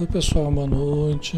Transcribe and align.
Oi 0.00 0.06
pessoal, 0.06 0.50
boa 0.50 0.66
noite. 0.66 1.36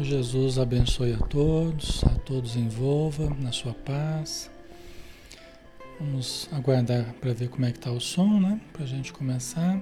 Jesus 0.00 0.58
abençoe 0.58 1.12
a 1.12 1.18
todos, 1.18 2.02
a 2.04 2.18
todos 2.20 2.56
envolva 2.56 3.28
na 3.38 3.52
sua 3.52 3.74
paz. 3.74 4.50
Vamos 6.00 6.48
aguardar 6.50 7.12
para 7.20 7.34
ver 7.34 7.50
como 7.50 7.66
é 7.66 7.72
que 7.72 7.76
está 7.76 7.90
o 7.90 8.00
som, 8.00 8.40
né? 8.40 8.58
Para 8.72 8.84
a 8.84 8.86
gente 8.86 9.12
começar. 9.12 9.78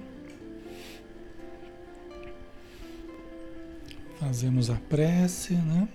Fazemos 4.18 4.68
a 4.68 4.74
prece, 4.74 5.54
né? 5.54 5.88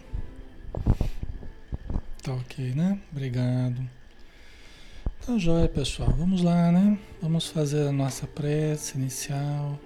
Tá 2.24 2.34
ok, 2.36 2.74
né? 2.74 2.98
Obrigado. 3.12 3.82
Tá 5.26 5.38
joia, 5.38 5.68
pessoal. 5.68 6.14
Vamos 6.18 6.42
lá, 6.42 6.72
né? 6.72 6.98
Vamos 7.22 7.48
fazer 7.48 7.86
a 7.86 7.92
nossa 7.92 8.26
prece 8.26 8.98
inicial 8.98 9.78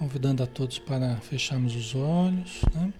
convidando 0.00 0.42
a 0.42 0.46
todos 0.46 0.78
para 0.78 1.16
fecharmos 1.16 1.76
os 1.76 1.94
olhos, 1.94 2.62
né? 2.74 2.90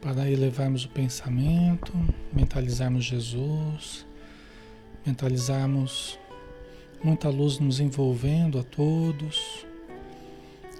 para 0.00 0.30
elevarmos 0.30 0.84
o 0.84 0.88
pensamento, 0.88 1.92
mentalizarmos 2.32 3.04
Jesus, 3.04 4.06
mentalizarmos 5.04 6.16
muita 7.02 7.28
luz 7.28 7.58
nos 7.58 7.80
envolvendo 7.80 8.60
a 8.60 8.62
todos, 8.62 9.66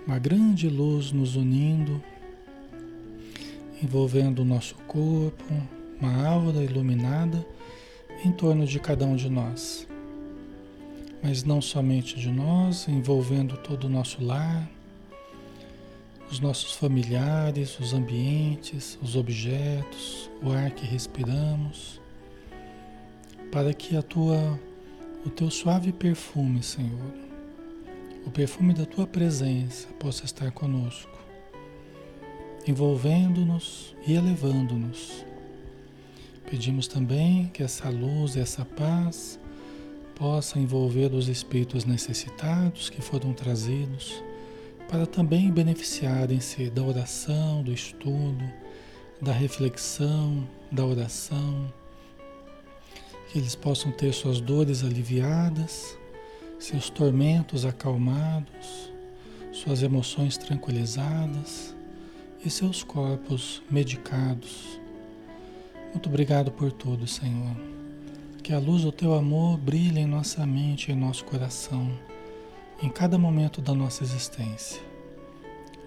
uma 0.07 0.21
grande 0.21 0.69
luz 0.69 1.11
nos 1.11 1.35
unindo, 1.35 2.01
envolvendo 3.83 4.43
o 4.43 4.45
nosso 4.45 4.77
corpo, 4.87 5.53
uma 6.01 6.29
aura 6.29 6.63
iluminada 6.63 7.45
em 8.25 8.31
torno 8.31 8.65
de 8.65 8.79
cada 8.79 9.05
um 9.05 9.17
de 9.17 9.29
nós. 9.29 9.85
Mas 11.21 11.43
não 11.43 11.61
somente 11.61 12.15
de 12.15 12.31
nós, 12.31 12.87
envolvendo 12.87 13.57
todo 13.57 13.89
o 13.89 13.91
nosso 13.91 14.25
lar, 14.25 14.78
os 16.31 16.41
nossos 16.41 16.75
familiares, 16.75 17.79
os 17.81 17.95
ambientes, 17.95 18.99
os 19.03 19.17
objetos, 19.17 20.31
o 20.43 20.51
ar 20.51 20.71
que 20.71 20.87
respiramos, 20.87 22.01
para 23.51 23.73
que 23.73 23.97
a 23.97 24.03
tua, 24.03 24.61
o 25.25 25.31
teu 25.31 25.51
suave 25.51 25.91
perfume, 25.91 26.63
Senhor, 26.63 27.15
o 28.27 28.31
perfume 28.31 28.75
da 28.75 28.85
tua 28.85 29.07
presença 29.07 29.89
possa 29.99 30.27
estar 30.27 30.51
conosco, 30.51 31.17
envolvendo-nos 32.67 33.97
e 34.07 34.13
elevando-nos. 34.13 35.25
Pedimos 36.51 36.87
também 36.89 37.47
que 37.49 37.63
essa 37.63 37.89
luz 37.89 38.37
essa 38.37 38.65
paz 38.65 39.41
possa 40.15 40.59
envolver 40.59 41.15
os 41.15 41.29
espíritos 41.29 41.85
necessitados 41.85 42.91
que 42.91 43.01
foram 43.01 43.33
trazidos 43.33 44.23
para 44.89 45.07
também 45.07 45.51
beneficiarem-se 45.51 46.71
da 46.71 46.83
oração, 46.83 47.63
do 47.63 47.71
estudo, 47.71 48.43
da 49.21 49.33
reflexão, 49.33 50.49
da 50.73 50.85
oração, 50.85 51.71
que 53.29 53.39
eles 53.39 53.55
possam 53.55 53.93
ter 53.93 54.13
suas 54.15 54.41
dores 54.41 54.83
aliviadas, 54.83 55.99
seus 56.59 56.89
tormentos 56.89 57.67
acalmados, 57.67 58.91
suas 59.53 59.83
emoções 59.83 60.39
tranquilizadas 60.39 61.77
e 62.43 62.49
seus 62.49 62.83
corpos 62.83 63.63
medicados. 63.71 64.81
Muito 65.93 66.09
obrigado 66.09 66.51
por 66.51 66.73
tudo, 66.73 67.07
Senhor. 67.07 67.57
Que 68.43 68.55
a 68.55 68.59
luz 68.59 68.83
do 68.83 68.93
teu 68.93 69.13
amor 69.13 69.59
brilhe 69.59 70.01
em 70.01 70.07
nossa 70.07 70.47
mente 70.47 70.91
e 70.91 70.95
em 70.95 70.97
nosso 70.97 71.25
coração 71.27 72.08
em 72.81 72.89
cada 72.89 73.19
momento 73.19 73.61
da 73.61 73.75
nossa 73.75 74.05
existência. 74.05 74.81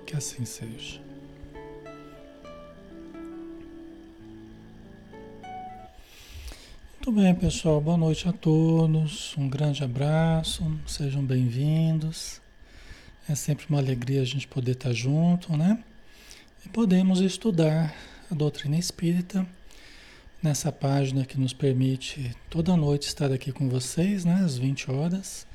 Que 0.06 0.16
assim 0.16 0.44
seja. 0.44 1.00
Muito 6.96 7.12
bem, 7.14 7.34
pessoal. 7.34 7.80
Boa 7.80 7.98
noite 7.98 8.28
a 8.28 8.34
todos. 8.34 9.36
Um 9.38 9.48
grande 9.48 9.84
abraço. 9.84 10.64
Sejam 10.86 11.24
bem-vindos. 11.24 12.42
É 13.28 13.36
sempre 13.36 13.66
uma 13.70 13.80
alegria 13.80 14.22
a 14.22 14.26
gente 14.26 14.48
poder 14.48 14.74
estar 14.74 14.92
junto, 14.92 15.56
né? 15.56 15.82
E 16.66 16.70
podemos 16.70 17.22
estudar 17.22 17.96
a 18.30 18.36
doutrina 18.36 18.78
espírita 18.78 19.48
nessa 20.44 20.72
página 20.72 21.26
que 21.26 21.40
nos 21.40 21.54
permite 21.54 22.36
toda 22.50 22.76
noite 22.76 23.08
estar 23.08 23.32
aqui 23.32 23.52
com 23.52 23.70
vocês, 23.70 24.26
né? 24.26 24.42
Às 24.44 24.58
20 24.58 24.92
horas 24.92 25.48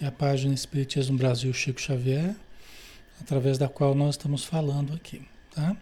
que 0.00 0.06
é 0.06 0.08
a 0.08 0.12
página 0.12 0.54
Espiritismo 0.54 1.18
Brasil 1.18 1.52
Chico 1.52 1.78
Xavier, 1.78 2.34
através 3.20 3.58
da 3.58 3.68
qual 3.68 3.94
nós 3.94 4.14
estamos 4.14 4.46
falando 4.46 4.94
aqui. 4.94 5.20
Tá? 5.54 5.76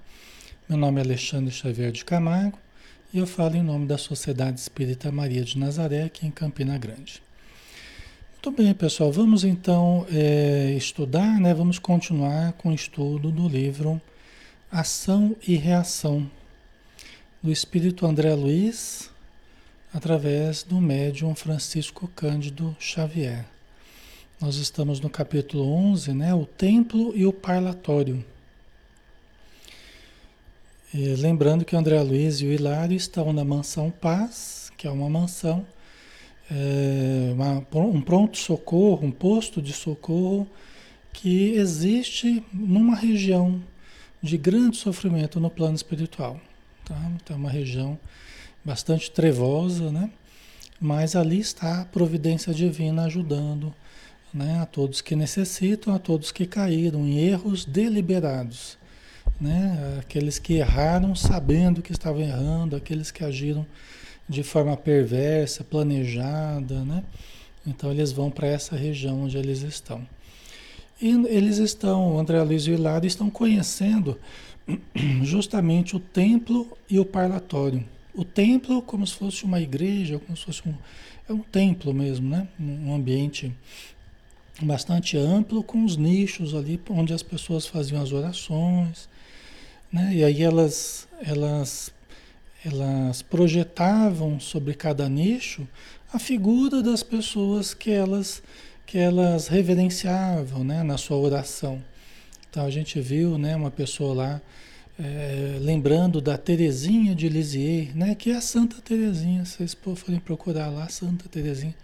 Meu 0.68 0.76
nome 0.76 1.00
é 1.00 1.04
Alexandre 1.04 1.52
Xavier 1.52 1.92
de 1.92 2.04
Camargo 2.04 2.58
e 3.14 3.18
eu 3.18 3.28
falo 3.28 3.54
em 3.54 3.62
nome 3.62 3.86
da 3.86 3.96
Sociedade 3.96 4.58
Espírita 4.58 5.12
Maria 5.12 5.44
de 5.44 5.56
Nazaré, 5.56 6.02
aqui 6.02 6.26
em 6.26 6.32
Campina 6.32 6.76
Grande. 6.76 7.22
Muito 8.32 8.60
bem, 8.60 8.74
pessoal, 8.74 9.12
vamos 9.12 9.44
então 9.44 10.04
é, 10.10 10.74
estudar, 10.76 11.38
né? 11.38 11.54
vamos 11.54 11.78
continuar 11.78 12.54
com 12.54 12.70
o 12.70 12.74
estudo 12.74 13.30
do 13.30 13.48
livro 13.48 14.02
Ação 14.68 15.36
e 15.46 15.54
Reação, 15.54 16.28
do 17.40 17.52
Espírito 17.52 18.04
André 18.04 18.34
Luiz, 18.34 19.12
através 19.94 20.64
do 20.64 20.80
médium 20.80 21.36
Francisco 21.36 22.08
Cândido 22.16 22.76
Xavier. 22.80 23.46
Nós 24.40 24.54
estamos 24.54 25.00
no 25.00 25.10
capítulo 25.10 25.68
11, 25.68 26.12
né? 26.12 26.32
O 26.32 26.46
templo 26.46 27.12
e 27.16 27.26
o 27.26 27.32
parlatório. 27.32 28.24
E 30.94 31.08
lembrando 31.16 31.64
que 31.64 31.74
o 31.74 31.78
André 31.78 32.00
Luiz 32.00 32.40
e 32.40 32.46
o 32.46 32.52
Hilário 32.52 32.96
estão 32.96 33.32
na 33.32 33.44
mansão 33.44 33.90
Paz, 33.90 34.70
que 34.76 34.86
é 34.86 34.90
uma 34.92 35.10
mansão, 35.10 35.66
é, 36.48 37.32
uma, 37.32 37.66
um 37.80 38.00
pronto-socorro, 38.00 39.04
um 39.04 39.10
posto 39.10 39.60
de 39.60 39.72
socorro 39.72 40.46
que 41.12 41.54
existe 41.54 42.40
numa 42.52 42.94
região 42.94 43.60
de 44.22 44.38
grande 44.38 44.76
sofrimento 44.76 45.40
no 45.40 45.50
plano 45.50 45.74
espiritual. 45.74 46.40
Tá? 46.84 46.96
Então, 47.16 47.34
é 47.34 47.38
uma 47.40 47.50
região 47.50 47.98
bastante 48.64 49.10
trevosa, 49.10 49.90
né? 49.90 50.08
mas 50.80 51.16
ali 51.16 51.40
está 51.40 51.80
a 51.80 51.84
providência 51.84 52.54
divina 52.54 53.06
ajudando 53.06 53.74
né, 54.32 54.60
a 54.60 54.66
todos 54.66 55.00
que 55.00 55.16
necessitam, 55.16 55.94
a 55.94 55.98
todos 55.98 56.30
que 56.30 56.46
caíram 56.46 57.00
em 57.06 57.18
erros 57.18 57.64
deliberados, 57.64 58.78
né, 59.40 59.98
aqueles 60.00 60.38
que 60.38 60.54
erraram 60.54 61.14
sabendo 61.14 61.82
que 61.82 61.92
estavam 61.92 62.20
errando, 62.20 62.76
aqueles 62.76 63.10
que 63.10 63.24
agiram 63.24 63.66
de 64.28 64.42
forma 64.42 64.76
perversa, 64.76 65.64
planejada, 65.64 66.84
né? 66.84 67.02
Então 67.66 67.90
eles 67.90 68.12
vão 68.12 68.30
para 68.30 68.46
essa 68.46 68.76
região 68.76 69.22
onde 69.22 69.38
eles 69.38 69.62
estão. 69.62 70.06
E 71.00 71.10
eles 71.28 71.58
estão, 71.58 72.18
André 72.18 72.42
Luiz 72.42 72.66
e 72.66 72.72
Hilário 72.72 73.06
estão 73.06 73.30
conhecendo 73.30 74.18
justamente 75.22 75.96
o 75.96 76.00
templo 76.00 76.76
e 76.90 76.98
o 76.98 77.04
parlatório. 77.04 77.84
O 78.14 78.24
templo 78.24 78.82
como 78.82 79.06
se 79.06 79.14
fosse 79.14 79.44
uma 79.44 79.60
igreja, 79.60 80.18
como 80.18 80.36
se 80.36 80.44
fosse 80.44 80.68
um, 80.68 80.74
é 81.28 81.32
um 81.32 81.40
templo 81.40 81.94
mesmo, 81.94 82.28
né? 82.28 82.48
Um 82.58 82.94
ambiente 82.94 83.52
bastante 84.60 85.16
amplo 85.16 85.62
com 85.62 85.84
os 85.84 85.96
nichos 85.96 86.54
ali 86.54 86.80
onde 86.90 87.12
as 87.12 87.22
pessoas 87.22 87.66
faziam 87.66 88.02
as 88.02 88.12
orações, 88.12 89.08
né? 89.92 90.10
E 90.14 90.24
aí 90.24 90.42
elas 90.42 91.06
elas 91.20 91.92
elas 92.64 93.22
projetavam 93.22 94.40
sobre 94.40 94.74
cada 94.74 95.08
nicho 95.08 95.66
a 96.12 96.18
figura 96.18 96.82
das 96.82 97.02
pessoas 97.02 97.72
que 97.72 97.90
elas 97.90 98.42
que 98.84 98.96
elas 98.96 99.48
reverenciavam, 99.48 100.64
né, 100.64 100.82
na 100.82 100.96
sua 100.96 101.18
oração. 101.18 101.82
Então 102.48 102.64
a 102.64 102.70
gente 102.70 102.98
viu, 103.00 103.36
né, 103.36 103.54
uma 103.54 103.70
pessoa 103.70 104.14
lá 104.14 104.42
é, 104.98 105.58
lembrando 105.60 106.22
da 106.22 106.38
Terezinha 106.38 107.14
de 107.14 107.28
Lisieux, 107.28 107.94
né, 107.94 108.14
que 108.14 108.30
é 108.30 108.36
a 108.36 108.40
Santa 108.40 108.80
Terezinha. 108.80 109.44
Vocês 109.44 109.74
podem 109.74 110.18
procurar 110.18 110.68
lá, 110.68 110.88
Santa 110.88 111.28
Terezinha 111.28 111.74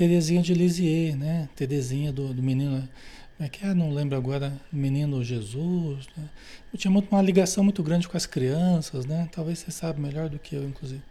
Terezinha 0.00 0.40
de 0.40 0.54
Lisieux, 0.54 1.14
né? 1.14 1.46
Terezinha 1.54 2.10
do, 2.10 2.32
do 2.32 2.42
menino, 2.42 2.88
como 3.36 3.46
é 3.46 3.50
que 3.50 3.66
é? 3.66 3.74
Não 3.74 3.90
lembro 3.90 4.16
agora, 4.16 4.50
menino 4.72 5.22
Jesus. 5.22 6.06
Né? 6.16 6.24
Eu 6.72 6.78
tinha 6.78 6.90
muito, 6.90 7.10
uma 7.12 7.20
ligação 7.20 7.62
muito 7.62 7.82
grande 7.82 8.08
com 8.08 8.16
as 8.16 8.24
crianças, 8.24 9.04
né? 9.04 9.28
Talvez 9.30 9.58
você 9.58 9.70
saiba 9.70 10.00
melhor 10.00 10.30
do 10.30 10.38
que 10.38 10.56
eu, 10.56 10.66
inclusive. 10.66 11.02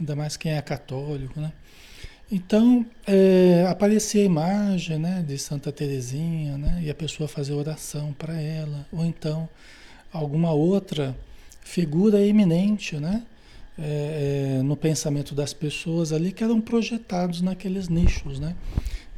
Ainda 0.00 0.16
mais 0.16 0.38
quem 0.38 0.52
é 0.52 0.62
católico, 0.62 1.38
né? 1.38 1.52
Então, 2.32 2.86
é, 3.06 3.66
aparecia 3.68 4.22
a 4.22 4.24
imagem 4.24 4.98
né, 4.98 5.22
de 5.28 5.36
Santa 5.36 5.70
Terezinha, 5.70 6.56
né? 6.56 6.80
E 6.82 6.88
a 6.88 6.94
pessoa 6.94 7.28
fazia 7.28 7.54
oração 7.54 8.14
para 8.14 8.40
ela. 8.40 8.86
Ou 8.90 9.04
então, 9.04 9.46
alguma 10.10 10.50
outra 10.54 11.14
figura 11.60 12.24
eminente, 12.24 12.96
né? 12.96 13.22
É, 13.78 14.58
é, 14.58 14.62
no 14.62 14.76
pensamento 14.76 15.34
das 15.34 15.52
pessoas 15.52 16.12
ali 16.12 16.32
que 16.32 16.44
eram 16.44 16.60
projetados 16.60 17.40
naqueles 17.40 17.88
nichos, 17.88 18.38
né? 18.38 18.54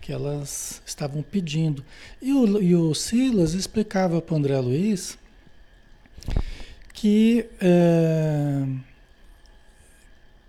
que 0.00 0.12
elas 0.12 0.80
estavam 0.86 1.20
pedindo. 1.20 1.84
E 2.22 2.32
o, 2.32 2.62
e 2.62 2.74
o 2.74 2.94
Silas 2.94 3.54
explicava 3.54 4.22
para 4.22 4.34
o 4.34 4.38
André 4.38 4.58
Luiz 4.60 5.18
que, 6.92 7.44
é, 7.60 8.66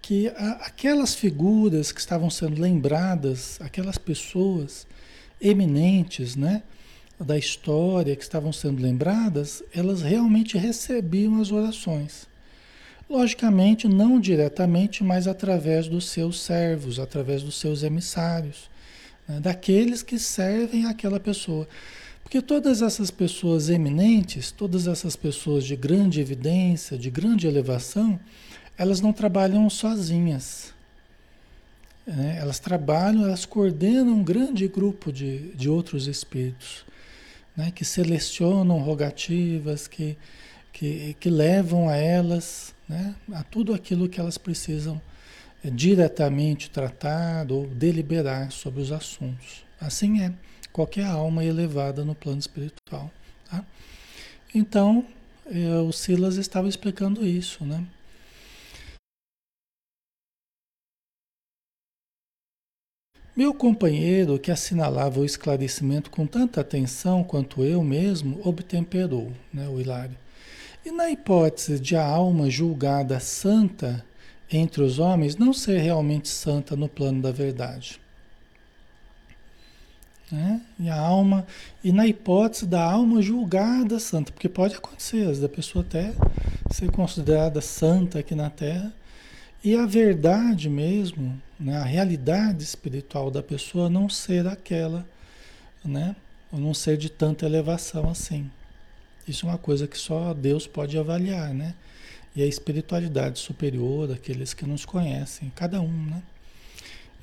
que 0.01 0.30
a, 0.30 0.51
aquelas 0.68 1.15
figuras 1.15 1.92
que 1.92 2.00
estavam 2.00 2.30
sendo 2.30 2.62
lembradas, 2.62 3.60
aquelas 3.60 3.98
pessoas 3.98 4.88
eminentes, 5.42 6.36
né? 6.36 6.63
da 7.19 7.38
história 7.38 8.15
que 8.15 8.24
estavam 8.24 8.53
sendo 8.53 8.81
lembradas, 8.81 9.63
elas 9.74 10.01
realmente 10.01 10.57
recebiam 10.57 11.41
as 11.41 11.51
orações. 11.51 12.27
Logicamente, 13.09 13.87
não 13.87 14.19
diretamente, 14.19 15.01
mas 15.01 15.27
através 15.27 15.87
dos 15.87 16.09
seus 16.09 16.41
servos, 16.41 16.99
através 16.99 17.41
dos 17.41 17.57
seus 17.57 17.81
emissários, 17.81 18.69
né? 19.27 19.39
daqueles 19.39 20.03
que 20.03 20.19
servem 20.19 20.85
aquela 20.85 21.19
pessoa. 21.19 21.67
Porque 22.21 22.41
todas 22.41 22.81
essas 22.81 23.09
pessoas 23.09 23.69
eminentes, 23.69 24.51
todas 24.51 24.87
essas 24.87 25.15
pessoas 25.15 25.63
de 25.63 25.77
grande 25.77 26.19
evidência, 26.19 26.97
de 26.97 27.09
grande 27.09 27.47
elevação, 27.47 28.19
elas 28.77 28.99
não 28.99 29.13
trabalham 29.13 29.69
sozinhas. 29.69 30.73
Né? 32.05 32.37
Elas 32.41 32.59
trabalham, 32.59 33.23
elas 33.23 33.45
coordenam 33.45 34.15
um 34.15 34.23
grande 34.23 34.67
grupo 34.67 35.13
de, 35.13 35.53
de 35.55 35.69
outros 35.69 36.07
espíritos, 36.07 36.85
né? 37.55 37.71
que 37.71 37.85
selecionam 37.85 38.79
rogativas, 38.79 39.87
que, 39.87 40.17
que, 40.73 41.15
que 41.17 41.29
levam 41.29 41.87
a 41.87 41.95
elas 41.95 42.75
né? 42.88 43.15
a 43.34 43.44
tudo 43.44 43.74
aquilo 43.74 44.08
que 44.08 44.20
elas 44.20 44.38
precisam 44.38 45.01
é, 45.63 45.70
diretamente 45.70 46.70
tratar 46.70 47.51
ou 47.51 47.67
deliberar 47.67 48.51
sobre 48.51 48.82
os 48.82 48.91
assuntos. 48.91 49.65
Assim 49.79 50.22
é 50.22 50.34
qualquer 50.72 51.06
alma 51.06 51.44
elevada 51.44 52.06
no 52.06 52.15
plano 52.15 52.39
espiritual. 52.39 53.12
Tá? 53.50 53.65
Então, 54.53 55.06
é, 55.46 55.75
o 55.79 55.91
Silas 55.91 56.36
estava 56.36 56.67
explicando 56.67 57.25
isso, 57.25 57.65
né? 57.65 57.86
Meu 63.36 63.53
companheiro, 63.53 64.39
que 64.39 64.50
assinalava 64.50 65.20
o 65.20 65.25
esclarecimento 65.25 66.10
com 66.10 66.25
tanta 66.25 66.60
atenção 66.60 67.24
quanto 67.24 67.63
eu 67.63 67.84
mesmo, 67.84 68.41
obtemperou, 68.44 69.32
né, 69.53 69.67
o 69.67 69.79
Hilário. 69.79 70.17
E 70.88 70.91
na 70.91 71.10
hipótese 71.10 71.82
de 71.82 71.98
a 71.98 72.06
alma 72.06 72.50
julgada 72.50 73.20
santa 73.20 74.06
entre 74.50 74.82
os 74.82 75.00
homens 75.00 75.36
não 75.36 75.51
ser 75.51 75.79
realmente 75.79 76.29
santa 76.29 76.77
no 76.77 76.88
plano 76.88 77.22
da 77.22 77.29
verdade. 77.29 78.00
Né? 80.32 80.62
E 80.79 80.89
a 80.89 80.98
alma, 80.98 81.46
e 81.84 81.91
na 81.91 82.08
hipótese 82.08 82.65
da 82.65 82.82
alma 82.82 83.22
julgada 83.22 84.00
santa, 84.00 84.32
porque 84.32 84.48
pode 84.48 84.75
acontecer, 84.75 85.24
às 85.24 85.27
vezes 85.27 85.44
a 85.44 85.50
pessoa 85.50 85.84
até 85.84 86.13
ser 86.72 86.89
considerada 86.89 87.60
santa 87.60 88.20
aqui 88.20 88.34
na 88.34 88.50
Terra, 88.50 88.94
e 89.62 89.75
a 89.75 89.86
verdade 89.86 90.70
mesmo, 90.70 91.38
né? 91.60 91.75
a 91.75 91.84
realidade 91.84 92.63
espiritual 92.63 93.29
da 93.29 93.44
pessoa 93.44 93.89
não 93.89 94.08
ser 94.08 94.48
aquela, 94.48 95.06
né? 95.84 96.15
ou 96.50 96.58
não 96.58 96.74
ser 96.74 96.96
de 96.96 97.10
tanta 97.10 97.46
elevação 97.46 98.10
assim. 98.10 98.50
Isso 99.27 99.46
é 99.46 99.50
uma 99.50 99.57
coisa 99.57 99.88
que 99.88 99.98
só 99.98 100.34
Deus 100.34 100.65
pode 100.65 100.98
avaliar, 100.98 101.53
né? 101.53 101.75
E 102.36 102.41
a 102.41 102.46
espiritualidade 102.46 103.39
superior 103.39 104.07
daqueles 104.07 104.53
que 104.53 104.65
nos 104.65 104.86
conhecem, 104.86 105.51
cada 105.55 105.81
um, 105.81 106.05
né? 106.05 106.24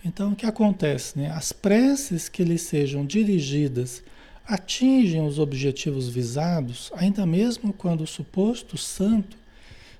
Então, 0.04 0.32
o 0.32 0.36
que 0.36 0.44
acontece, 0.44 1.18
né? 1.18 1.30
As 1.30 1.50
preces 1.50 2.28
que 2.28 2.44
lhes 2.44 2.62
sejam 2.62 3.06
dirigidas 3.06 4.02
atingem 4.46 5.26
os 5.26 5.38
objetivos 5.38 6.08
visados, 6.08 6.92
ainda 6.94 7.24
mesmo 7.24 7.72
quando 7.72 8.02
o 8.02 8.06
suposto 8.06 8.76
santo 8.76 9.38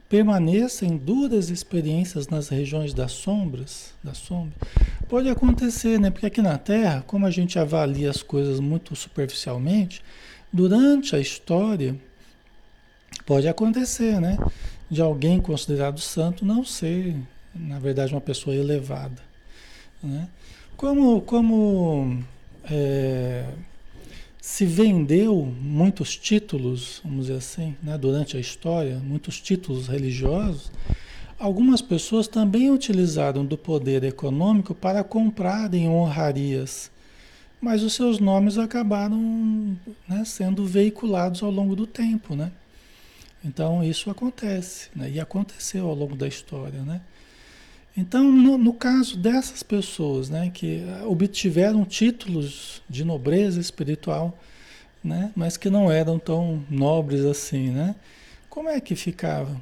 permaneça 0.09 0.85
em 0.85 0.99
duras 0.99 1.49
experiências 1.49 2.29
nas 2.29 2.49
regiões 2.49 2.93
das 2.93 3.13
sombras, 3.13 3.95
da 4.05 4.13
sombra. 4.13 4.55
Pode 5.09 5.31
acontecer, 5.31 5.99
né? 5.99 6.11
Porque 6.11 6.27
aqui 6.27 6.43
na 6.43 6.59
Terra, 6.59 7.03
como 7.07 7.25
a 7.25 7.31
gente 7.31 7.59
avalia 7.59 8.11
as 8.11 8.23
coisas 8.23 8.61
muito 8.61 8.95
superficialmente, 8.95 10.04
Durante 10.55 11.17
a 11.17 11.19
história, 11.19 11.97
pode 13.27 13.49
acontecer, 13.49 14.21
né? 14.21 14.39
De 14.89 15.03
alguém 15.03 15.41
considerado 15.41 15.99
santo 15.99 16.47
não 16.47 16.65
ser, 16.65 17.17
na 17.53 17.81
verdade, 17.81 18.15
uma 18.15 18.21
pessoa 18.21 18.55
elevada. 18.55 19.21
Né? 20.01 20.29
Como, 20.77 21.21
como 21.23 22.23
é, 22.71 23.47
se 24.41 24.65
vendeu 24.65 25.45
muitos 25.61 26.17
títulos, 26.17 27.01
vamos 27.03 27.27
dizer 27.27 27.39
assim, 27.39 27.75
né? 27.83 27.99
durante 27.99 28.37
a 28.37 28.41
história, 28.41 29.01
muitos 29.01 29.41
títulos 29.41 29.89
religiosos, 29.89 30.71
algumas 31.37 31.83
pessoas 31.83 32.29
também 32.29 32.71
utilizaram 32.71 33.45
do 33.45 33.59
poder 33.59 34.05
econômico 34.05 34.73
para 34.73 35.03
comprarem 35.03 35.89
honrarias 35.89 36.94
mas 37.65 37.83
os 37.83 37.95
seus 37.95 38.19
nomes 38.19 38.59
acabaram 38.59 39.19
né, 40.07 40.23
sendo 40.27 40.67
veiculados 40.67 41.43
ao 41.43 41.51
longo 41.51 41.75
do 41.75 41.87
tempo, 41.87 42.37
né? 42.37 42.53
Então 43.43 43.83
isso 43.83 44.11
acontece, 44.11 44.91
né? 44.95 45.11
E 45.11 45.19
aconteceu 45.19 45.89
ao 45.89 45.95
longo 45.95 46.15
da 46.15 46.29
história, 46.29 46.83
né? 46.83 47.01
Então, 47.97 48.31
no, 48.31 48.59
no, 48.59 48.75
caso 48.75 49.17
dessas 49.17 49.63
pessoas, 49.63 50.29
né, 50.29 50.51
que 50.53 50.83
obtiveram 51.07 51.85
títulos 51.85 52.83
de 52.91 53.05
nobreza 53.05 53.61
espiritual, 53.61 54.37
né, 55.03 55.31
mas 55.37 55.57
que 55.57 55.71
não 55.71 55.91
eram 55.91 56.19
tão 56.19 56.65
nobres 56.69 57.25
assim, 57.25 57.71
né? 57.71 57.95
Como 58.51 58.69
é 58.69 58.79
que 58.79 58.95
ficava, 58.95 59.59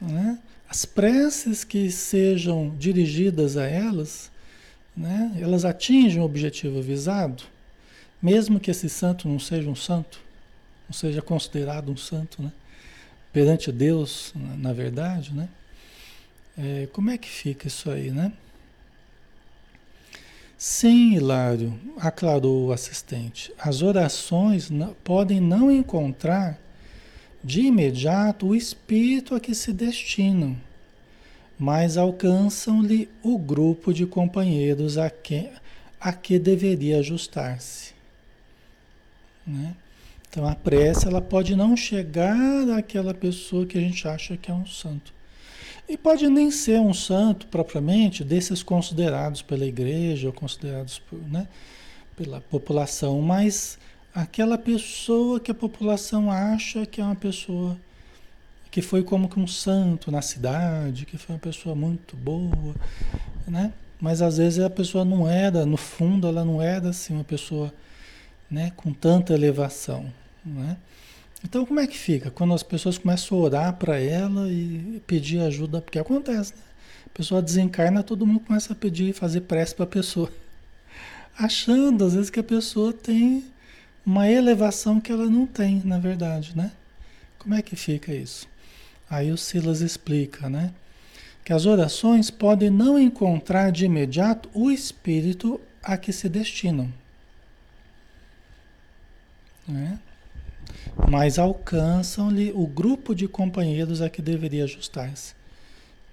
né? 0.00 0.38
As 0.68 0.84
preces 0.84 1.64
que 1.64 1.90
sejam 1.90 2.72
dirigidas 2.78 3.56
a 3.56 3.66
elas, 3.66 4.30
né? 4.96 5.36
elas 5.40 5.64
atingem 5.64 6.20
o 6.20 6.24
objetivo 6.24 6.80
visado, 6.80 7.44
mesmo 8.22 8.58
que 8.58 8.70
esse 8.70 8.88
santo 8.88 9.28
não 9.28 9.38
seja 9.38 9.68
um 9.68 9.74
santo, 9.74 10.20
não 10.88 10.94
seja 10.94 11.20
considerado 11.20 11.92
um 11.92 11.96
santo, 11.96 12.42
né? 12.42 12.52
perante 13.32 13.70
Deus, 13.70 14.32
na, 14.34 14.72
verdade, 14.72 15.34
né? 15.34 15.48
É, 16.56 16.88
como 16.90 17.10
é 17.10 17.18
que 17.18 17.28
fica 17.28 17.66
isso 17.66 17.90
aí, 17.90 18.10
né? 18.10 18.32
Sim, 20.56 21.12
Hilário, 21.12 21.78
aclarou 21.98 22.68
o 22.68 22.72
assistente, 22.72 23.52
as 23.58 23.82
orações 23.82 24.70
podem 25.04 25.38
não 25.38 25.70
encontrar 25.70 26.58
de 27.44 27.60
imediato 27.60 28.46
o 28.46 28.56
espírito 28.56 29.34
a 29.34 29.40
que 29.40 29.54
se 29.54 29.70
destinam 29.70 30.56
mas 31.58 31.96
alcançam-lhe 31.96 33.08
o 33.22 33.38
grupo 33.38 33.92
de 33.92 34.06
companheiros 34.06 34.98
a 34.98 35.08
que, 35.08 35.48
a 36.00 36.12
que 36.12 36.38
deveria 36.38 36.98
ajustar-se. 36.98 37.94
Né? 39.46 39.74
Então 40.28 40.46
a 40.46 40.54
prece 40.54 41.06
ela 41.06 41.22
pode 41.22 41.56
não 41.56 41.76
chegar 41.76 42.68
àquela 42.76 43.14
pessoa 43.14 43.64
que 43.64 43.78
a 43.78 43.80
gente 43.80 44.06
acha 44.06 44.36
que 44.36 44.50
é 44.50 44.54
um 44.54 44.66
santo. 44.66 45.14
E 45.88 45.96
pode 45.96 46.28
nem 46.28 46.50
ser 46.50 46.80
um 46.80 46.92
santo 46.92 47.46
propriamente, 47.46 48.24
desses 48.24 48.62
considerados 48.62 49.40
pela 49.40 49.64
igreja 49.64 50.26
ou 50.26 50.32
considerados 50.32 50.98
por, 50.98 51.18
né, 51.28 51.46
pela 52.16 52.40
população, 52.40 53.22
mas 53.22 53.78
aquela 54.12 54.58
pessoa 54.58 55.38
que 55.38 55.50
a 55.50 55.54
população 55.54 56.30
acha 56.30 56.84
que 56.84 57.00
é 57.00 57.04
uma 57.04 57.14
pessoa 57.14 57.78
que 58.76 58.82
foi 58.82 59.02
como 59.02 59.26
que 59.26 59.40
um 59.40 59.46
santo 59.46 60.10
na 60.12 60.20
cidade, 60.20 61.06
que 61.06 61.16
foi 61.16 61.34
uma 61.34 61.40
pessoa 61.40 61.74
muito 61.74 62.14
boa, 62.14 62.74
né? 63.48 63.72
Mas 63.98 64.20
às 64.20 64.36
vezes 64.36 64.58
a 64.62 64.68
pessoa 64.68 65.02
não 65.02 65.26
era, 65.26 65.64
no 65.64 65.78
fundo 65.78 66.28
ela 66.28 66.44
não 66.44 66.60
era 66.60 66.90
assim 66.90 67.14
uma 67.14 67.24
pessoa, 67.24 67.72
né, 68.50 68.74
com 68.76 68.92
tanta 68.92 69.32
elevação, 69.32 70.12
né? 70.44 70.76
Então 71.42 71.64
como 71.64 71.80
é 71.80 71.86
que 71.86 71.96
fica 71.96 72.30
quando 72.30 72.52
as 72.52 72.62
pessoas 72.62 72.98
começam 72.98 73.38
a 73.38 73.40
orar 73.40 73.72
para 73.76 73.98
ela 73.98 74.46
e 74.52 75.02
pedir 75.06 75.40
ajuda, 75.40 75.80
porque 75.80 75.98
acontece, 75.98 76.52
né? 76.52 76.62
A 77.06 77.16
pessoa 77.16 77.40
desencarna, 77.40 78.02
todo 78.02 78.26
mundo 78.26 78.40
começa 78.40 78.74
a 78.74 78.76
pedir, 78.76 79.14
fazer 79.14 79.40
prece 79.40 79.74
para 79.74 79.84
a 79.84 79.88
pessoa, 79.88 80.30
achando 81.34 82.04
às 82.04 82.12
vezes 82.12 82.28
que 82.28 82.40
a 82.40 82.44
pessoa 82.44 82.92
tem 82.92 83.42
uma 84.04 84.28
elevação 84.28 85.00
que 85.00 85.10
ela 85.10 85.30
não 85.30 85.46
tem, 85.46 85.80
na 85.82 85.98
verdade, 85.98 86.54
né? 86.54 86.72
Como 87.38 87.54
é 87.54 87.62
que 87.62 87.74
fica 87.74 88.12
isso? 88.12 88.46
Aí 89.08 89.30
o 89.30 89.36
Silas 89.36 89.80
explica, 89.80 90.48
né? 90.48 90.72
Que 91.44 91.52
as 91.52 91.64
orações 91.64 92.30
podem 92.30 92.70
não 92.70 92.98
encontrar 92.98 93.70
de 93.70 93.84
imediato 93.84 94.48
o 94.52 94.70
espírito 94.70 95.60
a 95.82 95.96
que 95.96 96.12
se 96.12 96.28
destinam. 96.28 96.92
Né? 99.66 99.98
Mas 101.08 101.38
alcançam-lhe 101.38 102.52
o 102.52 102.66
grupo 102.66 103.14
de 103.14 103.28
companheiros 103.28 104.02
a 104.02 104.10
que 104.10 104.20
deveria 104.20 104.64
ajustar-se. 104.64 105.34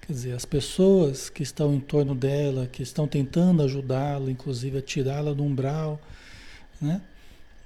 Quer 0.00 0.12
dizer, 0.12 0.32
as 0.32 0.44
pessoas 0.44 1.30
que 1.30 1.42
estão 1.42 1.74
em 1.74 1.80
torno 1.80 2.14
dela, 2.14 2.66
que 2.66 2.82
estão 2.82 3.08
tentando 3.08 3.62
ajudá-la, 3.62 4.30
inclusive 4.30 4.78
a 4.78 4.82
tirá-la 4.82 5.32
do 5.32 5.42
umbral, 5.42 6.00
né? 6.80 7.00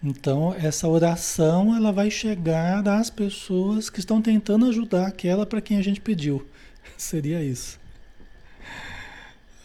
Então, 0.03 0.55
essa 0.55 0.87
oração 0.87 1.75
ela 1.75 1.91
vai 1.91 2.11
chegar 2.11 2.87
às 2.87 3.11
pessoas 3.11 3.91
que 3.91 3.99
estão 3.99 4.23
tentando 4.23 4.67
ajudar 4.67 5.07
aquela 5.07 5.45
para 5.45 5.61
quem 5.61 5.77
a 5.77 5.83
gente 5.83 6.01
pediu. 6.01 6.47
Seria 6.97 7.43
isso. 7.43 7.81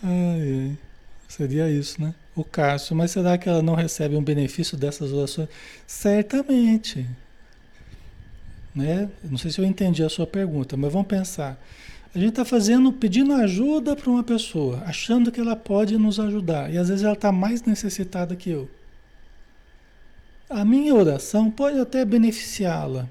Ai, 0.01 0.69
ai. 0.69 0.77
Seria 1.27 1.69
isso, 1.69 2.01
né? 2.01 2.13
O 2.35 2.43
Cássio, 2.43 2.95
mas 2.95 3.11
será 3.11 3.37
que 3.37 3.47
ela 3.47 3.61
não 3.61 3.75
recebe 3.75 4.15
um 4.15 4.23
benefício 4.23 4.77
dessas 4.77 5.11
orações? 5.11 5.49
Certamente. 5.85 7.07
Né? 8.75 9.09
Não 9.23 9.37
sei 9.37 9.51
se 9.51 9.61
eu 9.61 9.65
entendi 9.65 10.03
a 10.03 10.09
sua 10.09 10.25
pergunta, 10.25 10.75
mas 10.75 10.91
vamos 10.91 11.07
pensar. 11.07 11.59
A 12.13 12.19
gente 12.19 12.29
está 12.29 12.45
fazendo, 12.45 12.91
pedindo 12.91 13.33
ajuda 13.33 13.95
para 13.95 14.09
uma 14.09 14.23
pessoa, 14.23 14.83
achando 14.85 15.31
que 15.31 15.39
ela 15.39 15.55
pode 15.55 15.97
nos 15.97 16.19
ajudar, 16.19 16.71
e 16.71 16.77
às 16.77 16.89
vezes 16.89 17.03
ela 17.03 17.13
está 17.13 17.31
mais 17.31 17.63
necessitada 17.63 18.35
que 18.35 18.51
eu. 18.51 18.69
A 20.53 20.63
minha 20.63 20.93
oração 20.93 21.49
pode 21.49 21.79
até 21.79 22.05
beneficiá-la, 22.05 23.09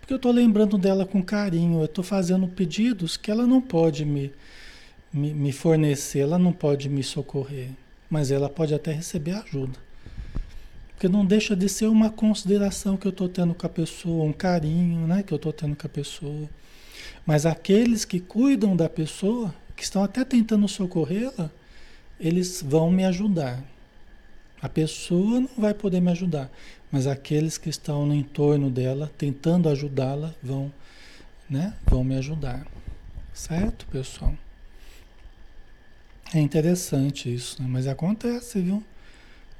porque 0.00 0.12
eu 0.12 0.16
estou 0.16 0.32
lembrando 0.32 0.76
dela 0.76 1.06
com 1.06 1.22
carinho, 1.22 1.78
eu 1.78 1.84
estou 1.84 2.02
fazendo 2.02 2.48
pedidos 2.48 3.16
que 3.16 3.30
ela 3.30 3.46
não 3.46 3.60
pode 3.60 4.04
me, 4.04 4.32
me, 5.12 5.32
me 5.32 5.52
fornecer, 5.52 6.18
ela 6.18 6.40
não 6.40 6.52
pode 6.52 6.88
me 6.88 7.04
socorrer, 7.04 7.68
mas 8.10 8.32
ela 8.32 8.48
pode 8.50 8.74
até 8.74 8.90
receber 8.90 9.30
ajuda. 9.30 9.78
Porque 10.88 11.08
não 11.08 11.24
deixa 11.24 11.54
de 11.54 11.68
ser 11.68 11.86
uma 11.86 12.10
consideração 12.10 12.96
que 12.96 13.06
eu 13.06 13.10
estou 13.10 13.28
tendo 13.28 13.54
com 13.54 13.66
a 13.66 13.70
pessoa, 13.70 14.24
um 14.24 14.32
carinho 14.32 15.06
né, 15.06 15.22
que 15.22 15.32
eu 15.32 15.36
estou 15.36 15.52
tendo 15.52 15.76
com 15.76 15.86
a 15.86 15.90
pessoa. 15.90 16.50
Mas 17.24 17.46
aqueles 17.46 18.04
que 18.04 18.18
cuidam 18.18 18.74
da 18.74 18.88
pessoa, 18.88 19.54
que 19.76 19.84
estão 19.84 20.02
até 20.02 20.24
tentando 20.24 20.66
socorrê-la, 20.66 21.48
eles 22.18 22.60
vão 22.60 22.90
me 22.90 23.04
ajudar. 23.04 23.62
A 24.66 24.68
pessoa 24.68 25.38
não 25.38 25.50
vai 25.56 25.72
poder 25.72 26.00
me 26.00 26.10
ajudar, 26.10 26.50
mas 26.90 27.06
aqueles 27.06 27.56
que 27.56 27.68
estão 27.68 28.04
no 28.04 28.12
entorno 28.12 28.68
dela, 28.68 29.08
tentando 29.16 29.68
ajudá-la, 29.68 30.34
vão, 30.42 30.72
né, 31.48 31.72
vão 31.88 32.02
me 32.02 32.16
ajudar. 32.16 32.66
Certo, 33.32 33.86
pessoal? 33.86 34.34
É 36.34 36.40
interessante 36.40 37.32
isso, 37.32 37.62
né? 37.62 37.68
mas 37.70 37.86
acontece, 37.86 38.60
viu? 38.60 38.82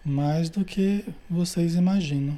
Mais 0.05 0.51
do 0.51 0.65
que 0.65 1.05
vocês 1.31 1.77
imaginam. 1.77 2.37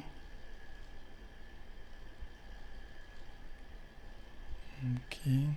Ok. 5.07 5.49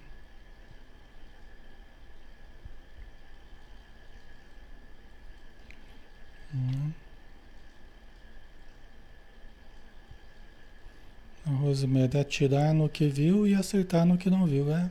Hum. 6.54 7.01
A 11.46 11.50
Rosemary 11.50 12.18
atirar 12.18 12.72
no 12.72 12.88
que 12.88 13.08
viu 13.08 13.46
e 13.46 13.54
acertar 13.54 14.06
no 14.06 14.16
que 14.16 14.30
não 14.30 14.46
viu, 14.46 14.72
é? 14.72 14.88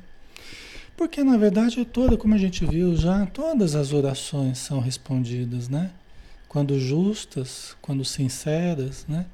Porque 0.98 1.24
na 1.24 1.38
verdade 1.38 1.84
toda, 1.86 2.18
como 2.18 2.36
a 2.36 2.38
gente 2.38 2.66
viu 2.66 2.96
já, 2.96 3.26
todas 3.26 3.76
as 3.76 3.94
orações 3.94 4.58
são 4.58 4.80
respondidas, 4.80 5.70
né? 5.70 5.92
Quando 6.48 6.80
justas, 6.80 7.76
quando 7.82 8.04
sinceras, 8.04 9.06
né? 9.08 9.26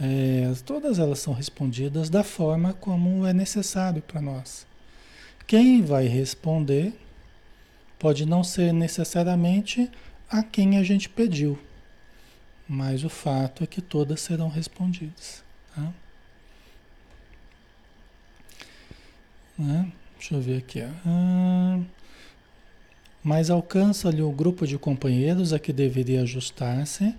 É, 0.00 0.52
todas 0.64 0.98
elas 0.98 1.18
são 1.18 1.32
respondidas 1.32 2.08
da 2.08 2.22
forma 2.22 2.72
como 2.74 3.26
é 3.26 3.32
necessário 3.32 4.00
para 4.00 4.20
nós. 4.20 4.66
Quem 5.46 5.82
vai 5.82 6.06
responder 6.06 6.92
pode 7.98 8.24
não 8.24 8.44
ser 8.44 8.72
necessariamente 8.72 9.90
a 10.30 10.42
quem 10.42 10.76
a 10.76 10.84
gente 10.84 11.08
pediu, 11.08 11.58
mas 12.68 13.02
o 13.02 13.08
fato 13.08 13.64
é 13.64 13.66
que 13.66 13.80
todas 13.80 14.20
serão 14.20 14.48
respondidas. 14.48 15.42
Tá? 15.74 15.92
Né? 19.58 19.90
Deixa 20.18 20.34
eu 20.34 20.40
ver 20.40 20.58
aqui. 20.58 20.80
Ah, 20.80 21.80
mas 23.22 23.50
alcança-lhe 23.50 24.22
o 24.22 24.30
grupo 24.30 24.66
de 24.66 24.78
companheiros 24.78 25.52
a 25.52 25.58
que 25.58 25.72
deveria 25.72 26.22
ajustar-se 26.22 27.14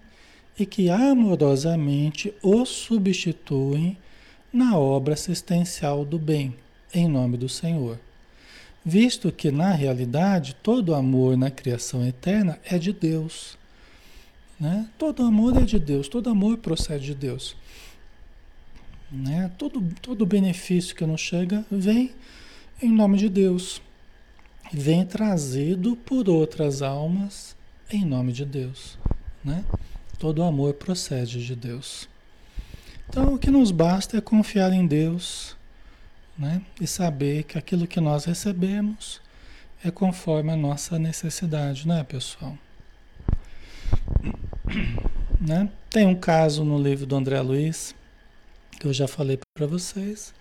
e 0.58 0.66
que 0.66 0.90
amorosamente 0.90 2.34
o 2.42 2.66
substituem 2.66 3.98
na 4.52 4.78
obra 4.78 5.14
assistencial 5.14 6.04
do 6.04 6.18
bem, 6.18 6.56
em 6.94 7.08
nome 7.08 7.38
do 7.38 7.48
Senhor. 7.48 8.00
Visto 8.84 9.32
que, 9.32 9.52
na 9.52 9.72
realidade, 9.72 10.56
todo 10.64 10.96
amor 10.96 11.38
na 11.38 11.52
criação 11.52 12.06
eterna 12.06 12.58
é 12.66 12.78
de 12.78 12.92
Deus. 12.92 13.58
Né? 14.60 14.90
Todo 14.98 15.24
amor 15.24 15.58
é 15.58 15.66
de 15.66 15.78
Deus, 15.78 16.08
todo 16.08 16.30
amor 16.30 16.58
procede 16.58 17.08
de 17.08 17.16
Deus. 17.16 17.56
Né? 19.12 19.52
Todo, 19.58 19.82
todo 20.02 20.26
benefício 20.26 20.96
que 20.96 21.06
nos 21.06 21.22
chega 21.22 21.66
vem 21.72 22.12
em 22.82 22.92
nome 22.92 23.18
de 23.18 23.30
Deus. 23.30 23.82
Vem 24.72 25.06
trazido 25.06 25.96
por 25.96 26.30
outras 26.30 26.82
almas 26.82 27.56
em 27.92 28.06
nome 28.06 28.32
de 28.32 28.46
Deus. 28.46 28.98
Né? 29.44 29.64
Todo 30.20 30.44
amor 30.44 30.76
procede 30.76 31.46
de 31.46 31.56
Deus. 31.56 32.08
Então, 33.10 33.34
o 33.34 33.40
que 33.40 33.50
nos 33.50 33.72
basta 33.72 34.18
é 34.18 34.22
confiar 34.22 34.72
em 34.72 34.86
Deus 34.86 35.58
né? 36.38 36.62
e 36.80 36.86
saber 36.86 37.44
que 37.44 37.58
aquilo 37.58 37.88
que 37.88 38.00
nós 38.00 38.26
recebemos 38.26 39.20
é 39.84 39.90
conforme 39.90 40.52
a 40.52 40.56
nossa 40.56 41.00
necessidade, 41.00 41.88
né, 41.88 42.04
pessoal? 42.04 42.56
Né? 45.42 45.70
Tem 45.90 46.06
um 46.06 46.16
caso 46.16 46.66
no 46.66 46.78
livro 46.78 47.06
do 47.06 47.16
André 47.16 47.40
Luiz, 47.40 47.96
que 48.80 48.88
eu 48.88 48.94
já 48.94 49.08
falei 49.08 49.40
para 49.56 49.68
vocês. 49.68 50.34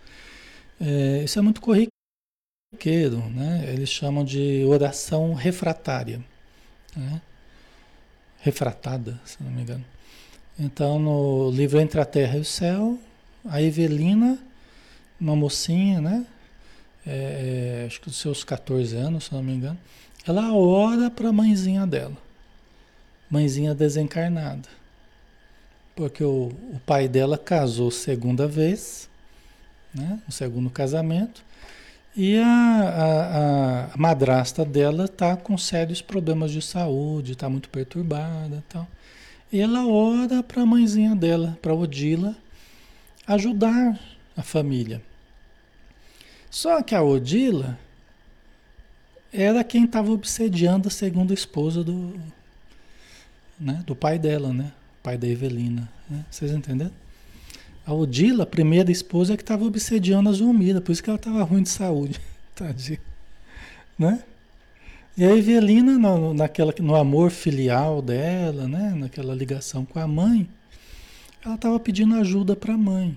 É, 0.80 1.24
isso 1.24 1.38
é 1.38 1.42
muito 1.42 1.60
corriqueiro, 1.60 3.18
né? 3.30 3.64
Eles 3.72 3.88
chamam 3.88 4.24
de 4.24 4.64
oração 4.64 5.34
refratária. 5.34 6.22
Né? 6.96 7.20
refratada, 8.40 9.18
se 9.24 9.42
não 9.42 9.50
me 9.50 9.62
engano. 9.62 9.84
Então, 10.58 10.98
no 10.98 11.50
livro 11.50 11.80
Entre 11.80 12.00
a 12.00 12.04
Terra 12.04 12.36
e 12.36 12.40
o 12.40 12.44
Céu, 12.44 12.98
a 13.44 13.62
Evelina, 13.62 14.38
uma 15.20 15.36
mocinha, 15.36 16.00
né? 16.00 16.26
É, 17.06 17.82
é 17.82 17.86
acho 17.86 18.00
que 18.00 18.06
dos 18.06 18.18
seus 18.18 18.44
14 18.44 18.96
anos, 18.96 19.24
se 19.24 19.32
não 19.32 19.42
me 19.42 19.52
engano, 19.52 19.78
ela 20.26 20.52
ora 20.52 21.10
para 21.10 21.28
a 21.28 21.32
mãezinha 21.32 21.86
dela, 21.86 22.16
mãezinha 23.30 23.74
desencarnada, 23.74 24.68
porque 25.98 26.22
o, 26.22 26.52
o 26.72 26.80
pai 26.86 27.08
dela 27.08 27.36
casou 27.36 27.90
segunda 27.90 28.46
vez, 28.46 29.10
né? 29.92 30.20
Segundo 30.30 30.70
casamento, 30.70 31.42
e 32.16 32.38
a, 32.38 32.46
a, 32.46 33.94
a 33.94 33.96
madrasta 33.96 34.64
dela 34.64 35.06
está 35.06 35.36
com 35.36 35.58
sérios 35.58 36.00
problemas 36.00 36.52
de 36.52 36.62
saúde, 36.62 37.32
está 37.32 37.48
muito 37.48 37.68
perturbada 37.68 38.62
tal. 38.68 38.86
E 39.50 39.58
ela 39.58 39.88
ora 39.88 40.40
para 40.40 40.62
a 40.62 40.66
mãezinha 40.66 41.16
dela, 41.16 41.58
para 41.60 41.74
Odila, 41.74 42.36
ajudar 43.26 43.98
a 44.36 44.42
família. 44.44 45.02
Só 46.48 46.80
que 46.80 46.94
a 46.94 47.02
Odila 47.02 47.76
era 49.32 49.64
quem 49.64 49.84
estava 49.84 50.12
obsediando 50.12 50.86
a 50.86 50.92
segunda 50.92 51.34
esposa 51.34 51.82
do, 51.82 52.14
né, 53.58 53.82
do 53.84 53.96
pai 53.96 54.16
dela, 54.16 54.52
né? 54.52 54.72
Pai 55.08 55.16
da 55.16 55.26
Evelina. 55.26 55.88
Né? 56.10 56.22
Vocês 56.30 56.52
entenderam? 56.52 56.92
A 57.86 57.94
Odila, 57.94 58.42
a 58.42 58.46
primeira 58.46 58.92
esposa, 58.92 59.32
é 59.32 59.36
que 59.38 59.42
estava 59.42 59.64
obsediando 59.64 60.28
a 60.28 60.32
Zulmira, 60.32 60.82
por 60.82 60.92
isso 60.92 61.02
que 61.02 61.08
ela 61.08 61.18
estava 61.18 61.42
ruim 61.44 61.62
de 61.62 61.70
saúde. 61.70 62.20
Tadinha. 62.54 63.00
Né? 63.98 64.22
E 65.16 65.24
a 65.24 65.34
Evelina, 65.34 65.96
no, 65.98 66.34
naquela, 66.34 66.74
no 66.78 66.94
amor 66.94 67.30
filial 67.30 68.02
dela, 68.02 68.68
né? 68.68 68.94
naquela 68.94 69.34
ligação 69.34 69.86
com 69.86 69.98
a 69.98 70.06
mãe, 70.06 70.46
ela 71.42 71.54
estava 71.54 71.80
pedindo 71.80 72.14
ajuda 72.16 72.54
para 72.54 72.74
a 72.74 72.78
mãe. 72.78 73.16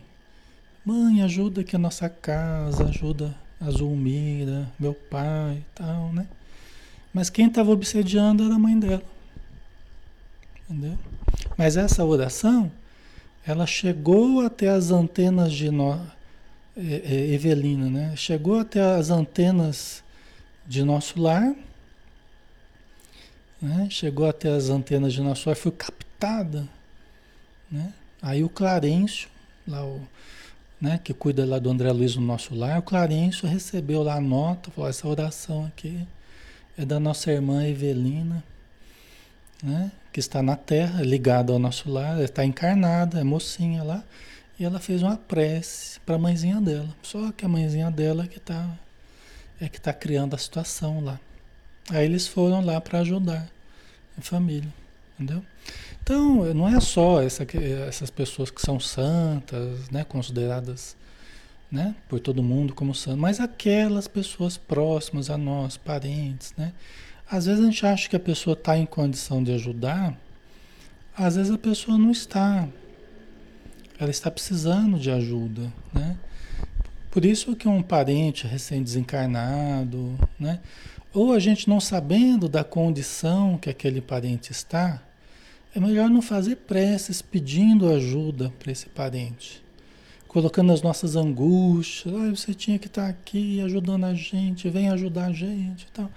Mãe, 0.86 1.22
ajuda 1.24 1.60
aqui 1.60 1.76
a 1.76 1.80
nossa 1.80 2.08
casa, 2.08 2.86
ajuda 2.86 3.36
a 3.60 3.70
Zulmira, 3.70 4.72
meu 4.80 4.94
pai 4.94 5.58
e 5.58 5.76
tal, 5.76 6.14
né? 6.14 6.26
Mas 7.14 7.30
quem 7.30 7.48
estava 7.48 7.70
obsediando 7.70 8.46
era 8.46 8.56
a 8.56 8.60
mãe 8.60 8.80
dela. 8.80 9.04
Entendeu? 10.72 10.98
Mas 11.58 11.76
essa 11.76 12.06
oração 12.06 12.72
ela 13.46 13.66
chegou 13.66 14.40
até 14.40 14.70
as 14.70 14.90
antenas 14.90 15.52
de 15.52 15.70
no, 15.70 15.94
é, 16.78 17.02
é, 17.04 17.34
Evelina, 17.34 17.90
né? 17.90 18.16
Chegou 18.16 18.60
até 18.60 18.82
as 18.82 19.10
antenas 19.10 20.02
de 20.66 20.84
nosso 20.84 21.20
lar, 21.20 21.54
né? 23.62 23.88
Chegou 23.90 24.30
até 24.30 24.50
as 24.50 24.70
antenas 24.70 25.12
de 25.12 25.22
nosso 25.22 25.50
lar, 25.50 25.56
foi 25.56 25.72
captada, 25.72 26.68
né? 27.70 27.92
Aí 28.22 28.44
o 28.44 28.50
Clarencio, 28.50 29.28
lá 29.68 29.84
o, 29.84 30.00
né, 30.80 31.00
que 31.04 31.14
cuida 31.14 31.46
lá 31.46 31.60
do 31.60 31.70
André 31.70 31.92
Luiz 31.92 32.16
no 32.16 32.22
nosso 32.22 32.56
lar, 32.56 32.80
o 32.80 32.84
Clarencio 32.84 33.48
recebeu 33.48 34.04
lá 34.04 34.16
a 34.16 34.22
nota, 34.22 34.72
falou, 34.72 34.90
essa 34.90 35.08
oração 35.08 35.66
aqui 35.66 36.08
é 36.78 36.86
da 36.86 37.00
nossa 37.00 37.32
irmã 37.32 37.68
Evelina, 37.68 38.44
né, 39.62 39.92
que 40.12 40.20
está 40.20 40.42
na 40.42 40.56
terra, 40.56 41.02
ligada 41.04 41.54
ao 41.54 41.60
nosso 41.60 41.90
lar, 41.90 42.20
está 42.22 42.44
encarnada, 42.44 43.20
é 43.20 43.24
mocinha 43.24 43.84
lá, 43.84 44.04
e 44.60 44.64
ela 44.66 44.80
fez 44.80 45.02
uma 45.02 45.18
prece 45.18 46.00
para 46.02 46.16
a 46.16 46.20
mãezinha 46.20 46.60
dela. 46.60 46.90
Só 47.02 47.32
que 47.32 47.46
a 47.46 47.50
mãezinha 47.50 47.90
dela 47.90 48.28
que 48.28 48.38
está 48.38 48.70
é 49.60 49.70
que 49.70 49.78
está 49.78 49.94
criando 49.94 50.36
a 50.36 50.38
situação 50.38 51.04
lá. 51.04 51.20
Aí 51.90 52.06
eles 52.06 52.28
foram 52.28 52.64
lá 52.64 52.80
para 52.82 53.00
ajudar 53.00 53.48
a 54.18 54.22
família, 54.22 54.72
entendeu? 55.20 55.44
Então, 56.04 56.54
não 56.54 56.68
é 56.68 56.80
só 56.80 57.22
essa, 57.22 57.46
essas 57.88 58.10
pessoas 58.10 58.50
que 58.50 58.62
são 58.62 58.80
santas, 58.80 59.90
né, 59.90 60.04
consideradas 60.04 60.96
né, 61.72 61.96
por 62.10 62.20
todo 62.20 62.44
mundo 62.44 62.74
como 62.74 62.94
santas, 62.94 63.20
mas 63.20 63.40
aquelas 63.40 64.08
pessoas 64.08 64.58
próximas 64.58 65.30
a 65.30 65.38
nós, 65.38 65.78
parentes, 65.78 66.54
né? 66.58 66.74
Às 67.32 67.46
vezes 67.46 67.62
a 67.62 67.66
gente 67.66 67.86
acha 67.86 68.10
que 68.10 68.16
a 68.18 68.20
pessoa 68.20 68.56
está 68.56 68.78
em 68.78 68.86
condição 68.86 69.42
de 69.42 69.54
ajudar, 69.54 70.20
às 71.16 71.38
vezes 71.38 71.50
a 71.50 71.58
pessoa 71.58 71.98
não 71.98 72.12
está. 72.12 72.68
Ela 73.98 74.12
está 74.12 74.30
precisando 74.30 75.00
de 75.00 75.10
ajuda, 75.10 75.72
né? 75.94 76.18
Por 77.10 77.24
isso 77.24 77.56
que 77.56 77.70
um 77.70 77.82
parente 77.82 78.46
recém-desencarnado, 78.46 80.20
né? 80.38 80.60
Ou 81.14 81.32
a 81.32 81.40
gente 81.40 81.70
não 81.70 81.80
sabendo 81.80 82.50
da 82.50 82.66
condição 82.66 83.58
que 83.58 83.70
aquele 83.70 84.02
parente 84.02 84.52
está, 84.52 85.02
é 85.74 85.80
melhor 85.80 86.10
não 86.10 86.22
fazer 86.22 86.58
preces 86.58 87.22
pedindo 87.22 87.90
ajuda 87.94 88.52
para 88.60 88.74
esse 88.74 88.88
parente. 88.88 89.64
Colocando 90.28 90.74
as 90.74 90.82
nossas 90.82 91.16
angústias, 91.16 92.14
ah, 92.14 92.30
você 92.30 92.54
tinha 92.54 92.78
que 92.78 92.88
estar 92.88 93.08
aqui 93.08 93.62
ajudando 93.62 94.06
a 94.06 94.14
gente, 94.14 94.70
vem 94.70 94.90
ajudar 94.90 95.28
a 95.28 95.34
gente 95.34 95.84
e 95.84 95.92
tal. 95.94 96.10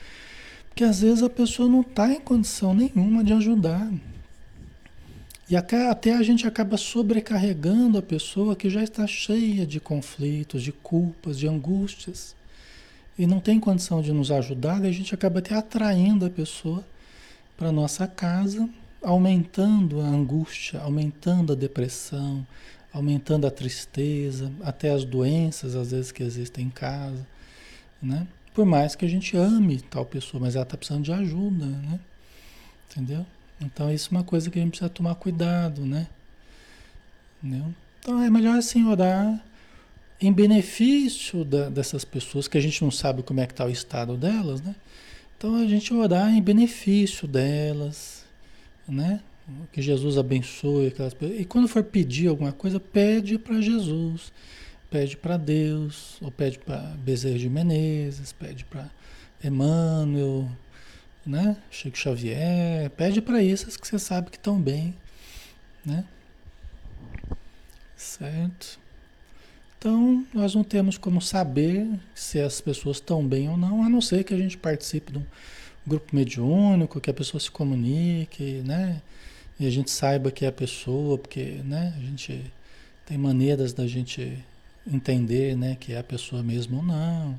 Porque 0.75 0.83
às 0.83 1.03
vezes 1.03 1.23
a 1.23 1.31
pessoa 1.31 1.69
não 1.69 1.83
está 1.83 2.13
em 2.13 2.21
condição 2.21 2.75
nenhuma 2.75 3.23
de 3.23 3.33
ajudar. 3.33 3.89
E 5.49 5.55
até 5.55 6.17
a 6.17 6.23
gente 6.25 6.49
acaba 6.49 6.77
sobrecarregando 6.77 7.97
a 7.97 8.03
pessoa 8.03 8.57
que 8.57 8.69
já 8.69 8.83
está 8.83 9.07
cheia 9.07 9.65
de 9.65 9.79
conflitos, 9.79 10.65
de 10.65 10.73
culpas, 10.73 11.39
de 11.39 11.47
angústias. 11.47 12.35
E 13.17 13.25
não 13.25 13.39
tem 13.39 13.61
condição 13.61 14.03
de 14.03 14.13
nos 14.13 14.33
ajudar, 14.33 14.85
e 14.85 14.89
a 14.89 14.93
gente 14.93 15.15
acaba 15.15 15.39
até 15.39 15.55
atraindo 15.55 16.27
a 16.27 16.31
pessoa 16.31 16.85
para 17.57 17.71
nossa 17.71 18.09
casa 18.09 18.69
aumentando 19.01 20.01
a 20.01 20.07
angústia, 20.07 20.81
aumentando 20.81 21.53
a 21.53 21.57
depressão, 21.57 22.45
aumentando 22.93 23.47
a 23.47 23.51
tristeza, 23.51 24.51
até 24.61 24.91
as 24.91 25.05
doenças 25.05 25.77
às 25.77 25.93
vezes 25.93 26.11
que 26.11 26.25
existem 26.25 26.67
em 26.67 26.71
casa, 26.71 27.25
né? 28.03 28.27
Por 28.55 28.65
mais 28.65 28.95
que 28.95 29.05
a 29.05 29.09
gente 29.09 29.37
ame 29.37 29.81
tal 29.81 30.07
pessoa, 30.07 30.41
mas 30.41 30.55
ela 30.55 30.63
está 30.63 30.77
precisando 30.77 31.05
de 31.05 31.13
ajuda, 31.13 31.67
né? 31.67 31.99
Entendeu? 32.89 33.27
Então 33.61 33.93
isso 33.93 34.09
é 34.13 34.17
uma 34.17 34.25
coisa 34.25 34.49
que 34.49 34.59
a 34.59 34.63
gente 34.63 34.71
precisa 34.71 34.89
tomar 34.89 35.17
cuidado, 35.17 35.85
né? 35.85 36.07
Entendeu? 37.43 37.75
Então 37.99 38.23
é 38.23 38.31
melhor 38.31 38.57
assim 38.57 38.87
orar 38.87 39.45
em 40.21 40.33
benefício 40.33 41.45
da, 41.45 41.69
dessas 41.69 42.05
pessoas 42.05 42.47
que 42.47 42.57
a 42.57 42.61
gente 42.61 42.81
não 42.83 42.91
sabe 42.91 43.23
como 43.23 43.41
é 43.41 43.47
que 43.47 43.53
está 43.53 43.65
o 43.65 43.71
estado 43.71 44.17
delas, 44.17 44.61
né? 44.61 44.77
Então 45.37 45.57
a 45.57 45.67
gente 45.67 45.93
orar 45.93 46.33
em 46.33 46.41
benefício 46.41 47.27
delas, 47.27 48.25
né? 48.89 49.21
Que 49.73 49.83
Jesus 49.83 50.17
abençoe 50.17 50.87
aquelas 50.87 51.13
pessoas. 51.13 51.41
E 51.41 51.45
quando 51.45 51.69
for 51.69 51.83
pedir 51.83 52.29
alguma 52.29 52.53
coisa, 52.53 52.79
pede 52.79 53.37
para 53.37 53.61
Jesus, 53.61 54.33
pede 54.95 55.17
para 55.17 55.37
Deus, 55.37 56.19
ou 56.23 56.31
pede 56.31 56.57
para 56.57 56.79
Bezerra 56.99 57.37
de 57.37 57.51
Menezes, 57.51 58.33
pede 58.33 58.65
para 58.65 58.89
Emmanuel, 59.43 60.49
né? 61.27 61.57
Chico 61.69 61.99
Xavier, 61.99 62.89
pede 62.91 63.21
para 63.21 63.43
essas 63.43 63.77
que 63.77 63.89
você 63.89 63.99
sabe 63.99 64.31
que 64.31 64.37
estão 64.37 64.61
bem, 64.61 64.95
né? 65.85 66.05
Certo? 67.97 68.79
Então, 69.77 70.25
nós 70.33 70.55
não 70.55 70.63
temos 70.63 70.97
como 70.97 71.21
saber 71.21 71.89
se 72.15 72.39
as 72.39 72.61
pessoas 72.61 72.99
estão 72.99 73.27
bem 73.27 73.49
ou 73.49 73.57
não, 73.57 73.83
a 73.83 73.89
não 73.89 74.01
ser 74.01 74.23
que 74.23 74.33
a 74.33 74.39
gente 74.39 74.57
participe 74.57 75.11
de 75.11 75.19
um 75.19 75.27
grupo 75.85 76.15
mediúnico, 76.15 77.01
que 77.01 77.11
a 77.11 77.15
pessoa 77.15 77.41
se 77.41 77.51
comunique, 77.51 78.63
né? 78.65 79.03
E 79.59 79.67
a 79.67 79.71
gente 79.71 79.91
saiba 79.91 80.31
que 80.31 80.45
é 80.45 80.49
a 80.49 80.53
pessoa, 80.53 81.19
porque, 81.19 81.63
né? 81.65 81.93
A 81.97 82.01
gente 82.01 82.45
tem 83.05 83.19
maneiras 83.19 83.73
da 83.73 83.89
gente 83.89 84.41
entender, 84.87 85.57
né? 85.57 85.77
Que 85.79 85.93
é 85.93 85.99
a 85.99 86.05
pessoa 86.05 86.43
mesmo 86.43 86.79
ou 86.79 86.83
não. 86.83 87.39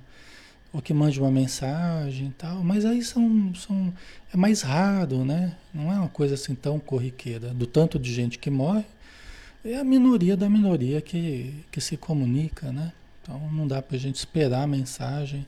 Ou 0.73 0.81
que 0.81 0.93
mande 0.93 1.19
uma 1.19 1.31
mensagem 1.31 2.27
e 2.27 2.31
tal. 2.31 2.63
Mas 2.63 2.85
aí 2.85 3.01
são, 3.01 3.53
são... 3.55 3.93
É 4.33 4.37
mais 4.37 4.61
raro, 4.61 5.23
né? 5.23 5.55
Não 5.73 5.91
é 5.91 5.95
uma 5.95 6.09
coisa 6.09 6.35
assim 6.35 6.55
tão 6.55 6.79
corriqueira. 6.79 7.49
Do 7.49 7.65
tanto 7.65 7.97
de 7.97 8.13
gente 8.13 8.37
que 8.37 8.49
morre, 8.49 8.83
é 9.63 9.77
a 9.77 9.83
minoria 9.83 10.37
da 10.37 10.49
minoria 10.49 11.01
que, 11.01 11.53
que 11.71 11.81
se 11.81 11.97
comunica, 11.97 12.71
né? 12.71 12.91
Então 13.21 13.39
não 13.51 13.67
dá 13.67 13.81
pra 13.81 13.97
gente 13.97 14.15
esperar 14.15 14.63
a 14.63 14.67
mensagem 14.67 15.45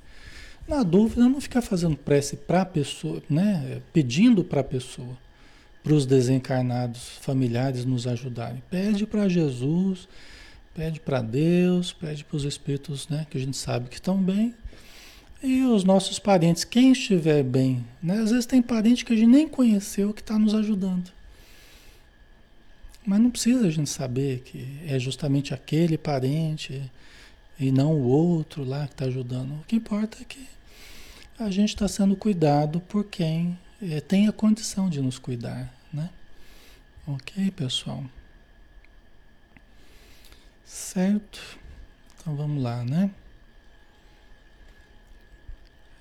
na 0.67 0.83
dúvida, 0.83 1.29
não 1.29 1.39
ficar 1.39 1.61
fazendo 1.61 1.95
prece 1.95 2.35
para 2.35 2.61
a 2.61 2.65
pessoa, 2.65 3.21
né? 3.29 3.81
pedindo 3.93 4.43
para 4.43 4.61
a 4.61 4.63
pessoa, 4.63 5.17
para 5.81 5.93
os 5.93 6.05
desencarnados 6.05 7.17
familiares 7.21 7.85
nos 7.85 8.05
ajudarem. 8.05 8.61
Pede 8.69 9.07
para 9.07 9.29
Jesus, 9.29 10.09
pede 10.77 10.99
para 10.99 11.23
Deus, 11.23 11.91
pede 11.91 12.23
para 12.23 12.37
os 12.37 12.43
espíritos 12.43 13.09
né? 13.09 13.25
que 13.31 13.35
a 13.35 13.41
gente 13.41 13.57
sabe 13.57 13.89
que 13.89 13.95
estão 13.95 14.15
bem. 14.15 14.53
E 15.41 15.63
os 15.63 15.83
nossos 15.83 16.19
parentes, 16.19 16.63
quem 16.63 16.91
estiver 16.91 17.43
bem, 17.43 17.83
né? 18.01 18.19
às 18.19 18.29
vezes 18.29 18.45
tem 18.45 18.61
parente 18.61 19.03
que 19.03 19.11
a 19.11 19.15
gente 19.15 19.27
nem 19.27 19.47
conheceu 19.47 20.13
que 20.13 20.21
está 20.21 20.37
nos 20.37 20.53
ajudando. 20.53 21.11
Mas 23.03 23.19
não 23.19 23.31
precisa 23.31 23.65
a 23.65 23.71
gente 23.71 23.89
saber 23.89 24.41
que 24.41 24.79
é 24.85 24.99
justamente 24.99 25.51
aquele 25.51 25.97
parente 25.97 26.79
e 27.59 27.71
não 27.71 27.93
o 27.93 28.03
outro 28.03 28.63
lá 28.63 28.85
que 28.85 28.93
está 28.93 29.05
ajudando. 29.05 29.53
O 29.53 29.63
que 29.67 29.77
importa 29.77 30.19
é 30.21 30.25
que 30.25 30.45
a 31.39 31.49
gente 31.49 31.69
está 31.69 31.87
sendo 31.87 32.15
cuidado 32.15 32.79
por 32.81 33.03
quem 33.05 33.57
é, 33.81 33.99
tem 33.99 34.27
a 34.27 34.31
condição 34.31 34.89
de 34.89 35.01
nos 35.01 35.17
cuidar, 35.17 35.73
né? 35.91 36.09
Ok, 37.07 37.49
pessoal? 37.51 38.03
Certo? 40.67 41.57
Então 42.19 42.35
vamos 42.35 42.61
lá, 42.61 42.83
né? 42.83 43.09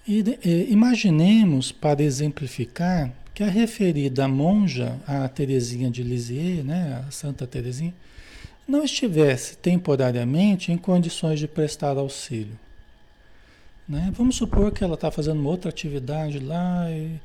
E, 0.07 0.25
e, 0.45 0.73
imaginemos, 0.73 1.71
para 1.71 2.03
exemplificar, 2.03 3.13
que 3.33 3.45
a 3.45 3.49
referida 3.49 4.27
monja, 4.27 4.99
a 5.07 5.29
Teresinha 5.29 5.89
de 5.89 6.03
Lisieux, 6.03 6.65
né, 6.65 7.05
a 7.07 7.11
Santa 7.13 7.47
Teresinha, 7.47 7.95
não 8.67 8.83
estivesse 8.83 9.57
temporariamente 9.57 10.73
em 10.73 10.77
condições 10.77 11.39
de 11.39 11.47
prestar 11.47 11.97
auxílio. 11.97 12.59
Né? 13.89 14.11
Vamos 14.17 14.35
supor 14.35 14.73
que 14.73 14.83
ela 14.83 14.95
está 14.95 15.13
fazendo 15.13 15.39
uma 15.39 15.51
outra 15.51 15.71
atividade 15.71 16.41
lá 16.41 16.91
e 16.91 17.21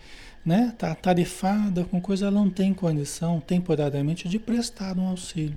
né, 0.45 0.73
tá 0.77 0.93
tarifada 0.95 1.83
com 1.85 2.01
coisa, 2.01 2.25
ela 2.25 2.35
não 2.35 2.49
tem 2.49 2.73
condição 2.73 3.39
temporariamente 3.39 4.27
de 4.27 4.39
prestar 4.39 4.97
um 4.97 5.07
auxílio 5.07 5.55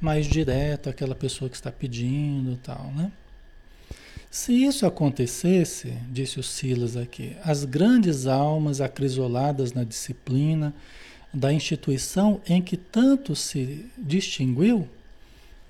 mais 0.00 0.26
direto 0.26 0.88
àquela 0.88 1.14
pessoa 1.14 1.48
que 1.48 1.56
está 1.56 1.72
pedindo 1.72 2.56
tal, 2.62 2.92
né? 2.94 3.10
Se 4.30 4.64
isso 4.64 4.86
acontecesse, 4.86 5.92
disse 6.10 6.40
o 6.40 6.42
Silas 6.42 6.96
aqui, 6.96 7.36
as 7.44 7.66
grandes 7.66 8.26
almas 8.26 8.80
acrisoladas 8.80 9.74
na 9.74 9.84
disciplina 9.84 10.72
da 11.34 11.52
instituição 11.52 12.40
em 12.46 12.62
que 12.62 12.78
tanto 12.78 13.36
se 13.36 13.84
distinguiu, 13.98 14.88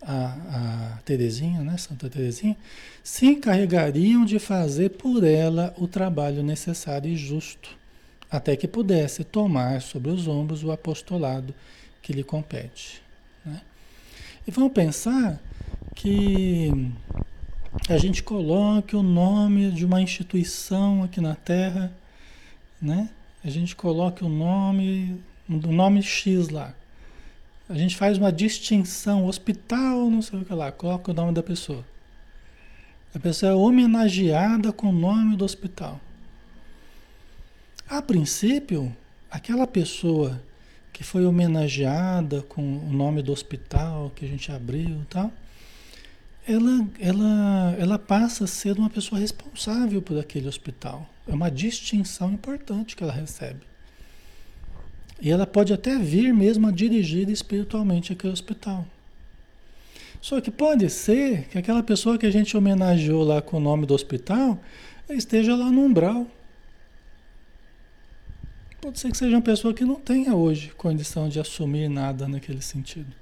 a, 0.00 0.94
a 0.94 0.98
Terezinha, 1.04 1.60
né, 1.60 1.76
Santa 1.76 2.08
Terezinha, 2.08 2.56
se 3.02 3.26
encarregariam 3.26 4.24
de 4.24 4.38
fazer 4.38 4.90
por 4.90 5.24
ela 5.24 5.72
o 5.76 5.86
trabalho 5.86 6.42
necessário 6.42 7.10
e 7.10 7.16
justo, 7.16 7.76
até 8.32 8.56
que 8.56 8.66
pudesse 8.66 9.22
tomar 9.22 9.82
sobre 9.82 10.10
os 10.10 10.26
ombros 10.26 10.64
o 10.64 10.72
apostolado 10.72 11.54
que 12.00 12.14
lhe 12.14 12.24
compete. 12.24 13.02
Né? 13.44 13.60
E 14.48 14.50
vamos 14.50 14.72
pensar 14.72 15.38
que 15.94 16.90
a 17.90 17.98
gente 17.98 18.22
coloque 18.22 18.96
o 18.96 19.02
nome 19.02 19.70
de 19.70 19.84
uma 19.84 20.00
instituição 20.00 21.02
aqui 21.02 21.20
na 21.20 21.34
Terra, 21.34 21.92
né? 22.80 23.10
A 23.44 23.50
gente 23.50 23.76
coloque 23.76 24.24
o 24.24 24.28
nome, 24.28 25.20
do 25.46 25.70
nome 25.70 26.02
X 26.02 26.48
lá. 26.48 26.74
A 27.68 27.74
gente 27.74 27.96
faz 27.96 28.16
uma 28.16 28.32
distinção, 28.32 29.26
hospital, 29.26 30.10
não 30.10 30.22
sei 30.22 30.40
o 30.40 30.44
que 30.44 30.54
lá, 30.54 30.72
coloca 30.72 31.10
o 31.10 31.14
nome 31.14 31.32
da 31.32 31.42
pessoa. 31.42 31.84
A 33.14 33.18
pessoa 33.18 33.52
é 33.52 33.54
homenageada 33.54 34.72
com 34.72 34.88
o 34.88 34.92
nome 34.92 35.36
do 35.36 35.44
hospital. 35.44 36.00
A 37.92 38.00
princípio, 38.00 38.90
aquela 39.30 39.66
pessoa 39.66 40.42
que 40.94 41.04
foi 41.04 41.26
homenageada 41.26 42.40
com 42.40 42.62
o 42.62 42.90
nome 42.90 43.20
do 43.20 43.30
hospital 43.30 44.10
que 44.16 44.24
a 44.24 44.28
gente 44.28 44.50
abriu 44.50 45.02
e 45.02 45.06
tal, 45.10 45.30
ela, 46.48 46.88
ela, 46.98 47.76
ela 47.78 47.98
passa 47.98 48.44
a 48.44 48.46
ser 48.46 48.78
uma 48.78 48.88
pessoa 48.88 49.20
responsável 49.20 50.00
por 50.00 50.18
aquele 50.18 50.48
hospital. 50.48 51.06
É 51.28 51.34
uma 51.34 51.50
distinção 51.50 52.32
importante 52.32 52.96
que 52.96 53.02
ela 53.02 53.12
recebe. 53.12 53.60
E 55.20 55.30
ela 55.30 55.46
pode 55.46 55.74
até 55.74 55.98
vir 55.98 56.32
mesmo 56.32 56.68
a 56.68 56.70
dirigir 56.70 57.28
espiritualmente 57.28 58.14
aquele 58.14 58.32
hospital. 58.32 58.86
Só 60.18 60.40
que 60.40 60.50
pode 60.50 60.88
ser 60.88 61.46
que 61.48 61.58
aquela 61.58 61.82
pessoa 61.82 62.16
que 62.16 62.24
a 62.24 62.32
gente 62.32 62.56
homenageou 62.56 63.22
lá 63.22 63.42
com 63.42 63.58
o 63.58 63.60
nome 63.60 63.84
do 63.84 63.92
hospital 63.92 64.58
esteja 65.10 65.54
lá 65.54 65.70
no 65.70 65.82
umbral. 65.82 66.26
Pode 68.82 68.98
ser 68.98 69.12
que 69.12 69.16
seja 69.16 69.36
uma 69.36 69.42
pessoa 69.42 69.72
que 69.72 69.84
não 69.84 69.94
tenha 69.94 70.34
hoje 70.34 70.72
condição 70.76 71.28
de 71.28 71.38
assumir 71.38 71.88
nada 71.88 72.26
naquele 72.26 72.60
sentido. 72.60 73.14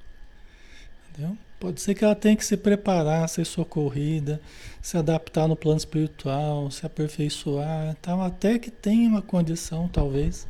Entendeu? 1.10 1.36
Pode 1.60 1.82
ser 1.82 1.94
que 1.94 2.02
ela 2.02 2.14
tenha 2.14 2.34
que 2.34 2.46
se 2.46 2.56
preparar, 2.56 3.28
ser 3.28 3.44
socorrida, 3.44 4.40
se 4.80 4.96
adaptar 4.96 5.46
no 5.46 5.54
plano 5.54 5.76
espiritual, 5.76 6.70
se 6.70 6.86
aperfeiçoar, 6.86 7.94
tal, 8.00 8.22
até 8.22 8.58
que 8.58 8.70
tenha 8.70 9.06
uma 9.06 9.20
condição, 9.20 9.86
talvez, 9.86 10.48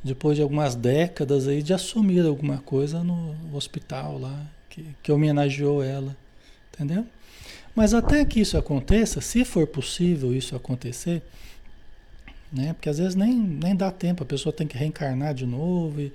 depois 0.00 0.36
de 0.36 0.42
algumas 0.42 0.76
décadas 0.76 1.48
aí, 1.48 1.60
de 1.60 1.74
assumir 1.74 2.24
alguma 2.24 2.58
coisa 2.58 3.02
no 3.02 3.34
hospital 3.52 4.16
lá, 4.16 4.46
que, 4.68 4.86
que 5.02 5.10
homenageou 5.10 5.82
ela, 5.82 6.16
entendeu? 6.72 7.04
Mas 7.74 7.92
até 7.92 8.24
que 8.24 8.38
isso 8.38 8.56
aconteça, 8.56 9.20
se 9.20 9.44
for 9.44 9.66
possível 9.66 10.32
isso 10.32 10.54
acontecer, 10.54 11.20
né? 12.52 12.72
Porque 12.72 12.88
às 12.88 12.98
vezes 12.98 13.14
nem, 13.14 13.34
nem 13.36 13.74
dá 13.74 13.90
tempo, 13.90 14.22
a 14.22 14.26
pessoa 14.26 14.52
tem 14.52 14.66
que 14.66 14.76
reencarnar 14.76 15.34
de 15.34 15.46
novo, 15.46 16.00
e 16.00 16.12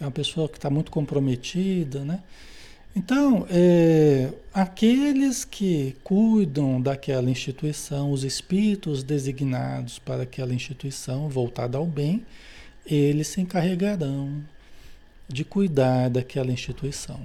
é 0.00 0.04
uma 0.04 0.10
pessoa 0.10 0.48
que 0.48 0.56
está 0.56 0.70
muito 0.70 0.90
comprometida, 0.90 2.04
né? 2.04 2.20
Então, 2.96 3.44
é, 3.50 4.30
aqueles 4.52 5.44
que 5.44 5.96
cuidam 6.04 6.80
daquela 6.80 7.28
instituição, 7.28 8.12
os 8.12 8.22
espíritos 8.22 9.02
designados 9.02 9.98
para 9.98 10.22
aquela 10.22 10.54
instituição 10.54 11.28
voltada 11.28 11.76
ao 11.76 11.86
bem, 11.86 12.24
eles 12.86 13.28
se 13.28 13.40
encarregarão 13.40 14.42
de 15.28 15.44
cuidar 15.44 16.08
daquela 16.08 16.52
instituição 16.52 17.20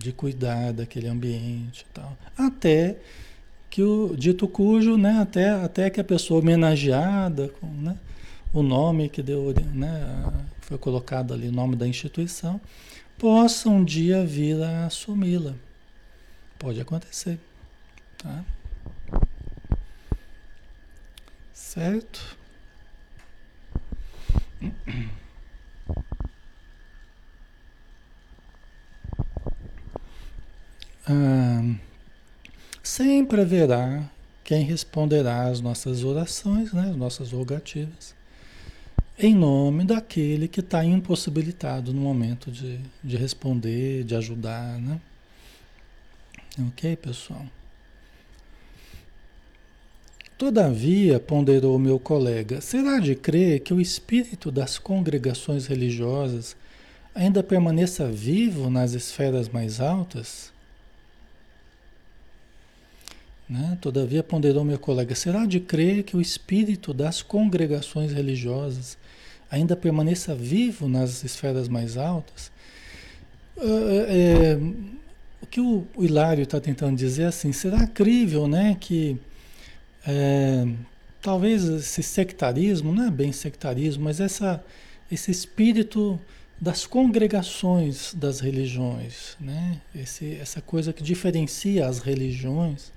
de 0.00 0.12
cuidar 0.12 0.72
daquele 0.72 1.08
ambiente 1.08 1.82
e 1.88 1.92
tal. 1.92 2.16
Até 2.36 2.96
que 3.70 3.82
o 3.82 4.16
dito 4.16 4.48
cujo, 4.48 4.98
né, 4.98 5.20
até, 5.20 5.50
até 5.50 5.88
que 5.88 6.00
a 6.00 6.04
pessoa 6.04 6.40
homenageada, 6.40 7.48
com, 7.60 7.68
né, 7.68 7.96
o 8.52 8.62
nome 8.62 9.08
que 9.08 9.22
deu, 9.22 9.54
né, 9.72 10.24
foi 10.60 10.76
colocado 10.76 11.32
ali, 11.32 11.46
o 11.48 11.52
nome 11.52 11.76
da 11.76 11.86
instituição, 11.86 12.60
possa 13.16 13.68
um 13.68 13.84
dia 13.84 14.26
vir 14.26 14.60
a 14.60 14.86
assumi-la. 14.86 15.54
Pode 16.58 16.80
acontecer. 16.80 17.38
Tá? 18.18 18.44
Certo? 21.54 22.36
ah, 31.06 31.89
sempre 32.90 33.40
haverá 33.40 34.10
quem 34.42 34.64
responderá 34.64 35.44
às 35.44 35.60
nossas 35.60 36.02
orações, 36.02 36.72
né, 36.72 36.90
às 36.90 36.96
nossas 36.96 37.30
rogativas, 37.30 38.16
em 39.16 39.32
nome 39.32 39.84
daquele 39.84 40.48
que 40.48 40.58
está 40.58 40.84
impossibilitado 40.84 41.92
no 41.94 42.00
momento 42.00 42.50
de, 42.50 42.80
de 43.04 43.16
responder, 43.16 44.02
de 44.02 44.16
ajudar, 44.16 44.80
né? 44.80 45.00
Ok, 46.66 46.96
pessoal? 46.96 47.46
Todavia, 50.36 51.20
ponderou 51.20 51.78
meu 51.78 52.00
colega, 52.00 52.60
será 52.60 52.98
de 52.98 53.14
crer 53.14 53.60
que 53.60 53.72
o 53.72 53.80
espírito 53.80 54.50
das 54.50 54.78
congregações 54.78 55.66
religiosas 55.66 56.56
ainda 57.14 57.40
permaneça 57.40 58.10
vivo 58.10 58.68
nas 58.68 58.94
esferas 58.94 59.48
mais 59.48 59.80
altas? 59.80 60.49
Né? 63.50 63.76
Todavia, 63.80 64.22
ponderou 64.22 64.64
meu 64.64 64.78
colega, 64.78 65.12
será 65.12 65.44
de 65.44 65.58
crer 65.58 66.04
que 66.04 66.16
o 66.16 66.20
espírito 66.20 66.94
das 66.94 67.20
congregações 67.20 68.12
religiosas 68.12 68.96
ainda 69.50 69.74
permaneça 69.74 70.36
vivo 70.36 70.88
nas 70.88 71.24
esferas 71.24 71.66
mais 71.68 71.96
altas? 71.96 72.52
É, 73.58 73.64
é, 73.64 74.58
o 75.42 75.46
que 75.46 75.60
o, 75.60 75.84
o 75.96 76.04
Hilário 76.04 76.44
está 76.44 76.60
tentando 76.60 76.96
dizer 76.96 77.24
é 77.24 77.26
assim, 77.26 77.52
será 77.52 77.88
crível 77.88 78.46
né, 78.46 78.76
que 78.78 79.18
é, 80.06 80.64
talvez 81.20 81.64
esse 81.64 82.04
sectarismo, 82.04 82.94
não 82.94 83.08
é 83.08 83.10
bem 83.10 83.32
sectarismo, 83.32 84.04
mas 84.04 84.20
essa, 84.20 84.64
esse 85.10 85.32
espírito 85.32 86.20
das 86.60 86.86
congregações 86.86 88.14
das 88.14 88.38
religiões, 88.38 89.34
né? 89.40 89.80
Esse, 89.94 90.34
essa 90.34 90.60
coisa 90.60 90.92
que 90.92 91.02
diferencia 91.02 91.86
as 91.86 92.00
religiões, 92.00 92.92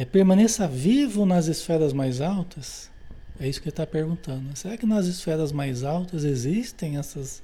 é, 0.00 0.04
permaneça 0.06 0.66
vivo 0.66 1.26
nas 1.26 1.46
esferas 1.46 1.92
mais 1.92 2.22
altas? 2.22 2.90
É 3.38 3.46
isso 3.46 3.60
que 3.60 3.68
ele 3.68 3.72
está 3.72 3.86
perguntando. 3.86 4.56
Será 4.56 4.74
que 4.78 4.86
nas 4.86 5.04
esferas 5.04 5.52
mais 5.52 5.84
altas 5.84 6.24
existem 6.24 6.96
essas 6.96 7.42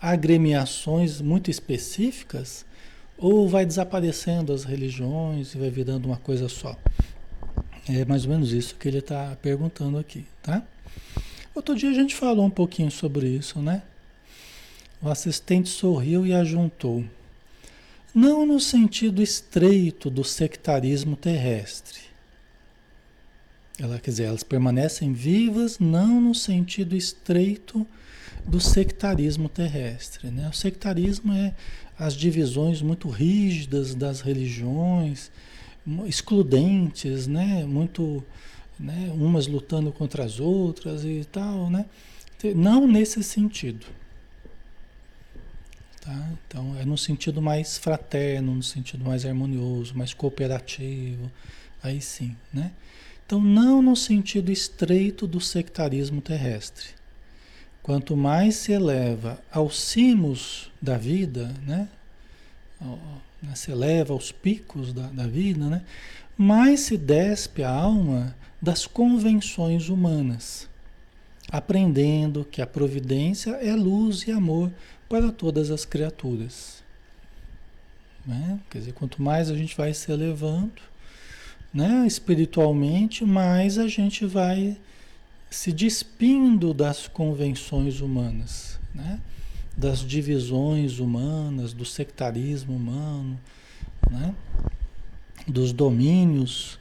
agremiações 0.00 1.20
muito 1.20 1.48
específicas? 1.48 2.66
Ou 3.16 3.48
vai 3.48 3.64
desaparecendo 3.64 4.52
as 4.52 4.64
religiões 4.64 5.54
e 5.54 5.58
vai 5.58 5.70
virando 5.70 6.06
uma 6.06 6.16
coisa 6.16 6.48
só? 6.48 6.76
É 7.88 8.04
mais 8.04 8.24
ou 8.24 8.32
menos 8.32 8.52
isso 8.52 8.74
que 8.74 8.88
ele 8.88 8.98
está 8.98 9.36
perguntando 9.40 9.96
aqui, 9.96 10.26
tá? 10.42 10.60
Outro 11.54 11.76
dia 11.76 11.90
a 11.90 11.94
gente 11.94 12.16
falou 12.16 12.44
um 12.44 12.50
pouquinho 12.50 12.90
sobre 12.90 13.28
isso, 13.28 13.60
né? 13.60 13.80
O 15.00 15.08
assistente 15.08 15.68
sorriu 15.68 16.26
e 16.26 16.32
ajuntou. 16.32 17.04
Não 18.14 18.44
no 18.44 18.60
sentido 18.60 19.22
estreito 19.22 20.10
do 20.10 20.22
sectarismo 20.22 21.16
terrestre. 21.16 22.00
Ela, 23.78 23.98
quer 23.98 24.10
dizer, 24.10 24.24
elas 24.24 24.42
permanecem 24.42 25.14
vivas 25.14 25.78
não 25.78 26.20
no 26.20 26.34
sentido 26.34 26.94
estreito 26.94 27.86
do 28.46 28.60
sectarismo 28.60 29.48
terrestre. 29.48 30.30
Né? 30.30 30.46
O 30.46 30.52
sectarismo 30.52 31.32
é 31.32 31.54
as 31.98 32.14
divisões 32.14 32.82
muito 32.82 33.08
rígidas 33.08 33.94
das 33.94 34.20
religiões, 34.20 35.30
excludentes, 36.06 37.26
né? 37.26 37.64
muito 37.64 38.22
né? 38.78 39.10
umas 39.14 39.46
lutando 39.46 39.90
contra 39.90 40.24
as 40.24 40.38
outras 40.38 41.02
e 41.02 41.26
tal. 41.32 41.70
Né? 41.70 41.86
Não 42.54 42.86
nesse 42.86 43.22
sentido. 43.22 43.86
Tá? 46.02 46.28
Então, 46.46 46.76
é 46.80 46.84
no 46.84 46.98
sentido 46.98 47.40
mais 47.40 47.78
fraterno, 47.78 48.56
no 48.56 48.62
sentido 48.62 49.04
mais 49.04 49.24
harmonioso, 49.24 49.96
mais 49.96 50.12
cooperativo, 50.12 51.30
aí 51.80 52.00
sim, 52.00 52.36
né? 52.52 52.72
Então, 53.24 53.40
não 53.40 53.80
no 53.80 53.94
sentido 53.94 54.50
estreito 54.50 55.28
do 55.28 55.40
sectarismo 55.40 56.20
terrestre. 56.20 56.88
Quanto 57.84 58.16
mais 58.16 58.56
se 58.56 58.72
eleva 58.72 59.40
aos 59.50 59.80
cimos 59.80 60.72
da 60.82 60.98
vida, 60.98 61.54
né? 61.64 61.88
né? 63.40 63.54
Se 63.54 63.70
eleva 63.70 64.12
aos 64.12 64.32
picos 64.32 64.92
da, 64.92 65.06
da 65.06 65.26
vida, 65.28 65.66
né? 65.66 65.82
Mais 66.36 66.80
se 66.80 66.98
despe 66.98 67.62
a 67.62 67.70
alma 67.70 68.36
das 68.60 68.86
convenções 68.86 69.88
humanas, 69.88 70.68
aprendendo 71.48 72.44
que 72.44 72.60
a 72.60 72.66
providência 72.66 73.52
é 73.52 73.74
luz 73.74 74.26
e 74.26 74.32
amor 74.32 74.70
para 75.12 75.30
todas 75.30 75.70
as 75.70 75.84
criaturas. 75.84 76.82
Né? 78.24 78.58
Quer 78.70 78.78
dizer, 78.78 78.92
quanto 78.94 79.20
mais 79.20 79.50
a 79.50 79.54
gente 79.54 79.76
vai 79.76 79.92
se 79.92 80.10
elevando 80.10 80.80
né, 81.70 82.06
espiritualmente, 82.06 83.22
mais 83.22 83.76
a 83.76 83.86
gente 83.86 84.24
vai 84.24 84.74
se 85.50 85.70
despindo 85.70 86.72
das 86.72 87.08
convenções 87.08 88.00
humanas, 88.00 88.80
né? 88.94 89.20
das 89.76 89.98
divisões 89.98 90.98
humanas, 90.98 91.74
do 91.74 91.84
sectarismo 91.84 92.74
humano, 92.74 93.38
né? 94.10 94.34
dos 95.46 95.74
domínios, 95.74 96.78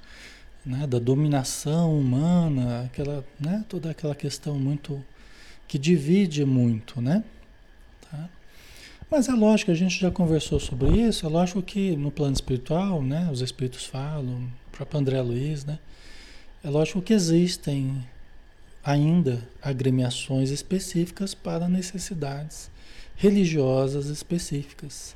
né? 0.66 0.88
da 0.88 1.00
dominação 1.00 2.00
humana, 2.00 2.86
aquela, 2.86 3.26
né? 3.38 3.66
toda 3.68 3.92
aquela 3.92 4.16
questão 4.16 4.58
muito 4.58 5.04
que 5.68 5.78
divide 5.78 6.46
muito, 6.46 7.02
né? 7.02 7.26
Mas 9.12 9.28
é 9.28 9.34
lógico, 9.34 9.72
a 9.72 9.76
gente 9.76 10.00
já 10.00 10.10
conversou 10.10 10.58
sobre 10.58 11.02
isso, 11.02 11.26
é 11.26 11.30
lógico 11.30 11.62
que 11.62 11.98
no 11.98 12.10
plano 12.10 12.34
espiritual, 12.34 13.04
né, 13.04 13.28
os 13.30 13.42
espíritos 13.42 13.86
falam, 13.86 14.50
o 14.68 14.72
próprio 14.72 15.02
André 15.02 15.22
Luiz, 15.22 15.66
né, 15.66 15.80
é 16.64 16.70
lógico 16.70 17.02
que 17.02 17.12
existem 17.12 18.08
ainda 18.82 19.46
agremiações 19.62 20.50
específicas 20.50 21.34
para 21.34 21.68
necessidades 21.68 22.72
religiosas 23.18 24.08
específicas. 24.08 25.14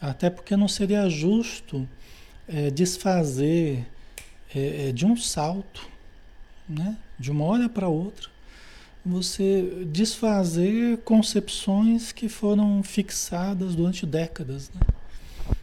Até 0.00 0.30
porque 0.30 0.56
não 0.56 0.66
seria 0.66 1.06
justo 1.10 1.86
é, 2.48 2.70
desfazer 2.70 3.86
é, 4.54 4.88
é, 4.88 4.92
de 4.92 5.04
um 5.04 5.14
salto, 5.14 5.86
né? 6.66 6.96
de 7.18 7.30
uma 7.30 7.44
hora 7.44 7.68
para 7.68 7.86
outra, 7.86 8.28
você 9.06 9.86
desfazer 9.86 10.98
concepções 10.98 12.10
que 12.10 12.28
foram 12.28 12.82
fixadas 12.82 13.76
durante 13.76 14.04
décadas. 14.04 14.68
Né? 14.74 14.80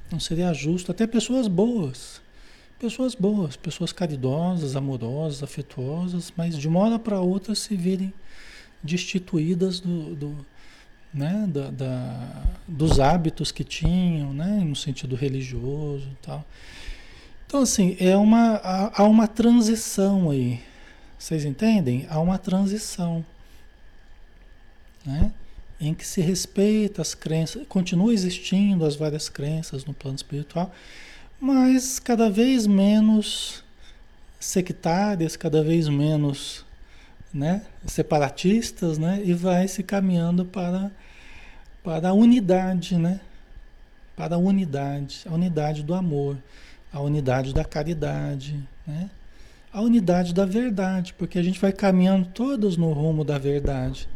Não 0.09 0.19
seria 0.19 0.53
justo. 0.53 0.91
Até 0.91 1.05
pessoas 1.05 1.49
boas, 1.49 2.21
pessoas 2.79 3.13
boas, 3.13 3.57
pessoas 3.57 3.91
caridosas, 3.91 4.77
amorosas, 4.77 5.43
afetuosas, 5.43 6.31
mas 6.37 6.57
de 6.57 6.69
uma 6.69 6.79
hora 6.79 6.97
para 6.97 7.19
outra 7.19 7.53
se 7.53 7.75
virem 7.75 8.13
destituídas 8.81 9.81
do, 9.81 10.15
do 10.15 10.45
né, 11.13 11.45
da, 11.47 11.69
da, 11.69 12.43
dos 12.65 12.99
hábitos 12.99 13.51
que 13.51 13.63
tinham, 13.63 14.33
né, 14.33 14.63
no 14.65 14.75
sentido 14.75 15.15
religioso 15.15 16.07
e 16.07 16.25
tal. 16.25 16.45
Então, 17.45 17.61
assim, 17.61 17.95
é 17.99 18.15
uma, 18.15 18.55
há, 18.55 19.01
há 19.01 19.03
uma 19.03 19.27
transição 19.27 20.31
aí. 20.31 20.59
Vocês 21.19 21.45
entendem? 21.45 22.07
Há 22.09 22.19
uma 22.19 22.37
transição. 22.37 23.23
Né? 25.05 25.31
Em 25.79 25.93
que 25.93 26.05
se 26.05 26.21
respeita 26.21 27.01
as 27.01 27.13
crenças, 27.13 27.65
continua 27.67 28.13
existindo 28.13 28.85
as 28.85 28.95
várias 28.95 29.29
crenças 29.29 29.85
no 29.85 29.93
plano 29.93 30.15
espiritual, 30.15 30.73
mas 31.39 31.99
cada 31.99 32.29
vez 32.29 32.65
menos 32.65 33.63
sectárias, 34.39 35.35
cada 35.35 35.63
vez 35.63 35.89
menos 35.89 36.65
né, 37.33 37.63
separatistas, 37.85 38.97
né, 38.97 39.21
e 39.23 39.33
vai 39.33 39.67
se 39.67 39.83
caminhando 39.83 40.45
para, 40.45 40.91
para 41.83 42.09
a 42.09 42.13
unidade, 42.13 42.97
né, 42.97 43.19
para 44.15 44.35
a 44.35 44.37
unidade, 44.37 45.21
a 45.25 45.33
unidade 45.33 45.83
do 45.83 45.93
amor 45.93 46.37
a 46.93 47.01
unidade 47.01 47.53
da 47.53 47.65
caridade, 47.65 48.63
né? 48.85 49.09
a 49.73 49.81
unidade 49.81 50.31
da 50.31 50.45
verdade, 50.45 51.15
porque 51.15 51.39
a 51.39 51.41
gente 51.41 51.59
vai 51.59 51.71
caminhando 51.71 52.27
todos 52.27 52.77
no 52.77 52.93
rumo 52.93 53.23
da 53.23 53.39
verdade. 53.39 54.07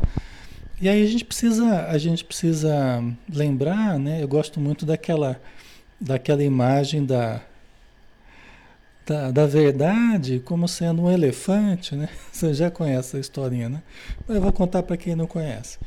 E 0.80 0.88
aí 0.88 1.04
a 1.04 1.08
gente 1.08 1.26
precisa, 1.26 1.88
a 1.88 1.98
gente 1.98 2.24
precisa 2.24 3.04
lembrar, 3.28 3.98
né? 3.98 4.22
Eu 4.22 4.28
gosto 4.28 4.60
muito 4.60 4.86
daquela, 4.86 5.42
daquela 6.00 6.44
imagem 6.44 7.04
da, 7.04 7.42
da, 9.04 9.32
da, 9.32 9.48
verdade 9.48 10.40
como 10.46 10.68
sendo 10.68 11.02
um 11.02 11.12
elefante, 11.12 11.96
né? 11.96 12.08
Você 12.32 12.54
já 12.54 12.70
conhece 12.70 13.18
a 13.18 13.20
historinha, 13.20 13.70
né? 13.70 13.82
Eu 14.30 14.40
vou 14.40 14.54
contar 14.54 14.84
para 14.84 14.96
quem 14.96 15.16
não 15.16 15.26
conhece. 15.26 15.80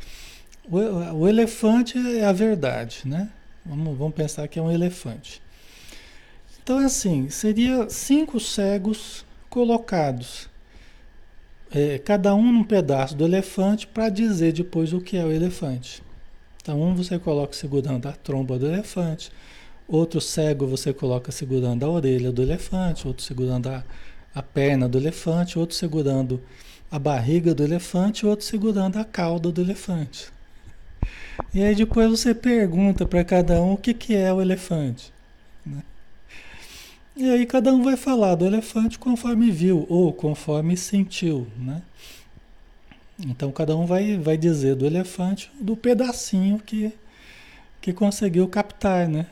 O, 0.68 0.79
o, 0.79 1.29
elefante 1.29 1.96
é 2.18 2.24
a 2.24 2.33
verdade, 2.33 3.03
né? 3.05 3.31
Vamos, 3.64 3.96
vamos 3.96 4.14
pensar 4.14 4.48
que 4.48 4.59
é 4.59 4.62
um 4.62 4.72
elefante. 4.72 5.40
Então, 6.61 6.81
é 6.81 6.87
assim, 6.87 7.31
seria 7.31 7.88
cinco 7.88 8.40
cegos 8.40 9.24
colocados, 9.48 10.49
é, 11.72 11.98
cada 11.98 12.35
um 12.35 12.52
num 12.52 12.64
pedaço 12.64 13.16
do 13.16 13.24
elefante, 13.24 13.87
para 13.87 14.09
dizer 14.09 14.52
depois 14.52 14.92
o 14.92 15.00
que 15.00 15.16
é 15.16 15.24
o 15.24 15.30
elefante. 15.30 16.02
Então, 16.61 16.80
um 16.80 16.94
você 16.94 17.18
coloca 17.18 17.52
segurando 17.52 18.06
a 18.06 18.12
tromba 18.12 18.59
do 18.59 18.66
elefante, 18.66 19.30
outro 19.88 20.20
cego 20.20 20.66
você 20.66 20.92
coloca 20.92 21.33
segurando 21.33 21.85
a 21.85 21.88
orelha 21.88 22.30
do 22.30 22.42
elefante, 22.42 23.06
outro 23.06 23.24
segurando 23.24 23.68
a, 23.68 23.85
a 24.35 24.42
perna 24.42 24.88
do 24.88 24.98
elefante, 24.98 25.59
outro 25.59 25.76
segurando 25.76 26.40
a 26.90 26.98
barriga 26.98 27.54
do 27.54 27.62
elefante, 27.62 28.26
outro 28.26 28.44
segurando 28.44 28.98
a 28.98 29.04
cauda 29.04 29.50
do 29.50 29.61
elefante. 29.61 30.30
E 31.54 31.62
aí 31.62 31.74
depois 31.74 32.11
você 32.11 32.35
pergunta 32.35 33.06
para 33.06 33.24
cada 33.24 33.61
um 33.62 33.72
o 33.72 33.76
que, 33.76 33.94
que 33.94 34.14
é 34.14 34.33
o 34.33 34.42
elefante. 34.42 35.12
E 37.16 37.28
aí 37.28 37.44
cada 37.44 37.72
um 37.74 37.82
vai 37.82 37.96
falar 37.96 38.34
do 38.36 38.46
elefante 38.46 38.98
conforme 38.98 39.50
viu 39.50 39.84
ou 39.88 40.12
conforme 40.12 40.76
sentiu, 40.76 41.46
né? 41.56 41.82
Então 43.18 43.50
cada 43.52 43.76
um 43.76 43.84
vai, 43.84 44.16
vai 44.16 44.38
dizer 44.38 44.74
do 44.74 44.86
elefante 44.86 45.50
do 45.60 45.76
pedacinho 45.76 46.58
que, 46.58 46.92
que 47.80 47.92
conseguiu 47.92 48.48
captar, 48.48 49.08
né? 49.08 49.26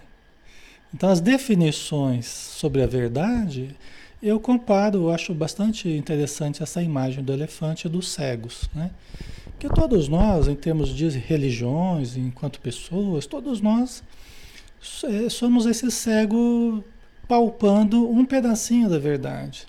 Então 0.93 1.09
as 1.09 1.21
definições 1.21 2.27
sobre 2.27 2.83
a 2.83 2.87
verdade, 2.87 3.75
eu 4.23 4.41
comparo, 4.41 5.05
eu 5.05 5.11
acho 5.11 5.33
bastante 5.33 5.89
interessante 5.89 6.63
essa 6.63 6.83
imagem 6.83 7.23
do 7.23 7.33
elefante 7.33 7.87
e 7.87 7.91
dos 7.91 8.09
cegos, 8.09 8.69
né? 8.75 8.91
Porque 9.53 9.69
todos 9.69 10.09
nós, 10.09 10.49
em 10.49 10.55
termos 10.55 10.95
de 10.95 11.09
religiões, 11.09 12.17
enquanto 12.17 12.61
pessoas, 12.61 13.27
todos 13.27 13.61
nós 13.61 14.03
é, 15.05 15.29
somos 15.29 15.67
esse 15.67 15.91
cego 15.91 16.85
palpando 17.29 18.11
um 18.11 18.25
pedacinho 18.25 18.89
da 18.89 18.99
verdade. 18.99 19.67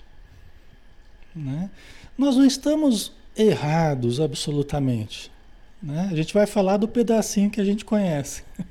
Né? 1.36 1.70
Nós 2.16 2.36
não 2.36 2.44
estamos 2.44 3.12
errados 3.36 4.18
absolutamente. 4.18 5.30
Né? 5.82 6.08
A 6.10 6.16
gente 6.16 6.34
vai 6.34 6.46
falar 6.46 6.78
do 6.78 6.88
pedacinho 6.88 7.50
que 7.50 7.60
a 7.60 7.64
gente 7.64 7.84
conhece. 7.84 8.42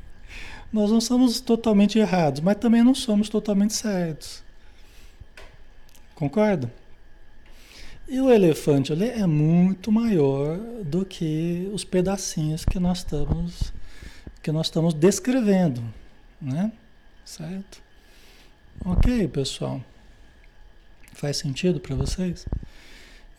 Nós 0.73 0.91
não 0.91 0.99
somos 0.99 1.39
totalmente 1.39 1.97
errados, 1.97 2.41
mas 2.41 2.57
também 2.57 2.83
não 2.83 2.93
somos 2.93 3.29
totalmente 3.29 3.73
certos. 3.73 4.43
Concorda? 6.13 6.71
E 8.07 8.19
o 8.19 8.29
elefante 8.29 8.91
ali 8.91 9.07
é 9.07 9.25
muito 9.25 9.91
maior 9.91 10.57
do 10.83 11.05
que 11.05 11.69
os 11.73 11.83
pedacinhos 11.83 12.65
que 12.65 12.79
nós 12.79 12.99
estamos 12.99 13.71
que 14.41 14.51
nós 14.51 14.67
estamos 14.67 14.93
descrevendo, 14.93 15.83
né? 16.41 16.71
Certo? 17.25 17.81
Ok, 18.85 19.27
pessoal? 19.27 19.81
Faz 21.13 21.35
sentido 21.35 21.81
para 21.81 21.95
vocês? 21.95 22.45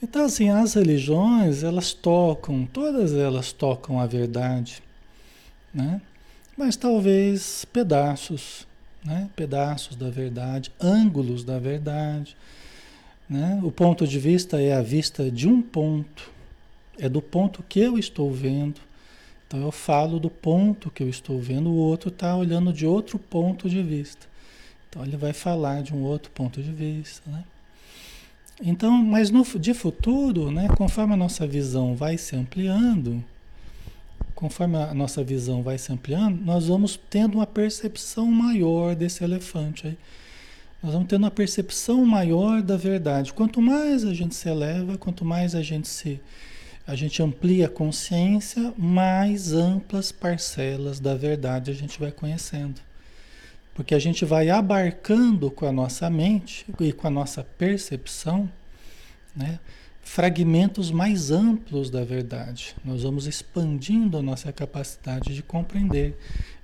Então, 0.02 0.26
assim, 0.26 0.50
as 0.50 0.74
religiões, 0.74 1.62
elas 1.62 1.94
tocam, 1.94 2.66
todas 2.66 3.14
elas 3.14 3.50
tocam 3.50 3.98
a 3.98 4.06
verdade, 4.06 4.82
né? 5.72 6.02
Mas 6.58 6.76
talvez 6.76 7.64
pedaços, 7.64 8.66
né? 9.02 9.30
Pedaços 9.34 9.96
da 9.96 10.10
verdade, 10.10 10.70
ângulos 10.78 11.42
da 11.42 11.58
verdade, 11.58 12.36
né? 13.28 13.58
O 13.62 13.72
ponto 13.72 14.06
de 14.06 14.18
vista 14.18 14.60
é 14.60 14.74
a 14.74 14.82
vista 14.82 15.30
de 15.30 15.48
um 15.48 15.62
ponto, 15.62 16.30
é 16.98 17.08
do 17.08 17.22
ponto 17.22 17.64
que 17.66 17.80
eu 17.80 17.98
estou 17.98 18.30
vendo. 18.30 18.78
Então, 19.46 19.62
eu 19.62 19.72
falo 19.72 20.20
do 20.20 20.28
ponto 20.28 20.90
que 20.90 21.02
eu 21.02 21.08
estou 21.08 21.40
vendo, 21.40 21.70
o 21.70 21.76
outro 21.76 22.10
está 22.10 22.36
olhando 22.36 22.74
de 22.74 22.84
outro 22.86 23.18
ponto 23.18 23.70
de 23.70 23.82
vista. 23.82 24.29
Então 24.90 25.04
ele 25.04 25.16
vai 25.16 25.32
falar 25.32 25.82
de 25.82 25.94
um 25.94 26.02
outro 26.02 26.32
ponto 26.32 26.60
de 26.60 26.72
vista, 26.72 27.30
né? 27.30 27.44
Então, 28.62 28.90
mas 28.90 29.30
no, 29.30 29.42
de 29.58 29.72
futuro, 29.72 30.50
né, 30.50 30.68
conforme 30.76 31.14
a 31.14 31.16
nossa 31.16 31.46
visão 31.46 31.94
vai 31.94 32.18
se 32.18 32.36
ampliando, 32.36 33.24
conforme 34.34 34.76
a 34.76 34.92
nossa 34.92 35.24
visão 35.24 35.62
vai 35.62 35.78
se 35.78 35.90
ampliando, 35.92 36.44
nós 36.44 36.66
vamos 36.66 36.98
tendo 37.08 37.36
uma 37.36 37.46
percepção 37.46 38.26
maior 38.26 38.94
desse 38.94 39.24
elefante 39.24 39.86
aí. 39.86 39.98
Nós 40.82 40.92
vamos 40.92 41.08
tendo 41.08 41.24
uma 41.24 41.30
percepção 41.30 42.04
maior 42.04 42.60
da 42.60 42.76
verdade. 42.76 43.32
Quanto 43.32 43.62
mais 43.62 44.04
a 44.04 44.12
gente 44.12 44.34
se 44.34 44.48
eleva, 44.48 44.98
quanto 44.98 45.24
mais 45.24 45.54
a 45.54 45.62
gente 45.62 45.88
se 45.88 46.20
a 46.86 46.94
gente 46.94 47.22
amplia 47.22 47.66
a 47.66 47.68
consciência, 47.68 48.74
mais 48.76 49.52
amplas 49.52 50.10
parcelas 50.10 50.98
da 50.98 51.14
verdade 51.14 51.70
a 51.70 51.74
gente 51.74 52.00
vai 52.00 52.10
conhecendo. 52.10 52.80
Porque 53.74 53.94
a 53.94 53.98
gente 53.98 54.24
vai 54.24 54.50
abarcando 54.50 55.50
com 55.50 55.66
a 55.66 55.72
nossa 55.72 56.10
mente 56.10 56.66
e 56.80 56.92
com 56.92 57.06
a 57.06 57.10
nossa 57.10 57.42
percepção 57.42 58.50
né, 59.34 59.58
fragmentos 60.02 60.90
mais 60.90 61.30
amplos 61.30 61.90
da 61.90 62.04
verdade. 62.04 62.74
Nós 62.84 63.02
vamos 63.02 63.26
expandindo 63.26 64.18
a 64.18 64.22
nossa 64.22 64.52
capacidade 64.52 65.34
de 65.34 65.42
compreender, 65.42 66.18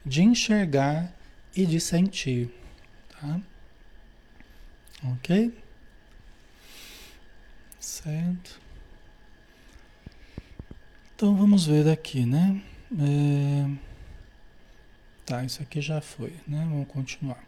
de 0.05 0.23
enxergar 0.23 1.13
e 1.55 1.65
de 1.65 1.81
sentir. 1.81 2.51
Tá? 3.09 3.41
Ok? 5.13 5.53
Certo. 7.79 8.61
Então 11.15 11.35
vamos 11.35 11.67
ver 11.67 11.89
aqui, 11.89 12.27
né? 12.27 12.61
É... 12.99 13.96
Tá, 15.27 15.43
isso 15.43 15.61
aqui 15.61 15.81
já 15.81 16.01
foi, 16.01 16.33
né? 16.47 16.65
Vamos 16.71 16.87
continuar. 16.87 17.43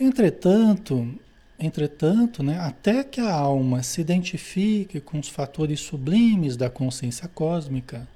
Entretanto, 0.00 1.14
entretanto, 1.60 2.42
né, 2.42 2.58
até 2.58 3.04
que 3.04 3.20
a 3.20 3.30
alma 3.30 3.82
se 3.82 4.00
identifique 4.00 5.00
com 5.00 5.18
os 5.18 5.28
fatores 5.28 5.80
sublimes 5.80 6.56
da 6.56 6.70
consciência 6.70 7.28
cósmica, 7.28 8.08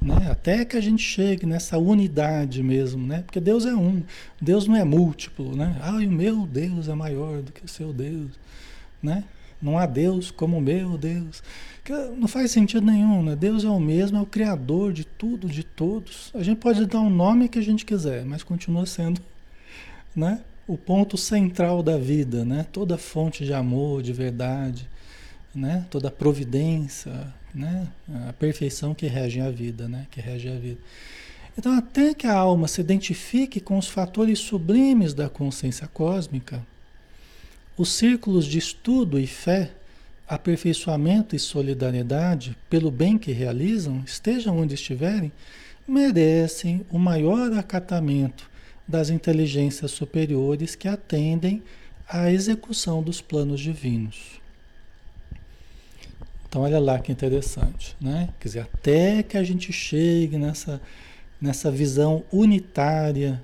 né, 0.00 0.28
até 0.28 0.64
que 0.64 0.76
a 0.76 0.80
gente 0.80 1.04
chegue 1.04 1.46
nessa 1.46 1.78
unidade 1.78 2.64
mesmo, 2.64 3.06
né? 3.06 3.22
Porque 3.22 3.38
Deus 3.38 3.64
é 3.64 3.74
um, 3.76 4.02
Deus 4.40 4.66
não 4.66 4.74
é 4.74 4.82
múltiplo, 4.82 5.54
né? 5.54 5.78
Ah, 5.80 5.92
o 5.92 6.00
meu 6.10 6.44
Deus 6.44 6.88
é 6.88 6.94
maior 6.94 7.42
do 7.42 7.52
que 7.52 7.64
o 7.64 7.68
seu 7.68 7.92
Deus, 7.92 8.32
né? 9.00 9.22
Não 9.62 9.78
há 9.78 9.86
Deus 9.86 10.30
como 10.30 10.58
o 10.58 10.60
meu 10.60 10.98
Deus. 10.98 11.42
Não 12.18 12.26
faz 12.26 12.50
sentido 12.50 12.84
nenhum, 12.84 13.22
né? 13.22 13.36
Deus 13.36 13.64
é 13.64 13.68
o 13.68 13.78
mesmo, 13.78 14.18
é 14.18 14.20
o 14.20 14.26
Criador 14.26 14.92
de 14.92 15.04
tudo, 15.04 15.48
de 15.48 15.62
todos. 15.62 16.30
A 16.34 16.42
gente 16.42 16.58
pode 16.58 16.84
dar 16.86 17.00
o 17.00 17.04
um 17.04 17.10
nome 17.10 17.48
que 17.48 17.58
a 17.58 17.62
gente 17.62 17.84
quiser, 17.84 18.24
mas 18.24 18.42
continua 18.42 18.86
sendo 18.86 19.20
né? 20.14 20.40
o 20.66 20.76
ponto 20.76 21.16
central 21.16 21.82
da 21.82 21.96
vida, 21.96 22.44
né? 22.44 22.66
Toda 22.72 22.96
fonte 22.96 23.44
de 23.44 23.52
amor, 23.52 24.02
de 24.02 24.12
verdade, 24.12 24.88
né? 25.54 25.86
Toda 25.90 26.10
providência, 26.10 27.32
né? 27.54 27.88
A 28.28 28.32
perfeição 28.32 28.94
que 28.94 29.06
rege 29.06 29.40
a 29.40 29.50
vida, 29.50 29.88
né? 29.88 30.06
Que 30.10 30.20
rege 30.20 30.48
a 30.48 30.56
vida. 30.56 30.78
Então, 31.58 31.76
até 31.76 32.14
que 32.14 32.26
a 32.26 32.34
alma 32.34 32.66
se 32.66 32.80
identifique 32.80 33.60
com 33.60 33.76
os 33.76 33.88
fatores 33.88 34.38
sublimes 34.38 35.12
da 35.12 35.28
consciência 35.28 35.86
cósmica, 35.86 36.64
os 37.76 37.92
círculos 37.92 38.46
de 38.46 38.58
estudo 38.58 39.18
e 39.18 39.26
fé, 39.26 39.70
aperfeiçoamento 40.28 41.34
e 41.34 41.38
solidariedade 41.38 42.56
pelo 42.68 42.90
bem 42.90 43.18
que 43.18 43.32
realizam, 43.32 44.02
estejam 44.04 44.58
onde 44.58 44.74
estiverem, 44.74 45.32
merecem 45.86 46.86
o 46.90 46.98
maior 46.98 47.52
acatamento 47.52 48.50
das 48.86 49.10
inteligências 49.10 49.90
superiores 49.90 50.74
que 50.74 50.88
atendem 50.88 51.62
à 52.08 52.30
execução 52.30 53.02
dos 53.02 53.20
planos 53.20 53.60
divinos. 53.60 54.40
Então, 56.48 56.62
olha 56.62 56.78
lá 56.78 56.98
que 56.98 57.10
interessante, 57.10 57.96
né? 57.98 58.28
Quer 58.38 58.48
dizer, 58.48 58.60
até 58.60 59.22
que 59.22 59.38
a 59.38 59.42
gente 59.42 59.72
chegue 59.72 60.36
nessa, 60.36 60.80
nessa 61.40 61.70
visão 61.70 62.22
unitária, 62.30 63.42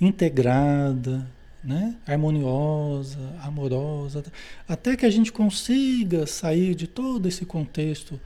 integrada, 0.00 1.26
né? 1.62 1.96
harmoniosa, 2.06 3.18
amorosa, 3.42 4.24
até 4.68 4.96
que 4.96 5.04
a 5.04 5.10
gente 5.10 5.30
consiga 5.30 6.26
sair 6.26 6.74
de 6.74 6.86
todo 6.86 7.26
esse 7.26 7.44
contexto 7.44 8.20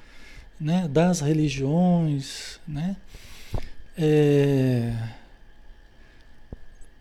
né? 0.61 0.89
das 0.89 1.21
religiões, 1.21 2.61
né? 2.67 2.97
É, 3.97 4.93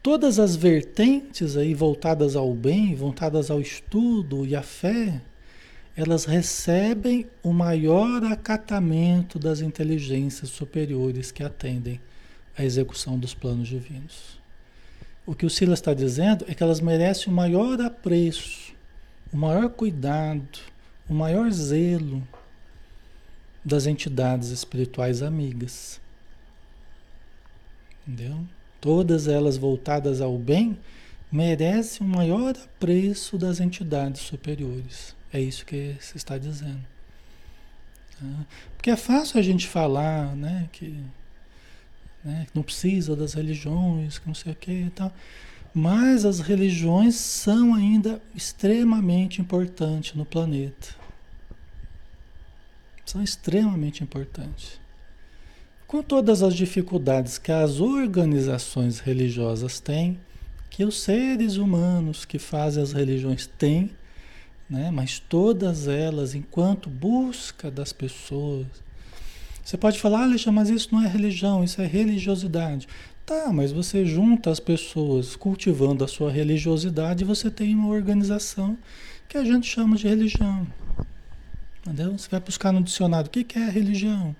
todas 0.01 0.37
as 0.37 0.55
vertentes 0.55 1.55
aí 1.57 1.73
voltadas 1.73 2.35
ao 2.35 2.53
bem, 2.53 2.93
voltadas 2.93 3.49
ao 3.49 3.59
estudo 3.59 4.45
e 4.45 4.55
à 4.55 4.61
fé, 4.61 5.21
elas 5.95 6.25
recebem 6.25 7.27
o 7.43 7.53
maior 7.53 8.23
acatamento 8.23 9.37
das 9.37 9.61
inteligências 9.61 10.49
superiores 10.49 11.31
que 11.31 11.43
atendem 11.43 12.01
à 12.57 12.63
execução 12.63 13.17
dos 13.17 13.33
planos 13.33 13.67
divinos. 13.67 14.42
O 15.25 15.33
que 15.33 15.45
o 15.45 15.49
Silas 15.49 15.79
está 15.79 15.93
dizendo 15.93 16.45
é 16.47 16.53
que 16.53 16.61
elas 16.61 16.81
merecem 16.81 17.31
o 17.31 17.35
maior 17.35 17.79
apreço, 17.81 18.73
o 19.31 19.37
maior 19.37 19.69
cuidado, 19.69 20.59
o 21.09 21.13
maior 21.13 21.49
zelo 21.51 22.27
das 23.63 23.85
entidades 23.85 24.49
espirituais 24.49 25.21
amigas. 25.21 26.01
Entendeu? 28.05 28.45
Todas 28.81 29.27
elas 29.29 29.55
voltadas 29.55 30.19
ao 30.19 30.37
bem 30.37 30.77
merecem 31.31 32.05
o 32.05 32.09
maior 32.09 32.53
apreço 32.55 33.37
das 33.37 33.59
entidades 33.59 34.21
superiores. 34.21 35.15
É 35.31 35.39
isso 35.39 35.65
que 35.65 35.95
se 35.99 36.17
está 36.17 36.37
dizendo. 36.37 36.83
Tá? 38.19 38.45
Porque 38.75 38.91
é 38.91 38.97
fácil 38.97 39.39
a 39.39 39.41
gente 39.41 39.67
falar, 39.67 40.35
né, 40.35 40.69
que, 40.71 41.01
né, 42.23 42.47
não 42.53 42.63
precisa 42.63 43.15
das 43.15 43.33
religiões, 43.33 44.17
que 44.17 44.27
não 44.27 44.35
sei 44.35 44.53
o 44.53 44.55
que 44.55 44.71
e 44.71 44.89
tal. 44.89 45.11
Mas 45.73 46.23
as 46.23 46.39
religiões 46.39 47.15
são 47.15 47.73
ainda 47.73 48.21
extremamente 48.35 49.41
importantes 49.41 50.13
no 50.13 50.23
planeta. 50.23 50.95
São 53.05 53.23
extremamente 53.23 54.03
importantes. 54.03 54.79
Com 55.87 56.01
todas 56.01 56.41
as 56.41 56.55
dificuldades 56.55 57.37
que 57.37 57.51
as 57.51 57.79
organizações 57.79 58.99
religiosas 58.99 59.79
têm, 59.79 60.19
que 60.69 60.83
os 60.83 61.01
seres 61.01 61.57
humanos 61.57 62.25
que 62.25 62.39
fazem 62.39 62.81
as 62.81 62.93
religiões 62.93 63.45
têm, 63.45 63.91
né? 64.69 64.89
mas 64.89 65.19
todas 65.19 65.87
elas, 65.87 66.33
enquanto 66.33 66.89
busca 66.89 67.69
das 67.69 67.93
pessoas. 67.93 68.65
Você 69.63 69.77
pode 69.77 69.99
falar, 69.99 70.23
Alexandre, 70.23 70.59
mas 70.59 70.69
isso 70.69 70.89
não 70.91 71.03
é 71.03 71.07
religião, 71.07 71.63
isso 71.63 71.81
é 71.81 71.85
religiosidade. 71.85 72.87
Tá, 73.25 73.51
mas 73.53 73.71
você 73.71 74.05
junta 74.05 74.51
as 74.51 74.59
pessoas 74.59 75.35
cultivando 75.37 76.03
a 76.03 76.07
sua 76.09 76.29
religiosidade 76.29 77.23
você 77.23 77.49
tem 77.49 77.73
uma 77.73 77.87
organização 77.87 78.77
que 79.29 79.37
a 79.37 79.45
gente 79.45 79.65
chama 79.65 79.95
de 79.95 80.07
religião. 80.07 80.67
Entendeu? 81.79 82.17
Você 82.17 82.29
vai 82.29 82.41
buscar 82.41 82.73
no 82.73 82.83
dicionário 82.83 83.27
o 83.27 83.29
que 83.29 83.57
é 83.57 83.69
religião. 83.69 84.35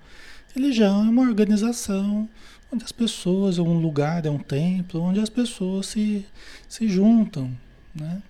Religião 0.54 1.06
é 1.06 1.08
uma 1.08 1.22
organização 1.22 2.28
onde 2.70 2.84
as 2.84 2.92
pessoas, 2.92 3.58
é 3.58 3.62
um 3.62 3.78
lugar, 3.78 4.26
é 4.26 4.30
um 4.30 4.38
templo, 4.38 5.00
onde 5.00 5.20
as 5.20 5.28
pessoas 5.28 5.86
se, 5.86 6.26
se 6.68 6.88
juntam, 6.88 7.50
né? 7.94 8.22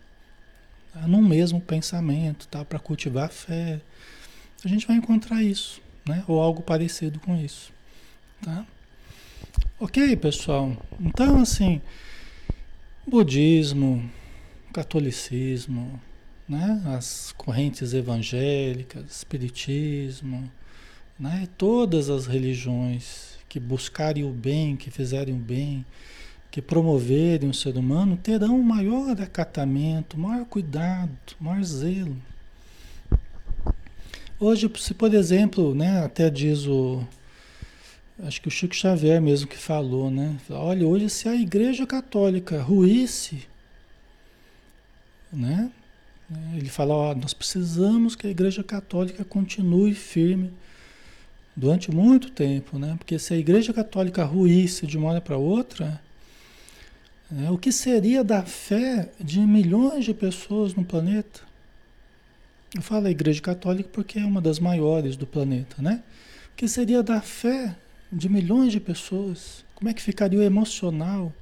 Num 1.06 1.22
mesmo 1.22 1.60
pensamento, 1.60 2.46
tá? 2.46 2.64
para 2.64 2.78
cultivar 2.78 3.26
a 3.26 3.28
fé. 3.28 3.80
A 4.64 4.68
gente 4.68 4.86
vai 4.86 4.96
encontrar 4.96 5.42
isso, 5.42 5.82
né? 6.06 6.24
ou 6.26 6.40
algo 6.40 6.62
parecido 6.62 7.18
com 7.20 7.36
isso. 7.36 7.72
Tá? 8.42 8.66
Ok, 9.78 10.16
pessoal? 10.16 10.76
Então, 11.00 11.40
assim, 11.40 11.80
budismo, 13.06 14.08
catolicismo, 14.72 16.00
né? 16.48 16.82
as 16.86 17.32
correntes 17.36 17.94
evangélicas, 17.94 19.04
espiritismo, 19.10 20.50
né? 21.18 21.48
todas 21.56 22.10
as 22.10 22.26
religiões 22.26 23.38
que 23.48 23.60
buscarem 23.60 24.24
o 24.24 24.30
bem, 24.30 24.76
que 24.76 24.90
fizerem 24.90 25.34
o 25.34 25.38
bem, 25.38 25.84
que 26.50 26.62
promoverem 26.62 27.48
o 27.48 27.54
ser 27.54 27.76
humano 27.76 28.16
terão 28.16 28.60
maior 28.62 29.20
acatamento, 29.20 30.18
maior 30.18 30.44
cuidado, 30.44 31.10
maior 31.40 31.62
zelo. 31.62 32.16
Hoje, 34.38 34.70
se 34.78 34.92
por 34.92 35.14
exemplo, 35.14 35.74
né, 35.74 36.04
até 36.04 36.28
diz 36.28 36.66
o. 36.66 37.06
Acho 38.20 38.40
que 38.40 38.48
o 38.48 38.50
Chico 38.50 38.74
Xavier 38.74 39.20
mesmo 39.20 39.48
que 39.48 39.56
falou, 39.56 40.10
né? 40.10 40.36
Olha, 40.50 40.86
hoje 40.86 41.10
se 41.10 41.28
a 41.28 41.34
Igreja 41.34 41.86
Católica 41.86 42.60
ruísse, 42.62 43.42
né? 45.32 45.70
Ele 46.56 46.68
fala, 46.68 46.94
ó, 46.94 47.14
nós 47.14 47.34
precisamos 47.34 48.16
que 48.16 48.26
a 48.26 48.30
Igreja 48.30 48.62
Católica 48.62 49.24
continue 49.24 49.94
firme 49.94 50.52
durante 51.56 51.90
muito 51.90 52.30
tempo, 52.30 52.78
né? 52.78 52.94
Porque 52.98 53.18
se 53.18 53.34
a 53.34 53.36
Igreja 53.36 53.72
Católica 53.72 54.24
ruísse 54.24 54.86
de 54.86 54.96
uma 54.96 55.10
hora 55.10 55.20
para 55.20 55.36
outra, 55.36 56.00
é, 57.44 57.50
o 57.50 57.58
que 57.58 57.72
seria 57.72 58.24
da 58.24 58.42
fé 58.42 59.10
de 59.20 59.40
milhões 59.40 60.04
de 60.04 60.14
pessoas 60.14 60.74
no 60.74 60.84
planeta? 60.84 61.40
Eu 62.74 62.82
falo 62.82 63.06
a 63.06 63.10
Igreja 63.10 63.40
Católica 63.40 63.88
porque 63.92 64.18
é 64.18 64.24
uma 64.24 64.40
das 64.40 64.58
maiores 64.58 65.16
do 65.16 65.26
planeta, 65.26 65.80
né? 65.80 66.02
Que 66.56 66.66
seria 66.66 67.04
da 67.04 67.20
fé 67.20 67.76
de 68.10 68.28
milhões 68.28 68.72
de 68.72 68.80
pessoas? 68.80 69.64
Como 69.76 69.88
é 69.88 69.94
que 69.94 70.02
ficaria 70.02 70.40
o 70.40 70.42
emocional 70.42 71.32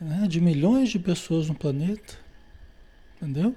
né, 0.00 0.26
de 0.26 0.40
milhões 0.40 0.88
de 0.88 0.98
pessoas 0.98 1.48
no 1.48 1.54
planeta? 1.54 2.14
Entendeu? 3.16 3.54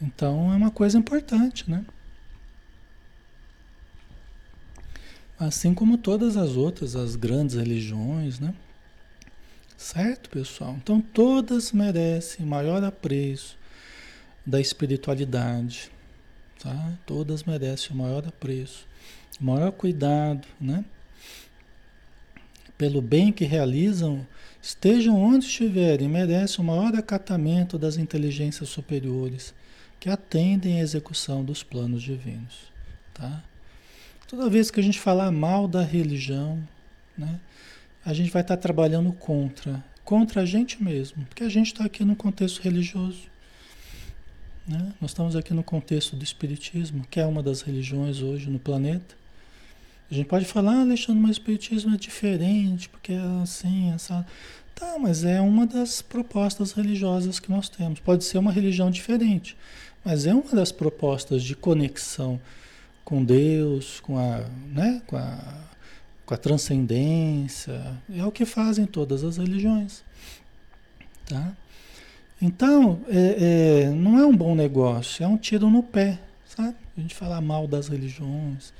Então 0.00 0.52
é 0.52 0.56
uma 0.56 0.70
coisa 0.70 0.98
importante, 0.98 1.70
né? 1.70 1.82
Assim 5.38 5.72
como 5.72 5.96
todas 5.96 6.36
as 6.36 6.56
outras, 6.56 6.94
as 6.94 7.16
grandes 7.16 7.56
religiões, 7.56 8.38
né? 8.38 8.54
Certo, 9.78 10.28
pessoal? 10.28 10.76
Então 10.76 11.00
todas 11.00 11.72
merecem 11.72 12.44
maior 12.44 12.84
apreço 12.84 13.56
da 14.46 14.60
espiritualidade, 14.60 15.90
tá? 16.62 16.92
Todas 17.04 17.42
merecem 17.44 17.90
o 17.92 17.98
maior 17.98 18.26
apreço, 18.26 18.86
maior 19.40 19.72
cuidado, 19.72 20.46
né? 20.60 20.84
Pelo 22.78 23.02
bem 23.02 23.32
que 23.32 23.44
realizam, 23.44 24.26
estejam 24.62 25.20
onde 25.20 25.46
estiverem, 25.46 26.08
merecem 26.08 26.64
o 26.64 26.66
maior 26.66 26.94
acatamento 26.94 27.78
das 27.78 27.96
inteligências 27.96 28.68
superiores 28.68 29.54
que 29.98 30.10
atendem 30.10 30.80
à 30.80 30.82
execução 30.82 31.44
dos 31.44 31.62
planos 31.62 32.02
divinos, 32.02 32.72
tá? 33.12 33.42
Toda 34.28 34.50
vez 34.50 34.70
que 34.70 34.80
a 34.80 34.82
gente 34.82 35.00
falar 35.00 35.30
mal 35.30 35.66
da 35.66 35.82
religião, 35.82 36.62
né? 37.16 37.40
a 38.06 38.12
gente 38.12 38.30
vai 38.30 38.42
estar 38.42 38.56
trabalhando 38.56 39.12
contra, 39.12 39.84
contra 40.04 40.42
a 40.42 40.46
gente 40.46 40.80
mesmo, 40.80 41.24
porque 41.26 41.42
a 41.42 41.48
gente 41.48 41.72
está 41.72 41.84
aqui 41.84 42.04
no 42.04 42.14
contexto 42.14 42.60
religioso. 42.60 43.22
Né? 44.66 44.92
Nós 45.00 45.10
estamos 45.10 45.36
aqui 45.36 45.54
no 45.54 45.62
contexto 45.62 46.16
do 46.16 46.24
Espiritismo, 46.24 47.06
que 47.10 47.20
é 47.20 47.26
uma 47.26 47.42
das 47.42 47.62
religiões 47.62 48.20
hoje 48.20 48.50
no 48.50 48.58
planeta. 48.58 49.14
A 50.10 50.14
gente 50.14 50.26
pode 50.26 50.44
falar, 50.44 50.72
ah, 50.72 50.80
Alexandre, 50.80 51.20
mas 51.20 51.30
o 51.30 51.40
Espiritismo 51.40 51.94
é 51.94 51.98
diferente, 51.98 52.88
porque 52.88 53.12
é 53.12 53.42
assim, 53.42 53.92
essa. 53.92 54.26
Tá, 54.74 54.96
mas 55.00 55.24
é 55.24 55.40
uma 55.40 55.66
das 55.66 56.02
propostas 56.02 56.72
religiosas 56.72 57.40
que 57.40 57.50
nós 57.50 57.68
temos. 57.68 57.98
Pode 58.00 58.24
ser 58.24 58.38
uma 58.38 58.52
religião 58.52 58.90
diferente, 58.90 59.56
mas 60.04 60.26
é 60.26 60.34
uma 60.34 60.50
das 60.52 60.70
propostas 60.70 61.42
de 61.42 61.56
conexão 61.56 62.40
com 63.04 63.24
Deus, 63.24 64.00
com 64.00 64.18
a, 64.18 64.44
né, 64.72 65.00
com 65.06 65.16
a 65.16 65.66
com 66.26 66.34
a 66.34 66.36
transcendência, 66.36 67.96
é 68.12 68.24
o 68.26 68.32
que 68.32 68.44
fazem 68.44 68.84
todas 68.84 69.22
as 69.22 69.36
religiões, 69.36 70.02
tá? 71.24 71.56
Então, 72.40 73.00
é, 73.08 73.84
é, 73.84 73.90
não 73.90 74.18
é 74.18 74.26
um 74.26 74.36
bom 74.36 74.54
negócio, 74.54 75.24
é 75.24 75.26
um 75.26 75.38
tiro 75.38 75.70
no 75.70 75.82
pé, 75.82 76.18
sabe? 76.44 76.76
A 76.96 77.00
gente 77.00 77.14
falar 77.14 77.40
mal 77.40 77.66
das 77.66 77.88
religiões. 77.88 78.74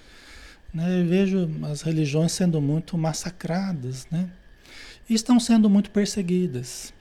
Né? 0.73 1.01
Eu 1.01 1.07
vejo 1.07 1.51
as 1.71 1.81
religiões 1.81 2.33
sendo 2.33 2.61
muito 2.61 2.99
massacradas, 2.99 4.07
né? 4.11 4.29
E 5.09 5.15
estão 5.15 5.41
sendo 5.41 5.71
muito 5.71 5.91
perseguidas 5.91 6.93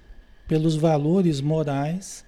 pelos 0.48 0.76
valores 0.76 1.42
morais, 1.42 2.24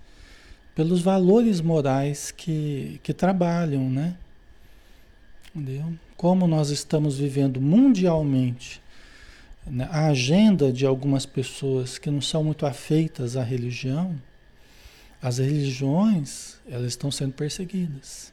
pelos 0.76 1.02
valores 1.02 1.62
morais 1.62 2.32
que, 2.32 3.00
que 3.04 3.14
trabalham, 3.14 3.90
né? 3.90 4.18
Entendeu? 5.56 5.94
Como 6.18 6.48
nós 6.48 6.70
estamos 6.70 7.18
vivendo 7.18 7.62
mundialmente 7.62 8.82
a 9.90 10.08
agenda 10.08 10.72
de 10.72 10.86
algumas 10.86 11.26
pessoas 11.26 11.98
que 11.98 12.10
não 12.10 12.22
são 12.22 12.44
muito 12.44 12.66
afeitas 12.66 13.36
à 13.36 13.44
religião, 13.44 14.16
as 15.22 15.40
religiões 15.40 16.58
elas 16.68 16.88
estão 16.88 17.12
sendo 17.12 17.34
perseguidas. 17.34 18.32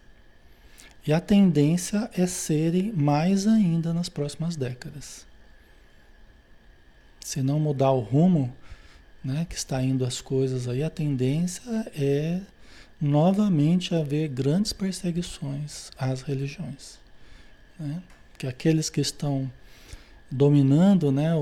E 1.06 1.12
a 1.12 1.20
tendência 1.20 2.10
é 2.14 2.26
serem 2.26 2.92
mais 2.92 3.46
ainda 3.46 3.92
nas 3.92 4.08
próximas 4.08 4.56
décadas. 4.56 5.26
Se 7.20 7.42
não 7.42 7.58
mudar 7.60 7.90
o 7.90 8.00
rumo 8.00 8.54
né, 9.22 9.46
que 9.48 9.54
está 9.54 9.82
indo 9.82 10.04
as 10.04 10.20
coisas 10.20 10.68
aí, 10.68 10.82
a 10.82 10.90
tendência 10.90 11.62
é 11.94 12.40
novamente 13.00 13.94
haver 13.94 14.28
grandes 14.28 14.72
perseguições 14.72 15.90
às 15.98 16.22
religiões. 16.22 16.98
Né? 17.78 18.02
Que 18.38 18.46
aqueles 18.46 18.88
que 18.88 19.00
estão 19.00 19.50
dominando 20.34 21.12
né, 21.12 21.32
o, 21.32 21.38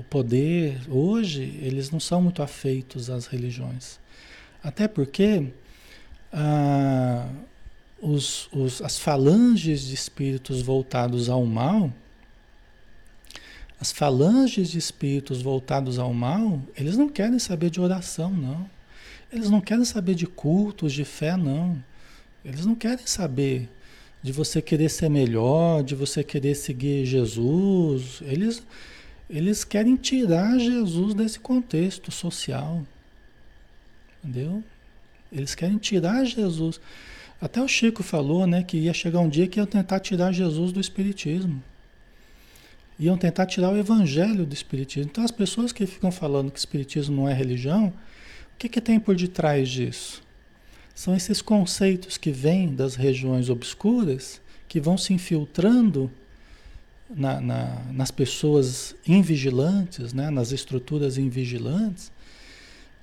o, 0.00 0.04
poder, 0.10 0.78
hoje, 0.90 1.58
eles 1.62 1.90
não 1.90 1.98
são 1.98 2.20
muito 2.20 2.42
afeitos 2.42 3.08
às 3.08 3.24
religiões. 3.26 3.98
Até 4.62 4.86
porque 4.86 5.50
ah, 6.30 7.26
os, 8.02 8.50
os, 8.52 8.82
as 8.82 8.98
falanges 8.98 9.86
de 9.86 9.94
espíritos 9.94 10.60
voltados 10.60 11.30
ao 11.30 11.46
mal, 11.46 11.90
as 13.80 13.90
falanges 13.90 14.68
de 14.68 14.78
espíritos 14.78 15.40
voltados 15.40 15.98
ao 15.98 16.12
mal, 16.12 16.60
eles 16.76 16.98
não 16.98 17.08
querem 17.08 17.38
saber 17.38 17.70
de 17.70 17.80
oração, 17.80 18.30
não. 18.30 18.68
Eles 19.32 19.48
não 19.48 19.60
querem 19.62 19.86
saber 19.86 20.14
de 20.14 20.26
cultos, 20.26 20.92
de 20.92 21.04
fé, 21.04 21.34
não. 21.34 21.82
Eles 22.44 22.66
não 22.66 22.74
querem 22.74 23.06
saber 23.06 23.70
de 24.24 24.32
você 24.32 24.62
querer 24.62 24.88
ser 24.88 25.10
melhor, 25.10 25.82
de 25.82 25.94
você 25.94 26.24
querer 26.24 26.54
seguir 26.54 27.04
Jesus. 27.04 28.22
Eles, 28.22 28.62
eles 29.28 29.64
querem 29.64 29.96
tirar 29.96 30.58
Jesus 30.58 31.12
desse 31.12 31.38
contexto 31.38 32.10
social. 32.10 32.82
Entendeu? 34.24 34.64
Eles 35.30 35.54
querem 35.54 35.76
tirar 35.76 36.24
Jesus. 36.24 36.80
Até 37.38 37.60
o 37.60 37.68
Chico 37.68 38.02
falou, 38.02 38.46
né, 38.46 38.62
que 38.62 38.78
ia 38.78 38.94
chegar 38.94 39.20
um 39.20 39.28
dia 39.28 39.46
que 39.46 39.60
iam 39.60 39.66
tentar 39.66 40.00
tirar 40.00 40.32
Jesus 40.32 40.72
do 40.72 40.80
espiritismo. 40.80 41.62
Iam 42.98 43.18
tentar 43.18 43.44
tirar 43.44 43.74
o 43.74 43.76
evangelho 43.76 44.46
do 44.46 44.54
espiritismo. 44.54 45.10
Então 45.10 45.22
as 45.22 45.30
pessoas 45.30 45.70
que 45.70 45.84
ficam 45.84 46.10
falando 46.10 46.50
que 46.50 46.58
espiritismo 46.58 47.14
não 47.14 47.28
é 47.28 47.34
religião, 47.34 47.88
o 48.54 48.56
que 48.58 48.70
que 48.70 48.80
tem 48.80 48.98
por 48.98 49.16
detrás 49.16 49.68
disso? 49.68 50.23
São 50.94 51.14
esses 51.14 51.42
conceitos 51.42 52.16
que 52.16 52.30
vêm 52.30 52.74
das 52.74 52.94
regiões 52.94 53.50
obscuras, 53.50 54.40
que 54.68 54.80
vão 54.80 54.96
se 54.96 55.12
infiltrando 55.12 56.10
na, 57.10 57.40
na, 57.40 57.82
nas 57.92 58.10
pessoas 58.10 58.94
invigilantes, 59.06 60.12
né, 60.12 60.30
nas 60.30 60.52
estruturas 60.52 61.18
invigilantes, 61.18 62.12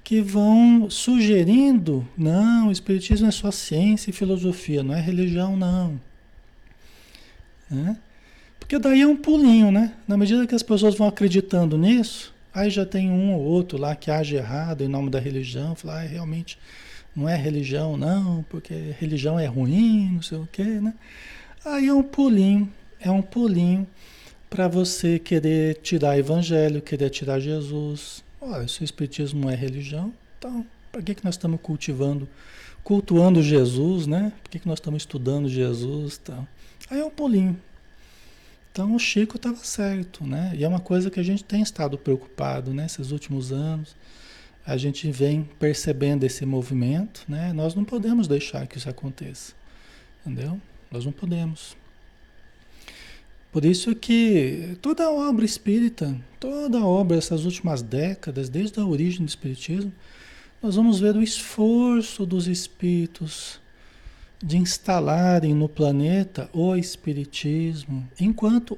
que 0.03 0.21
vão 0.21 0.89
sugerindo, 0.89 2.07
não, 2.17 2.69
o 2.69 2.71
Espiritismo 2.71 3.27
é 3.27 3.31
só 3.31 3.51
ciência 3.51 4.09
e 4.09 4.13
filosofia, 4.13 4.83
não 4.83 4.95
é 4.95 5.01
religião, 5.01 5.55
não. 5.55 5.99
Né? 7.69 7.97
Porque 8.59 8.79
daí 8.79 9.01
é 9.01 9.07
um 9.07 9.15
pulinho, 9.15 9.71
né? 9.71 9.93
Na 10.07 10.17
medida 10.17 10.47
que 10.47 10.55
as 10.55 10.63
pessoas 10.63 10.95
vão 10.95 11.07
acreditando 11.07 11.77
nisso, 11.77 12.33
aí 12.53 12.69
já 12.69 12.85
tem 12.85 13.09
um 13.09 13.33
ou 13.33 13.41
outro 13.41 13.77
lá 13.77 13.95
que 13.95 14.09
age 14.09 14.35
errado 14.35 14.83
em 14.83 14.87
nome 14.87 15.09
da 15.09 15.19
religião, 15.19 15.75
fala, 15.75 16.01
ah, 16.01 16.01
realmente 16.01 16.57
não 17.15 17.27
é 17.27 17.35
religião, 17.35 17.97
não, 17.97 18.43
porque 18.49 18.73
religião 18.99 19.39
é 19.39 19.45
ruim, 19.45 20.11
não 20.13 20.21
sei 20.21 20.37
o 20.37 20.47
quê, 20.51 20.63
né? 20.63 20.93
Aí 21.63 21.87
é 21.87 21.93
um 21.93 22.03
pulinho, 22.03 22.71
é 22.99 23.11
um 23.11 23.21
pulinho 23.21 23.87
para 24.49 24.67
você 24.67 25.19
querer 25.19 25.75
tirar 25.75 26.17
evangelho, 26.17 26.81
querer 26.81 27.09
tirar 27.09 27.39
Jesus. 27.39 28.23
Olha, 28.39 28.67
se 28.67 28.81
o 28.81 28.83
Espiritismo 28.83 29.41
não 29.41 29.49
é 29.49 29.55
religião, 29.55 30.13
então, 30.37 30.65
para 30.91 31.01
que, 31.01 31.15
que 31.15 31.23
nós 31.23 31.35
estamos 31.35 31.59
cultivando, 31.61 32.27
cultuando 32.83 33.41
Jesus, 33.41 34.07
né? 34.07 34.33
Por 34.41 34.49
que, 34.49 34.59
que 34.59 34.67
nós 34.67 34.79
estamos 34.79 35.03
estudando 35.03 35.47
Jesus 35.47 36.17
tal? 36.17 36.47
Aí 36.89 36.99
é 36.99 37.05
um 37.05 37.09
pulinho. 37.09 37.59
Então 38.71 38.95
o 38.95 38.99
Chico 38.99 39.35
estava 39.35 39.57
certo, 39.57 40.25
né? 40.25 40.53
E 40.55 40.63
é 40.63 40.67
uma 40.67 40.79
coisa 40.79 41.11
que 41.11 41.19
a 41.19 41.23
gente 41.23 41.43
tem 41.43 41.61
estado 41.61 41.97
preocupado 41.97 42.73
né? 42.73 42.87
últimos 43.11 43.51
anos 43.51 43.95
a 44.65 44.77
gente 44.77 45.09
vem 45.11 45.43
percebendo 45.59 46.23
esse 46.23 46.45
movimento, 46.45 47.23
né? 47.27 47.51
Nós 47.53 47.73
não 47.73 47.83
podemos 47.83 48.27
deixar 48.27 48.67
que 48.67 48.77
isso 48.77 48.89
aconteça, 48.89 49.53
entendeu? 50.25 50.59
Nós 50.91 51.05
não 51.05 51.11
podemos. 51.11 51.75
Por 53.51 53.65
isso 53.65 53.93
que 53.95 54.77
toda 54.81 55.03
a 55.03 55.11
obra 55.11 55.43
espírita, 55.43 56.15
toda 56.39 56.79
a 56.79 56.85
obra 56.85 57.17
dessas 57.17 57.43
últimas 57.43 57.81
décadas, 57.81 58.47
desde 58.47 58.79
a 58.79 58.85
origem 58.85 59.25
do 59.25 59.29
espiritismo, 59.29 59.91
nós 60.61 60.75
vamos 60.75 60.99
ver 60.99 61.15
o 61.15 61.23
esforço 61.23 62.25
dos 62.25 62.47
espíritos 62.47 63.59
de 64.41 64.57
instalarem 64.57 65.53
no 65.53 65.67
planeta 65.67 66.49
o 66.53 66.75
espiritismo 66.75 68.07
enquanto 68.19 68.77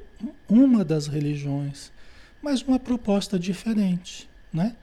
uma 0.49 0.83
das 0.83 1.07
religiões, 1.07 1.91
mas 2.41 2.61
uma 2.61 2.79
proposta 2.79 3.37
diferente, 3.37 4.27
né? 4.51 4.75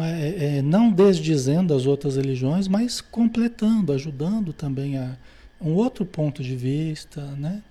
É, 0.00 0.58
é, 0.58 0.62
não 0.62 0.90
desdizendo 0.90 1.74
as 1.74 1.86
outras 1.86 2.16
religiões, 2.16 2.68
mas 2.68 3.00
completando, 3.00 3.92
ajudando 3.92 4.52
também 4.52 4.98
a 4.98 5.16
um 5.60 5.72
outro 5.72 6.04
ponto 6.04 6.42
de 6.42 6.54
vista, 6.54 7.22
né? 7.36 7.62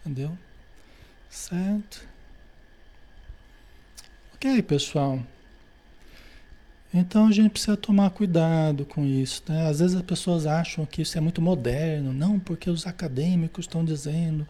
Entendeu? 0.00 0.36
Certo? 1.28 2.06
Ok, 4.34 4.62
pessoal. 4.62 5.20
Então 6.92 7.28
a 7.28 7.32
gente 7.32 7.50
precisa 7.50 7.76
tomar 7.76 8.10
cuidado 8.10 8.84
com 8.84 9.06
isso. 9.06 9.42
Né? 9.48 9.68
Às 9.68 9.78
vezes 9.78 9.96
as 9.96 10.02
pessoas 10.02 10.44
acham 10.44 10.84
que 10.84 11.02
isso 11.02 11.16
é 11.16 11.20
muito 11.20 11.40
moderno, 11.40 12.12
não, 12.12 12.38
porque 12.40 12.68
os 12.68 12.86
acadêmicos 12.86 13.64
estão 13.64 13.84
dizendo 13.84 14.46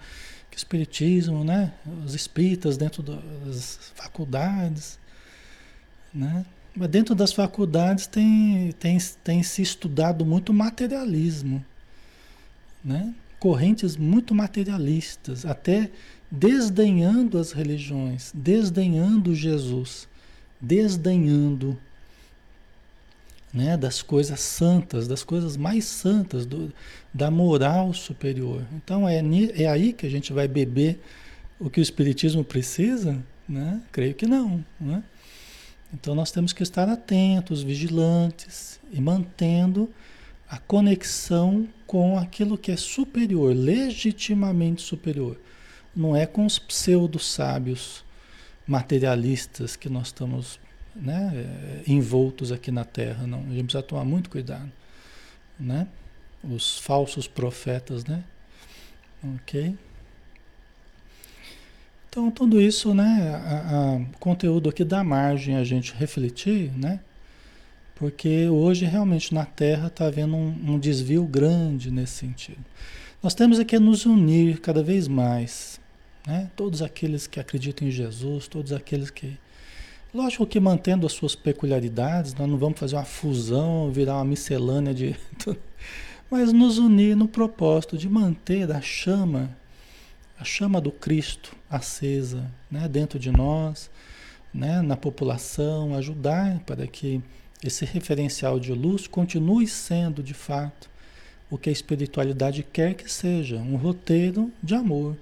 que 0.51 0.57
o 0.57 0.59
espiritismo, 0.59 1.45
né? 1.45 1.73
Os 2.05 2.15
espíritas 2.15 2.77
dentro 2.77 3.03
das 3.03 3.93
faculdades, 3.95 4.99
né? 6.15 6.45
Mas 6.75 6.89
dentro 6.89 7.15
das 7.15 7.33
faculdades 7.33 8.07
tem, 8.07 8.73
tem, 8.79 8.99
tem 9.25 9.43
se 9.43 9.63
estudado 9.63 10.25
muito 10.25 10.53
materialismo, 10.53 11.65
né? 12.85 13.15
correntes 13.39 13.97
muito 13.97 14.35
materialistas, 14.35 15.47
até 15.47 15.91
desdenhando 16.31 17.39
as 17.39 17.53
religiões, 17.53 18.31
desdenhando 18.35 19.35
Jesus, 19.35 20.07
desdenhando 20.61 21.77
né, 23.53 23.77
das 23.77 24.01
coisas 24.03 24.39
santas, 24.41 25.09
das 25.09 25.25
coisas 25.25 25.57
mais 25.57 25.85
santas, 25.87 26.47
do, 26.47 26.73
da 27.13 27.31
moral 27.31 27.93
superior. 27.93 28.63
Então 28.75 29.09
é, 29.09 29.21
é 29.57 29.67
aí 29.67 29.93
que 29.93 30.07
a 30.07 30.11
gente 30.11 30.33
vai 30.33 30.47
beber 30.47 31.01
o 31.59 31.69
que 31.69 31.81
o 31.81 31.83
Espiritismo 31.83 32.45
precisa? 32.45 33.19
Né? 33.49 33.81
Creio 33.91 34.15
que 34.15 34.27
não. 34.27 34.65
Né? 34.81 35.03
Então 35.93 36.15
nós 36.15 36.31
temos 36.31 36.53
que 36.53 36.63
estar 36.63 36.89
atentos, 36.89 37.63
vigilantes 37.63 38.81
e 38.93 39.01
mantendo 39.01 39.93
a 40.49 40.59
conexão 40.59 41.69
com 41.87 42.19
aquilo 42.19 42.59
que 42.59 42.73
é 42.73 42.77
superior, 42.77 43.55
legitimamente 43.55 44.83
superior. 44.83 45.39
Não 45.95 46.15
é 46.15 46.27
com 46.27 46.47
os 46.47 46.59
pseudo-sábios 46.59 48.05
materialistas 48.67 49.75
que 49.75 49.89
nós 49.89 50.09
estamos 50.09 50.61
né, 50.95 51.33
eh, 51.35 51.83
envoltos 51.87 52.53
aqui 52.53 52.71
na 52.71 52.85
Terra, 52.85 53.27
não. 53.27 53.41
A 53.41 53.51
gente 53.51 53.65
precisa 53.65 53.83
tomar 53.83 54.05
muito 54.05 54.31
cuidado, 54.31 54.71
né? 55.59 55.87
Os 56.43 56.79
falsos 56.79 57.27
profetas, 57.27 58.05
né? 58.05 58.25
Ok? 59.37 59.77
Então, 62.11 62.29
tudo 62.29 62.61
isso, 62.61 62.93
né, 62.93 63.41
o 64.13 64.19
conteúdo 64.19 64.69
aqui 64.69 64.83
dá 64.83 65.05
margem 65.05 65.55
a 65.55 65.63
gente 65.63 65.95
refletir, 65.95 66.77
né? 66.77 66.99
Porque 67.95 68.49
hoje 68.49 68.85
realmente 68.85 69.33
na 69.33 69.45
Terra 69.45 69.87
está 69.87 70.07
havendo 70.07 70.35
um, 70.35 70.73
um, 70.73 70.79
desvio 70.79 71.25
grande 71.25 71.89
nesse 71.89 72.15
sentido. 72.15 72.59
Nós 73.23 73.33
temos 73.33 73.61
aqui 73.61 73.77
a 73.77 73.81
nos 73.81 74.07
unir 74.07 74.59
cada 74.59 74.83
vez 74.83 75.07
mais, 75.07 75.81
né? 76.27 76.51
Todos 76.57 76.83
aqueles 76.83 77.29
que 77.29 77.39
acreditam 77.39 77.87
em 77.87 77.93
Jesus, 77.93 78.49
todos 78.49 78.73
aqueles 78.73 79.09
que 79.09 79.39
Lógico 80.13 80.45
que 80.45 80.59
mantendo 80.59 81.07
as 81.07 81.13
suas 81.13 81.37
peculiaridades, 81.37 82.35
nós 82.35 82.49
não 82.49 82.59
vamos 82.59 82.81
fazer 82.81 82.97
uma 82.97 83.05
fusão, 83.05 83.93
virar 83.93 84.17
uma 84.17 84.25
miscelânea 84.25 84.93
de. 84.93 85.15
Mas 86.29 86.53
nos 86.53 86.77
unir 86.77 87.15
no 87.15 87.29
propósito 87.29 87.97
de 87.97 88.09
manter 88.09 88.69
a 88.73 88.81
chama, 88.81 89.57
a 90.37 90.43
chama 90.43 90.81
do 90.81 90.91
Cristo 90.91 91.60
acesa 91.71 92.51
né, 92.71 92.89
dentro 92.89 93.19
de 93.19 93.31
nós, 93.31 93.89
né, 94.53 94.83
na 94.83 94.97
população, 94.97 95.95
ajudar 95.95 96.59
para 96.67 96.87
que 96.87 97.23
esse 97.63 97.85
referencial 97.85 98.59
de 98.59 98.73
luz 98.73 99.07
continue 99.07 99.67
sendo 99.67 100.23
de 100.23 100.35
fato 100.35 100.91
o 101.51 101.59
que 101.59 101.69
a 101.69 101.73
espiritualidade 101.73 102.63
quer 102.63 102.95
que 102.95 103.11
seja, 103.11 103.57
um 103.57 103.77
roteiro 103.77 104.53
de 104.63 104.75
amor, 104.75 105.17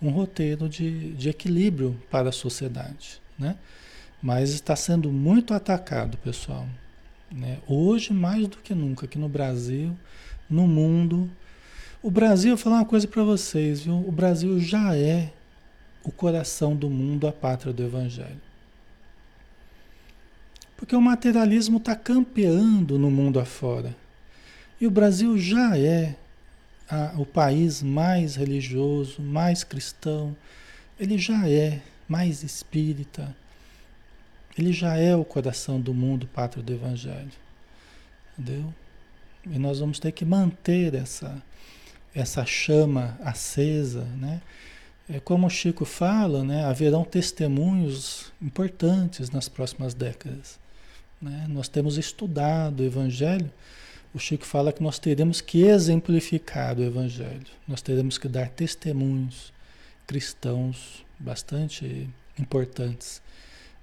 um 0.00 0.10
roteiro 0.10 0.68
de, 0.68 1.12
de 1.12 1.28
equilíbrio 1.28 2.00
para 2.10 2.30
a 2.30 2.32
sociedade. 2.32 3.20
Né? 3.38 3.56
Mas 4.22 4.50
está 4.50 4.74
sendo 4.74 5.12
muito 5.12 5.52
atacado, 5.52 6.16
pessoal. 6.18 6.66
Né? 7.30 7.58
Hoje, 7.66 8.12
mais 8.12 8.48
do 8.48 8.56
que 8.56 8.74
nunca, 8.74 9.04
aqui 9.04 9.18
no 9.18 9.28
Brasil, 9.28 9.94
no 10.48 10.66
mundo. 10.66 11.30
O 12.02 12.10
Brasil, 12.10 12.56
vou 12.56 12.58
falar 12.58 12.76
uma 12.76 12.84
coisa 12.86 13.06
para 13.06 13.22
vocês, 13.22 13.82
viu? 13.82 13.96
O 13.96 14.10
Brasil 14.10 14.58
já 14.58 14.96
é 14.96 15.32
o 16.02 16.10
coração 16.10 16.74
do 16.74 16.88
mundo, 16.88 17.26
a 17.26 17.32
pátria 17.32 17.72
do 17.72 17.82
Evangelho. 17.82 18.40
Porque 20.76 20.94
o 20.94 21.00
materialismo 21.00 21.78
está 21.78 21.96
campeando 21.96 22.98
no 22.98 23.10
mundo 23.10 23.40
afora. 23.40 23.94
E 24.80 24.86
o 24.86 24.90
Brasil 24.90 25.36
já 25.36 25.76
é 25.76 26.16
a, 26.88 27.14
o 27.16 27.26
país 27.26 27.82
mais 27.82 28.36
religioso, 28.36 29.20
mais 29.20 29.64
cristão, 29.64 30.36
ele 30.98 31.18
já 31.18 31.48
é 31.48 31.80
mais 32.08 32.42
espírita, 32.42 33.36
ele 34.56 34.72
já 34.72 34.96
é 34.96 35.14
o 35.14 35.24
coração 35.24 35.80
do 35.80 35.92
mundo, 35.92 36.26
pátria 36.26 36.62
do 36.62 36.72
Evangelho. 36.72 37.30
Entendeu? 38.38 38.72
E 39.46 39.58
nós 39.58 39.78
vamos 39.78 39.98
ter 39.98 40.12
que 40.12 40.24
manter 40.24 40.94
essa, 40.94 41.40
essa 42.14 42.44
chama 42.44 43.18
acesa, 43.22 44.04
né? 44.16 44.40
É 45.08 45.18
como 45.20 45.46
o 45.46 45.50
Chico 45.50 45.84
fala, 45.84 46.44
né? 46.44 46.64
haverão 46.64 47.02
testemunhos 47.04 48.30
importantes 48.42 49.30
nas 49.30 49.48
próximas 49.48 49.94
décadas. 49.94 50.58
Né? 51.20 51.46
Nós 51.48 51.68
temos 51.68 51.96
estudado 51.96 52.80
o 52.80 52.84
Evangelho 52.84 53.50
o 54.12 54.18
Chico 54.18 54.46
fala 54.46 54.72
que 54.72 54.82
nós 54.82 54.98
teremos 54.98 55.40
que 55.40 55.62
exemplificar 55.64 56.78
o 56.78 56.82
Evangelho, 56.82 57.46
nós 57.66 57.82
teremos 57.82 58.16
que 58.16 58.28
dar 58.28 58.48
testemunhos 58.48 59.52
cristãos 60.06 61.04
bastante 61.18 62.08
importantes 62.38 63.20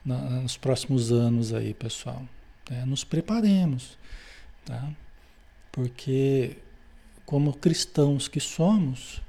na, 0.03 0.17
nos 0.41 0.57
próximos 0.57 1.11
anos 1.11 1.53
aí, 1.53 1.73
pessoal. 1.73 2.23
É, 2.71 2.83
nos 2.85 3.03
preparemos, 3.03 3.97
tá? 4.65 4.91
Porque 5.71 6.57
como 7.25 7.53
cristãos 7.53 8.27
que 8.27 8.39
somos, 8.39 9.21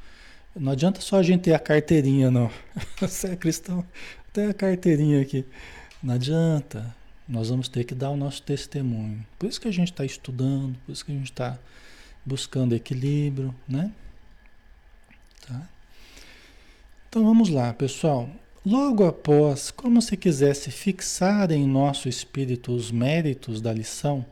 não 0.59 0.73
adianta 0.73 1.01
só 1.01 1.19
a 1.19 1.23
gente 1.23 1.43
ter 1.43 1.55
a 1.55 1.59
carteirinha, 1.59 2.31
não. 2.31 2.51
Você 3.01 3.29
é 3.29 3.37
cristão, 3.37 3.85
tem 4.33 4.47
a 4.47 4.55
carteirinha 4.55 5.21
aqui. 5.21 5.45
Não 6.03 6.15
adianta. 6.15 6.95
Nós 7.29 7.49
vamos 7.49 7.69
ter 7.69 7.85
que 7.85 7.95
dar 7.95 8.11
o 8.11 8.17
nosso 8.17 8.43
testemunho. 8.43 9.27
Por 9.39 9.49
isso 9.49 9.61
que 9.61 9.67
a 9.67 9.73
gente 9.73 9.91
está 9.91 10.05
estudando, 10.05 10.77
por 10.87 10.93
isso 10.93 11.05
que 11.05 11.11
a 11.11 11.15
gente 11.15 11.33
está 11.33 11.59
buscando 12.25 12.75
equilíbrio, 12.75 13.55
né? 13.69 13.91
Tá? 15.47 15.69
Então 17.09 17.25
vamos 17.25 17.49
lá, 17.49 17.75
pessoal. 17.75 18.31
Logo 18.65 19.05
após, 19.05 19.71
como 19.71 20.01
se 20.01 20.17
quisesse 20.17 20.71
fixar 20.71 21.51
em 21.51 21.67
nosso 21.67 22.09
espírito 22.09 22.73
os 22.73 22.91
méritos 22.91 23.61
da 23.61 23.73
lição, 23.73 24.25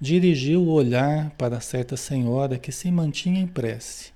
dirigiu 0.00 0.62
o 0.62 0.70
olhar 0.70 1.30
para 1.30 1.60
certa 1.60 1.96
senhora 1.96 2.58
que 2.58 2.72
se 2.72 2.90
mantinha 2.90 3.40
em 3.40 3.46
prece. 3.46 4.12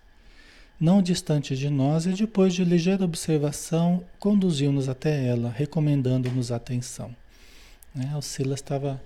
Não 0.82 1.00
distante 1.00 1.56
de 1.56 1.70
nós, 1.70 2.06
e 2.06 2.08
depois 2.10 2.52
de 2.52 2.64
ligeira 2.64 3.04
observação, 3.04 4.02
conduziu-nos 4.18 4.88
até 4.88 5.28
ela, 5.28 5.48
recomendando-nos 5.48 6.50
atenção. 6.50 7.14
Né? 7.94 8.12
O 8.16 8.20
Silas 8.20 8.58
estava 8.58 9.00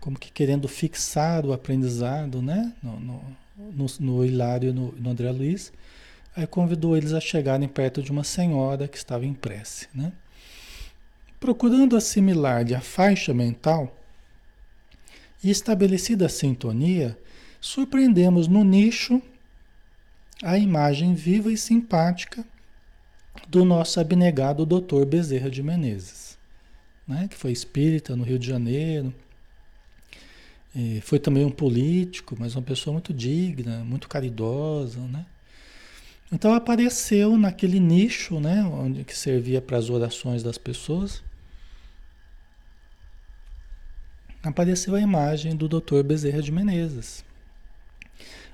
como 0.00 0.18
que 0.18 0.32
querendo 0.32 0.66
fixar 0.66 1.44
o 1.44 1.52
aprendizado 1.52 2.40
né? 2.40 2.72
no, 2.82 2.98
no, 2.98 3.22
no, 3.58 3.86
no 4.00 4.24
Hilário 4.24 4.70
e 4.70 4.72
no, 4.72 4.90
no 4.92 5.10
André 5.10 5.30
Luiz. 5.30 5.70
Aí 6.34 6.46
convidou 6.46 6.96
eles 6.96 7.12
a 7.12 7.20
chegarem 7.20 7.68
perto 7.68 8.02
de 8.02 8.10
uma 8.10 8.24
senhora 8.24 8.88
que 8.88 8.96
estava 8.96 9.26
em 9.26 9.34
prece. 9.34 9.86
Né? 9.94 10.10
Procurando 11.38 11.94
assimilar-lhe 11.94 12.74
a 12.74 12.80
faixa 12.80 13.34
mental 13.34 13.94
e 15.44 15.50
estabelecida 15.50 16.24
a 16.24 16.30
sintonia, 16.30 17.18
surpreendemos 17.60 18.48
no 18.48 18.64
nicho 18.64 19.20
a 20.42 20.58
imagem 20.58 21.14
viva 21.14 21.52
e 21.52 21.56
simpática 21.56 22.44
do 23.48 23.64
nosso 23.64 24.00
abnegado 24.00 24.66
Dr. 24.66 25.04
Bezerra 25.04 25.50
de 25.50 25.62
Menezes 25.62 26.28
né, 27.08 27.26
que 27.26 27.36
foi 27.36 27.50
espírita 27.50 28.14
no 28.14 28.22
Rio 28.22 28.38
de 28.38 28.46
Janeiro. 28.46 29.12
E 30.76 31.00
foi 31.00 31.18
também 31.18 31.44
um 31.44 31.50
político, 31.50 32.36
mas 32.38 32.54
uma 32.54 32.62
pessoa 32.62 32.92
muito 32.92 33.14
digna, 33.14 33.82
muito 33.82 34.06
caridosa, 34.06 35.00
né? 35.00 35.24
Então 36.30 36.52
apareceu 36.52 37.38
naquele 37.38 37.80
nicho, 37.80 38.38
né, 38.38 38.62
onde 38.62 39.02
que 39.02 39.16
servia 39.16 39.62
para 39.62 39.78
as 39.78 39.88
orações 39.88 40.42
das 40.42 40.58
pessoas. 40.58 41.22
Apareceu 44.42 44.94
a 44.94 45.00
imagem 45.00 45.56
do 45.56 45.66
Dr. 45.66 46.02
Bezerra 46.04 46.42
de 46.42 46.52
Menezes. 46.52 47.24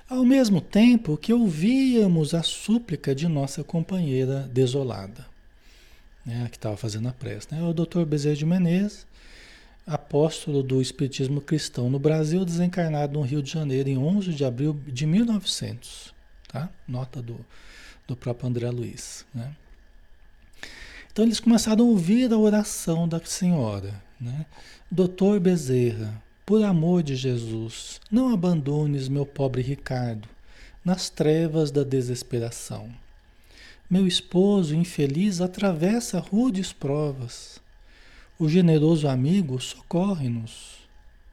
Ao 0.07 0.23
mesmo 0.23 0.61
tempo 0.61 1.17
que 1.17 1.33
ouvíamos 1.33 2.33
a 2.33 2.43
súplica 2.43 3.15
de 3.15 3.27
nossa 3.27 3.63
companheira 3.63 4.41
desolada 4.53 5.25
né, 6.25 6.47
que 6.49 6.57
estava 6.57 6.75
fazendo 6.75 7.07
a 7.07 7.13
prece. 7.13 7.47
Né? 7.51 7.61
O 7.61 7.73
Dr. 7.73 8.03
Bezerra 8.03 8.35
de 8.35 8.45
Menezes, 8.45 9.05
apóstolo 9.85 10.63
do 10.63 10.81
Espiritismo 10.81 11.39
Cristão 11.39 11.89
no 11.89 11.99
Brasil, 11.99 12.43
desencarnado 12.43 13.13
no 13.13 13.21
Rio 13.21 13.43
de 13.43 13.51
Janeiro 13.51 13.87
em 13.87 13.97
11 13.97 14.33
de 14.33 14.43
abril 14.43 14.79
de 14.87 15.05
1900. 15.05 16.13
Tá? 16.47 16.69
Nota 16.87 17.21
do, 17.21 17.45
do 18.07 18.15
próprio 18.15 18.49
André 18.49 18.69
Luiz. 18.71 19.25
Né? 19.33 19.55
Então 21.11 21.23
eles 21.23 21.39
começaram 21.39 21.85
a 21.85 21.87
ouvir 21.87 22.33
a 22.33 22.37
oração 22.37 23.07
da 23.07 23.19
senhora. 23.23 24.03
Né? 24.19 24.45
Doutor 24.89 25.39
Bezerra, 25.39 26.21
por 26.45 26.63
amor 26.63 27.01
de 27.01 27.15
Jesus, 27.15 27.99
não 28.11 28.31
abandones 28.31 29.07
meu 29.07 29.25
pobre 29.25 29.61
Ricardo 29.61 30.27
nas 30.83 31.09
trevas 31.09 31.71
da 31.71 31.83
desesperação. 31.83 32.91
Meu 33.89 34.05
esposo 34.05 34.75
infeliz 34.75 35.41
atravessa 35.41 36.19
rudes 36.19 36.71
provas. 36.71 37.59
O 38.37 38.47
generoso 38.47 39.07
amigo 39.07 39.59
socorre-nos. 39.59 40.75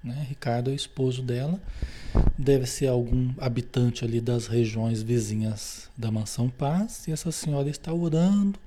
Né? 0.03 0.27
Ricardo 0.29 0.71
é 0.71 0.73
o 0.73 0.77
esposo 0.77 1.23
dela, 1.23 1.61
deve 2.37 2.67
ser 2.67 2.89
algum 2.89 3.33
habitante 3.39 4.05
ali 4.05 4.21
das 4.21 4.47
regiões 4.47 5.03
vizinhas 5.03 5.89
da 5.97 6.11
Mansão 6.11 6.49
Paz, 6.49 7.07
e 7.07 7.13
essa 7.13 7.31
senhora 7.31 7.69
está 7.69 7.93
orando 7.93 8.59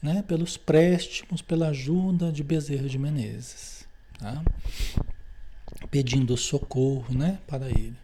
né, 0.00 0.22
pelos 0.28 0.56
préstimos, 0.56 1.42
pela 1.42 1.68
ajuda 1.68 2.30
de 2.30 2.44
Bezerra 2.44 2.88
de 2.88 2.96
Menezes, 2.96 3.88
tá? 4.20 4.40
Pedindo 5.90 6.36
socorro 6.36 7.14
né, 7.14 7.38
para 7.46 7.68
ele. 7.68 7.96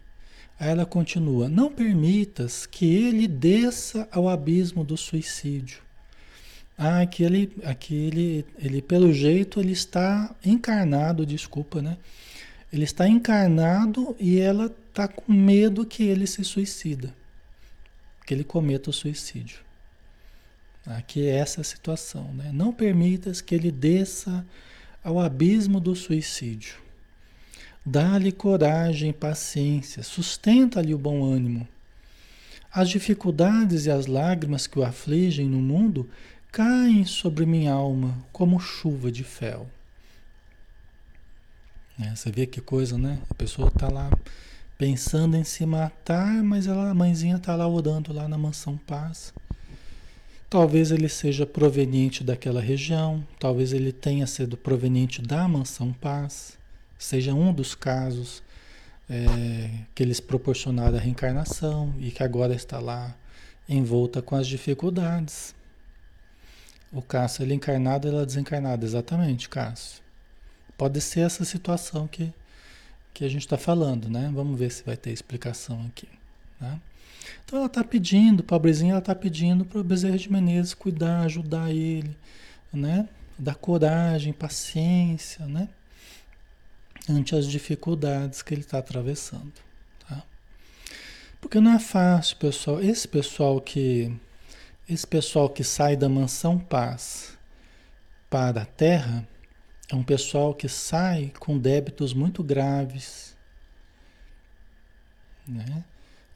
Aí 0.59 0.69
ela 0.69 0.85
continua: 0.85 1.49
Não 1.49 1.71
permitas 1.71 2.65
que 2.65 2.85
ele 2.85 3.27
desça 3.27 4.07
ao 4.11 4.29
abismo 4.29 4.83
do 4.83 4.95
suicídio. 4.95 5.81
Ah, 6.77 7.01
aqui 7.01 7.23
ele, 7.23 7.51
aqui 7.63 7.95
ele, 7.95 8.45
ele, 8.57 8.81
pelo 8.81 9.13
jeito, 9.13 9.59
ele 9.59 9.73
está 9.73 10.35
encarnado, 10.43 11.25
desculpa, 11.25 11.81
né? 11.81 11.97
Ele 12.71 12.83
está 12.83 13.07
encarnado 13.07 14.15
e 14.19 14.39
ela 14.39 14.65
está 14.89 15.07
com 15.07 15.31
medo 15.31 15.85
que 15.85 16.03
ele 16.03 16.25
se 16.25 16.43
suicida, 16.43 17.13
que 18.25 18.33
ele 18.33 18.43
cometa 18.43 18.89
o 18.89 18.93
suicídio. 18.93 19.59
Aqui 20.85 21.27
é 21.27 21.35
essa 21.35 21.63
situação, 21.63 22.33
né? 22.33 22.51
Não 22.51 22.73
permitas 22.73 23.39
que 23.39 23.53
ele 23.53 23.71
desça 23.71 24.45
ao 25.03 25.19
abismo 25.19 25.79
do 25.79 25.95
suicídio. 25.95 26.82
Dá-lhe 27.85 28.31
coragem 28.31 29.09
e 29.09 29.13
paciência, 29.13 30.03
sustenta-lhe 30.03 30.93
o 30.93 30.97
bom 30.97 31.23
ânimo. 31.23 31.67
As 32.71 32.89
dificuldades 32.89 33.85
e 33.85 33.91
as 33.91 34.05
lágrimas 34.07 34.65
que 34.65 34.79
o 34.79 34.83
afligem 34.83 35.47
no 35.47 35.59
mundo 35.59 36.09
caem 36.51 37.03
sobre 37.03 37.45
minha 37.45 37.73
alma 37.73 38.17
como 38.31 38.59
chuva 38.59 39.11
de 39.11 39.23
fel. 39.23 39.67
É, 41.99 42.15
você 42.15 42.31
vê 42.31 42.45
que 42.45 42.61
coisa, 42.61 42.97
né? 42.97 43.19
A 43.29 43.33
pessoa 43.33 43.67
está 43.67 43.89
lá 43.89 44.09
pensando 44.77 45.35
em 45.35 45.43
se 45.43 45.65
matar, 45.65 46.41
mas 46.43 46.67
ela, 46.67 46.89
a 46.89 46.93
mãezinha 46.93 47.35
está 47.35 47.55
lá 47.55 47.67
orando 47.67 48.11
lá 48.11 48.27
na 48.27 48.37
mansão 48.37 48.77
paz. 48.77 49.33
talvez 50.49 50.91
ele 50.91 51.09
seja 51.09 51.45
proveniente 51.45 52.23
daquela 52.23 52.61
região, 52.61 53.25
talvez 53.39 53.73
ele 53.73 53.91
tenha 53.91 54.27
sido 54.27 54.55
proveniente 54.55 55.21
da 55.21 55.47
mansão 55.47 55.91
paz, 55.91 56.57
seja 57.03 57.33
um 57.33 57.53
dos 57.53 57.75
casos 57.75 58.41
é, 59.09 59.69
que 59.93 60.01
eles 60.01 60.19
proporcionaram 60.19 60.97
a 60.97 61.01
reencarnação 61.01 61.93
e 61.99 62.11
que 62.11 62.23
agora 62.23 62.55
está 62.55 62.79
lá 62.79 63.15
envolta 63.67 64.21
com 64.21 64.35
as 64.35 64.47
dificuldades. 64.47 65.53
O 66.91 67.01
Cássio, 67.01 67.43
ele 67.43 67.53
encarnado, 67.53 68.07
ela 68.07 68.25
desencarnada, 68.25 68.85
exatamente, 68.85 69.49
Cássio. 69.49 70.01
Pode 70.77 71.01
ser 71.01 71.21
essa 71.21 71.43
situação 71.43 72.07
que, 72.07 72.33
que 73.13 73.25
a 73.25 73.29
gente 73.29 73.41
está 73.41 73.57
falando, 73.57 74.09
né? 74.09 74.31
Vamos 74.33 74.57
ver 74.57 74.71
se 74.71 74.83
vai 74.83 74.95
ter 74.95 75.11
explicação 75.11 75.85
aqui. 75.87 76.07
Tá? 76.59 76.79
Então 77.43 77.59
ela 77.59 77.67
está 77.67 77.83
pedindo, 77.83 78.43
pobrezinha, 78.43 78.91
ela 78.91 78.99
está 78.99 79.15
pedindo 79.15 79.65
para 79.65 79.79
o 79.79 79.83
Bezerra 79.83 80.17
de 80.17 80.31
Menezes 80.31 80.73
cuidar, 80.73 81.21
ajudar 81.21 81.71
ele, 81.71 82.15
né? 82.71 83.09
Dar 83.37 83.55
coragem, 83.55 84.31
paciência, 84.31 85.45
né? 85.45 85.67
Ante 87.09 87.35
as 87.35 87.47
dificuldades 87.47 88.41
que 88.41 88.53
ele 88.53 88.61
está 88.61 88.77
atravessando. 88.77 89.53
Tá? 90.07 90.23
Porque 91.41 91.59
não 91.59 91.73
é 91.73 91.79
fácil, 91.79 92.37
pessoal. 92.37 92.81
Esse 92.81 93.07
pessoal 93.07 93.59
que 93.59 94.15
esse 94.87 95.07
pessoal 95.07 95.49
que 95.49 95.63
sai 95.63 95.95
da 95.95 96.09
mansão 96.09 96.59
paz 96.59 97.37
para 98.29 98.63
a 98.63 98.65
terra 98.65 99.27
é 99.89 99.95
um 99.95 100.03
pessoal 100.03 100.53
que 100.53 100.67
sai 100.67 101.31
com 101.39 101.57
débitos 101.57 102.13
muito 102.13 102.43
graves, 102.43 103.35
né? 105.47 105.85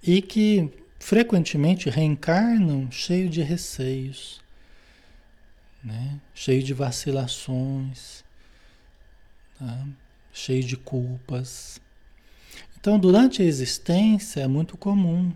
E 0.01 0.21
que 0.21 0.71
frequentemente 0.99 1.89
reencarnam 1.89 2.89
cheio 2.91 3.29
de 3.29 3.41
receios, 3.41 4.41
né? 5.83 6.19
Cheio 6.33 6.63
de 6.63 6.73
vacilações, 6.73 8.23
tá? 9.59 9.87
Cheio 10.37 10.63
de 10.63 10.77
culpas. 10.77 11.81
Então, 12.79 12.99
durante 12.99 13.41
a 13.41 13.45
existência 13.45 14.41
é 14.41 14.47
muito 14.47 14.77
comum, 14.77 15.33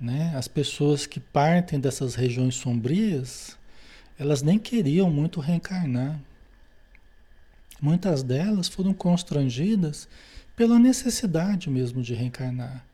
né? 0.00 0.32
As 0.34 0.48
pessoas 0.48 1.06
que 1.06 1.20
partem 1.20 1.78
dessas 1.78 2.14
regiões 2.14 2.54
sombrias, 2.54 3.56
elas 4.18 4.42
nem 4.42 4.58
queriam 4.58 5.10
muito 5.10 5.40
reencarnar. 5.40 6.18
Muitas 7.80 8.22
delas 8.22 8.66
foram 8.66 8.94
constrangidas 8.94 10.08
pela 10.56 10.78
necessidade 10.78 11.68
mesmo 11.68 12.02
de 12.02 12.14
reencarnar. 12.14 12.84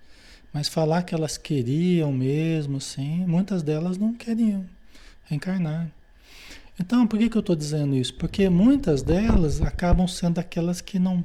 Mas 0.53 0.69
falar 0.69 1.05
que 1.05 1.15
elas 1.15 1.39
queriam 1.39 2.13
mesmo, 2.13 2.81
sim, 2.81 3.25
muitas 3.25 3.63
delas 3.63 3.97
não 3.97 4.13
queriam 4.13 4.67
reencarnar. 5.25 5.91
Então, 6.81 7.07
por 7.07 7.19
que, 7.19 7.29
que 7.29 7.37
eu 7.37 7.41
estou 7.41 7.55
dizendo 7.55 7.95
isso? 7.95 8.15
Porque 8.15 8.49
muitas 8.49 9.03
delas 9.03 9.61
acabam 9.61 10.09
sendo 10.09 10.39
aquelas 10.39 10.81
que 10.81 10.99
não, 10.99 11.23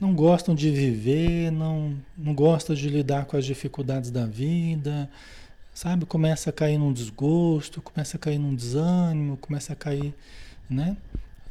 não 0.00 0.12
gostam 0.12 0.52
de 0.52 0.68
viver, 0.68 1.52
não, 1.52 1.96
não 2.18 2.34
gostam 2.34 2.74
de 2.74 2.88
lidar 2.88 3.26
com 3.26 3.36
as 3.36 3.46
dificuldades 3.46 4.10
da 4.10 4.26
vida, 4.26 5.08
sabe? 5.72 6.04
Começa 6.04 6.50
a 6.50 6.52
cair 6.52 6.76
num 6.76 6.92
desgosto, 6.92 7.80
começa 7.80 8.16
a 8.16 8.20
cair 8.20 8.36
num 8.36 8.52
desânimo, 8.52 9.36
começa 9.36 9.72
a 9.72 9.76
cair, 9.76 10.12
né? 10.68 10.96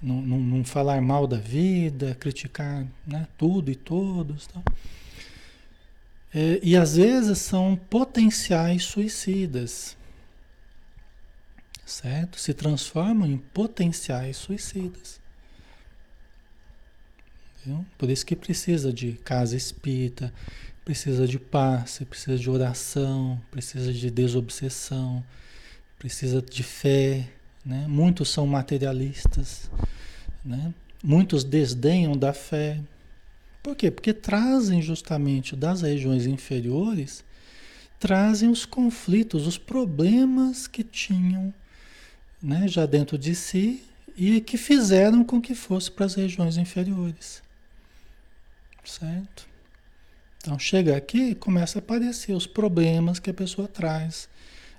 Num, 0.01 0.21
num, 0.21 0.39
num 0.39 0.65
falar 0.65 1.01
mal 1.01 1.25
da 1.25 1.37
vida, 1.37 2.17
criticar 2.19 2.85
né? 3.07 3.25
tudo 3.37 3.71
e 3.71 3.75
todos. 3.75 4.47
Tá? 4.47 4.61
É, 6.35 6.59
e 6.61 6.75
às 6.75 6.97
vezes 6.97 7.37
são 7.37 7.79
potenciais 7.89 8.83
suicidas 8.83 9.95
certo? 11.85 12.39
Se 12.39 12.53
transformam 12.53 13.27
em 13.27 13.37
potenciais 13.37 14.37
suicidas. 14.37 15.19
Viu? 17.65 17.85
Por 17.97 18.09
isso 18.09 18.25
que 18.25 18.35
precisa 18.35 18.91
de 18.91 19.13
casa 19.13 19.55
espírita, 19.55 20.33
precisa 20.83 21.27
de 21.27 21.39
passe, 21.39 22.05
precisa 22.05 22.37
de 22.37 22.49
oração, 22.49 23.39
precisa 23.49 23.93
de 23.93 24.11
desobsessão, 24.11 25.23
precisa 25.97 26.41
de 26.41 26.63
fé. 26.63 27.29
Né? 27.65 27.85
Muitos 27.87 28.29
são 28.29 28.45
materialistas, 28.45 29.71
né? 30.43 30.73
muitos 31.01 31.43
desdenham 31.43 32.17
da 32.17 32.33
fé. 32.33 32.79
Por 33.61 33.75
quê? 33.77 33.89
Porque 33.89 34.13
trazem 34.13 34.81
justamente 34.81 35.55
das 35.55 35.81
regiões 35.81 36.25
inferiores, 36.25 37.23
trazem 37.97 38.49
os 38.49 38.65
conflitos, 38.65 39.47
os 39.47 39.57
problemas 39.57 40.67
que 40.67 40.83
tinham 40.83 41.53
né, 42.43 42.67
já 42.67 42.85
dentro 42.85 43.17
de 43.17 43.33
si 43.33 43.81
e 44.17 44.41
que 44.41 44.57
fizeram 44.57 45.23
com 45.23 45.41
que 45.41 45.55
fosse 45.55 45.89
para 45.89 46.05
as 46.05 46.15
regiões 46.15 46.57
inferiores. 46.57 47.41
Certo? 48.83 49.47
Então 50.37 50.59
chega 50.59 50.97
aqui 50.97 51.29
e 51.29 51.35
começa 51.35 51.79
a 51.79 51.81
aparecer 51.81 52.33
os 52.33 52.45
problemas 52.45 53.17
que 53.17 53.29
a 53.29 53.33
pessoa 53.33 53.65
traz 53.65 54.27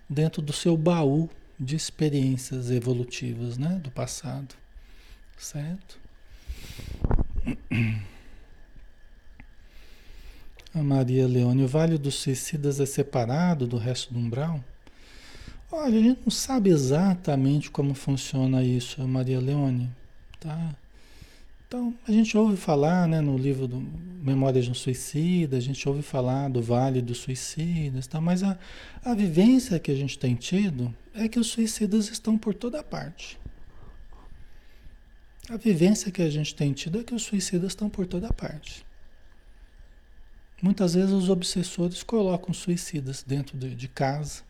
dentro 0.09 0.43
do 0.43 0.53
seu 0.53 0.77
baú 0.77 1.31
de 1.59 1.75
experiências 1.75 2.71
evolutivas, 2.71 3.57
né, 3.57 3.81
do 3.83 3.91
passado. 3.91 4.55
Certo? 5.39 5.99
A 10.75 10.83
Maria 10.83 11.27
Leone, 11.27 11.65
o 11.65 11.69
Vale 11.69 11.97
dos 11.97 12.17
Suicidas 12.17 12.79
é 12.79 12.87
separado 12.87 13.67
do 13.67 13.79
resto 13.79 14.12
do 14.12 14.19
umbral? 14.19 14.62
Olha, 15.77 15.99
a 15.99 16.03
gente 16.03 16.20
não 16.25 16.31
sabe 16.31 16.70
exatamente 16.70 17.68
como 17.68 17.95
funciona 17.95 18.62
isso, 18.62 19.03
Maria 19.09 19.41
Leone, 19.41 19.91
tá? 20.39 20.72
Então, 21.66 21.93
a 22.07 22.12
gente 22.12 22.39
ouve 22.39 22.57
falar, 22.57 23.09
né, 23.09 23.20
no 23.20 23.37
livro 23.37 23.66
do 23.66 23.81
Memórias 24.22 24.66
de 24.66 24.70
um 24.70 24.75
Suicida, 24.75 25.57
a 25.57 25.61
gente 25.61 25.87
ouve 25.89 26.01
falar 26.01 26.49
do 26.49 26.62
Vale 26.62 27.03
dos 27.03 27.18
Suicidas, 27.18 28.07
tá? 28.07 28.20
mas 28.20 28.45
a, 28.45 28.57
a 29.05 29.14
vivência 29.14 29.81
que 29.81 29.91
a 29.91 29.97
gente 29.97 30.16
tem 30.16 30.37
tido 30.37 30.95
é 31.12 31.27
que 31.29 31.41
os 31.41 31.49
suicidas 31.49 32.09
estão 32.09 32.39
por 32.39 32.55
toda 32.55 32.81
parte. 32.81 33.37
A 35.51 35.57
vivência 35.57 36.12
que 36.12 36.22
a 36.22 36.31
gente 36.31 36.55
tem 36.55 36.72
tido 36.72 37.01
é 37.01 37.03
que 37.03 37.16
os 37.16 37.25
suicidas 37.25 37.72
estão 37.72 37.91
por 37.91 38.07
toda 38.07 38.33
parte. 38.33 38.87
Muitas 40.62 40.95
vezes 40.95 41.11
os 41.11 41.29
obsessores 41.29 42.05
colocam 42.05 42.55
suicidas 42.55 43.25
dentro 43.27 43.59
de, 43.59 43.75
de 43.75 43.89
casa, 43.89 44.45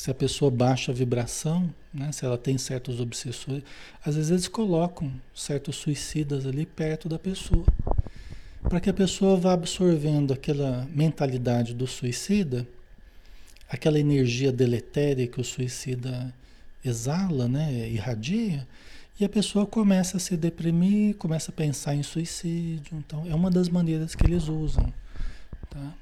se 0.00 0.10
a 0.10 0.14
pessoa 0.14 0.50
baixa 0.50 0.92
a 0.92 0.94
vibração, 0.94 1.68
né, 1.92 2.10
se 2.10 2.24
ela 2.24 2.38
tem 2.38 2.56
certos 2.56 3.00
obsessores, 3.00 3.62
às 4.02 4.16
vezes 4.16 4.30
eles 4.30 4.48
colocam 4.48 5.12
certos 5.34 5.76
suicidas 5.76 6.46
ali 6.46 6.64
perto 6.64 7.06
da 7.06 7.18
pessoa, 7.18 7.66
para 8.62 8.80
que 8.80 8.88
a 8.88 8.94
pessoa 8.94 9.36
vá 9.36 9.52
absorvendo 9.52 10.32
aquela 10.32 10.88
mentalidade 10.90 11.74
do 11.74 11.86
suicida, 11.86 12.66
aquela 13.68 14.00
energia 14.00 14.50
deletéria 14.50 15.26
que 15.26 15.38
o 15.38 15.44
suicida 15.44 16.32
exala, 16.82 17.46
né, 17.46 17.86
irradia, 17.90 18.66
e 19.20 19.24
a 19.26 19.28
pessoa 19.28 19.66
começa 19.66 20.16
a 20.16 20.20
se 20.20 20.34
deprimir, 20.34 21.14
começa 21.16 21.50
a 21.50 21.54
pensar 21.54 21.94
em 21.94 22.02
suicídio. 22.02 22.96
Então, 22.96 23.26
é 23.28 23.34
uma 23.34 23.50
das 23.50 23.68
maneiras 23.68 24.14
que 24.14 24.24
eles 24.24 24.48
usam. 24.48 24.90
Tá? 25.68 25.92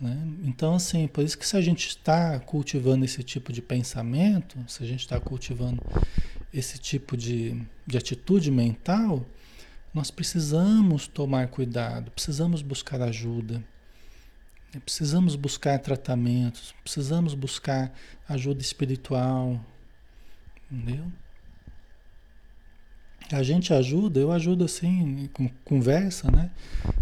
Né? 0.00 0.16
Então, 0.44 0.74
assim, 0.74 1.06
por 1.06 1.22
isso 1.22 1.36
que 1.36 1.46
se 1.46 1.56
a 1.56 1.60
gente 1.60 1.88
está 1.88 2.38
cultivando 2.40 3.04
esse 3.04 3.22
tipo 3.22 3.52
de 3.52 3.60
pensamento, 3.60 4.58
se 4.66 4.82
a 4.82 4.86
gente 4.86 5.00
está 5.00 5.20
cultivando 5.20 5.82
esse 6.52 6.78
tipo 6.78 7.16
de, 7.16 7.60
de 7.86 7.98
atitude 7.98 8.50
mental, 8.50 9.24
nós 9.92 10.10
precisamos 10.10 11.06
tomar 11.06 11.48
cuidado, 11.48 12.10
precisamos 12.12 12.62
buscar 12.62 13.02
ajuda, 13.02 13.62
né? 14.72 14.80
precisamos 14.84 15.36
buscar 15.36 15.78
tratamentos, 15.78 16.74
precisamos 16.82 17.34
buscar 17.34 17.92
ajuda 18.28 18.60
espiritual, 18.62 19.60
entendeu? 20.70 21.04
A 23.32 23.42
gente 23.42 23.72
ajuda, 23.72 24.18
eu 24.18 24.32
ajudo 24.32 24.64
assim, 24.64 25.28
com 25.32 25.48
conversa, 25.64 26.30
né? 26.30 26.50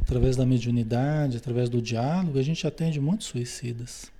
Através 0.02 0.36
da 0.36 0.44
mediunidade, 0.44 1.36
através 1.36 1.70
do 1.70 1.80
diálogo, 1.80 2.38
a 2.38 2.42
gente 2.42 2.66
atende 2.66 3.00
muitos 3.00 3.28
suicidas. 3.28 4.12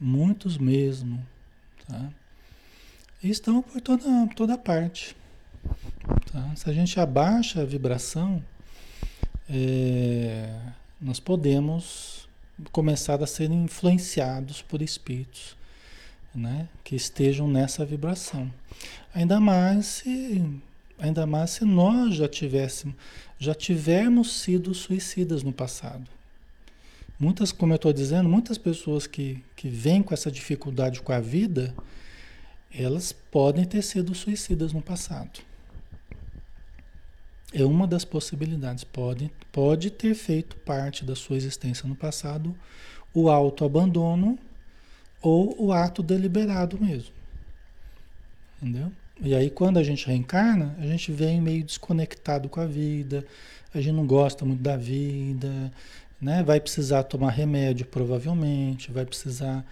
Muitos 0.00 0.58
mesmo, 0.58 1.24
tá? 1.86 2.10
E 3.22 3.30
estão 3.30 3.62
por 3.62 3.80
toda, 3.80 4.04
toda 4.34 4.58
parte. 4.58 5.16
Tá? 6.32 6.52
Se 6.56 6.68
a 6.68 6.72
gente 6.72 6.98
abaixa 6.98 7.62
a 7.62 7.64
vibração, 7.64 8.42
é, 9.48 10.52
nós 11.00 11.18
podemos 11.18 12.28
começar 12.72 13.22
a 13.22 13.26
ser 13.26 13.50
influenciados 13.50 14.62
por 14.62 14.82
espíritos 14.82 15.56
né, 16.34 16.68
que 16.84 16.94
estejam 16.94 17.48
nessa 17.48 17.84
vibração. 17.84 18.52
Ainda 19.14 19.40
mais 19.40 19.86
se 19.86 20.60
Ainda 20.98 21.26
mais 21.26 21.50
se 21.50 21.64
nós 21.64 22.16
já 22.16 22.28
tivéssemos, 22.28 22.96
já 23.38 23.54
tivermos 23.54 24.40
sido 24.40 24.74
suicidas 24.74 25.42
no 25.42 25.52
passado. 25.52 26.10
Muitas, 27.18 27.52
como 27.52 27.72
eu 27.72 27.76
estou 27.76 27.92
dizendo, 27.92 28.28
muitas 28.28 28.58
pessoas 28.58 29.06
que, 29.06 29.42
que 29.56 29.68
vêm 29.68 30.02
com 30.02 30.14
essa 30.14 30.30
dificuldade 30.30 31.00
com 31.00 31.12
a 31.12 31.20
vida, 31.20 31.74
elas 32.72 33.12
podem 33.12 33.64
ter 33.64 33.82
sido 33.82 34.14
suicidas 34.14 34.72
no 34.72 34.82
passado. 34.82 35.40
É 37.52 37.64
uma 37.64 37.86
das 37.86 38.04
possibilidades. 38.04 38.84
Pode, 38.84 39.32
pode 39.50 39.90
ter 39.90 40.14
feito 40.14 40.56
parte 40.56 41.04
da 41.04 41.16
sua 41.16 41.36
existência 41.36 41.88
no 41.88 41.96
passado 41.96 42.54
o 43.14 43.28
autoabandono 43.30 44.38
ou 45.20 45.60
o 45.60 45.72
ato 45.72 46.02
deliberado 46.02 46.78
mesmo. 46.80 47.12
Entendeu? 48.60 48.92
E 49.20 49.34
aí, 49.34 49.50
quando 49.50 49.78
a 49.78 49.82
gente 49.82 50.06
reencarna, 50.06 50.76
a 50.78 50.86
gente 50.86 51.10
vem 51.10 51.40
meio 51.40 51.64
desconectado 51.64 52.48
com 52.48 52.60
a 52.60 52.66
vida, 52.66 53.26
a 53.74 53.80
gente 53.80 53.94
não 53.94 54.06
gosta 54.06 54.44
muito 54.44 54.62
da 54.62 54.76
vida, 54.76 55.72
né? 56.20 56.42
Vai 56.44 56.60
precisar 56.60 57.02
tomar 57.02 57.30
remédio, 57.30 57.84
provavelmente, 57.86 58.92
vai 58.92 59.04
precisar 59.04 59.64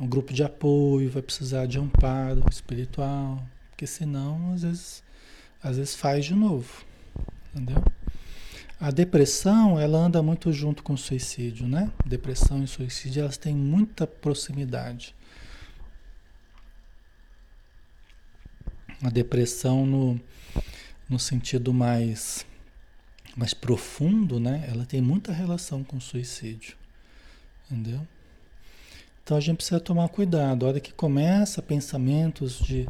um 0.00 0.06
grupo 0.06 0.32
de 0.32 0.42
apoio, 0.42 1.10
vai 1.10 1.22
precisar 1.22 1.66
de 1.66 1.78
amparo 1.78 2.42
espiritual, 2.50 3.42
porque 3.70 3.86
senão, 3.86 4.52
às 4.54 4.62
vezes, 4.62 5.02
às 5.62 5.76
vezes 5.76 5.94
faz 5.94 6.24
de 6.24 6.34
novo, 6.34 6.84
entendeu? 7.54 7.82
A 8.80 8.90
depressão, 8.90 9.78
ela 9.78 9.98
anda 9.98 10.22
muito 10.22 10.52
junto 10.52 10.82
com 10.82 10.94
o 10.94 10.98
suicídio, 10.98 11.66
né? 11.66 11.90
Depressão 12.04 12.62
e 12.62 12.66
suicídio, 12.66 13.22
elas 13.22 13.36
têm 13.36 13.54
muita 13.54 14.06
proximidade. 14.06 15.14
A 19.02 19.10
depressão 19.10 19.84
no, 19.84 20.20
no 21.08 21.18
sentido 21.18 21.72
mais 21.72 22.46
mais 23.36 23.52
profundo, 23.52 24.40
né? 24.40 24.66
Ela 24.66 24.86
tem 24.86 25.00
muita 25.02 25.30
relação 25.30 25.84
com 25.84 25.98
o 25.98 26.00
suicídio. 26.00 26.74
Entendeu? 27.70 28.00
Então 29.22 29.36
a 29.36 29.40
gente 29.40 29.56
precisa 29.56 29.78
tomar 29.78 30.08
cuidado. 30.08 30.64
A 30.64 30.68
hora 30.68 30.80
que 30.80 30.92
começa 30.92 31.60
pensamentos 31.60 32.58
de 32.60 32.88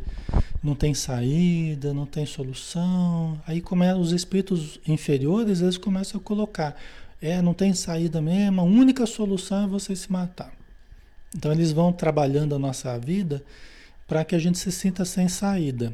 não 0.62 0.74
tem 0.74 0.94
saída, 0.94 1.94
não 1.94 2.04
tem 2.04 2.26
solução, 2.26 3.40
aí 3.46 3.60
começa 3.60 3.96
os 3.96 4.12
espíritos 4.12 4.80
inferiores, 4.86 5.60
eles 5.60 5.78
começam 5.78 6.20
a 6.20 6.22
colocar, 6.22 6.76
é, 7.22 7.40
não 7.40 7.54
tem 7.54 7.72
saída 7.72 8.20
mesmo, 8.20 8.60
a 8.60 8.64
única 8.64 9.06
solução 9.06 9.64
é 9.64 9.66
você 9.66 9.94
se 9.94 10.10
matar. 10.10 10.52
Então 11.34 11.52
eles 11.52 11.72
vão 11.72 11.92
trabalhando 11.92 12.54
a 12.54 12.58
nossa 12.58 12.98
vida 12.98 13.42
para 14.06 14.24
que 14.24 14.34
a 14.34 14.38
gente 14.38 14.58
se 14.58 14.70
sinta 14.70 15.04
sem 15.04 15.28
saída. 15.28 15.92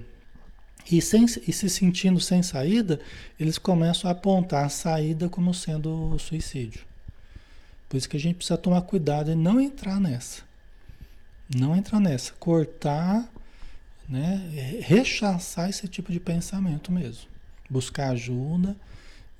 E, 0.90 1.00
sem, 1.00 1.24
e 1.24 1.52
se 1.52 1.68
sentindo 1.70 2.20
sem 2.20 2.42
saída, 2.42 3.00
eles 3.38 3.56
começam 3.56 4.10
a 4.10 4.12
apontar 4.12 4.64
a 4.64 4.68
saída 4.68 5.28
como 5.28 5.54
sendo 5.54 6.14
o 6.14 6.18
suicídio. 6.18 6.84
Por 7.88 7.96
isso 7.96 8.08
que 8.08 8.16
a 8.16 8.20
gente 8.20 8.36
precisa 8.36 8.58
tomar 8.58 8.82
cuidado 8.82 9.30
e 9.30 9.34
não 9.34 9.60
entrar 9.60 10.00
nessa. 10.00 10.42
Não 11.54 11.76
entrar 11.76 12.00
nessa. 12.00 12.32
Cortar, 12.32 13.30
né? 14.08 14.80
rechaçar 14.80 15.68
esse 15.68 15.86
tipo 15.86 16.10
de 16.10 16.18
pensamento 16.18 16.90
mesmo. 16.90 17.28
Buscar 17.68 18.10
ajuda 18.10 18.76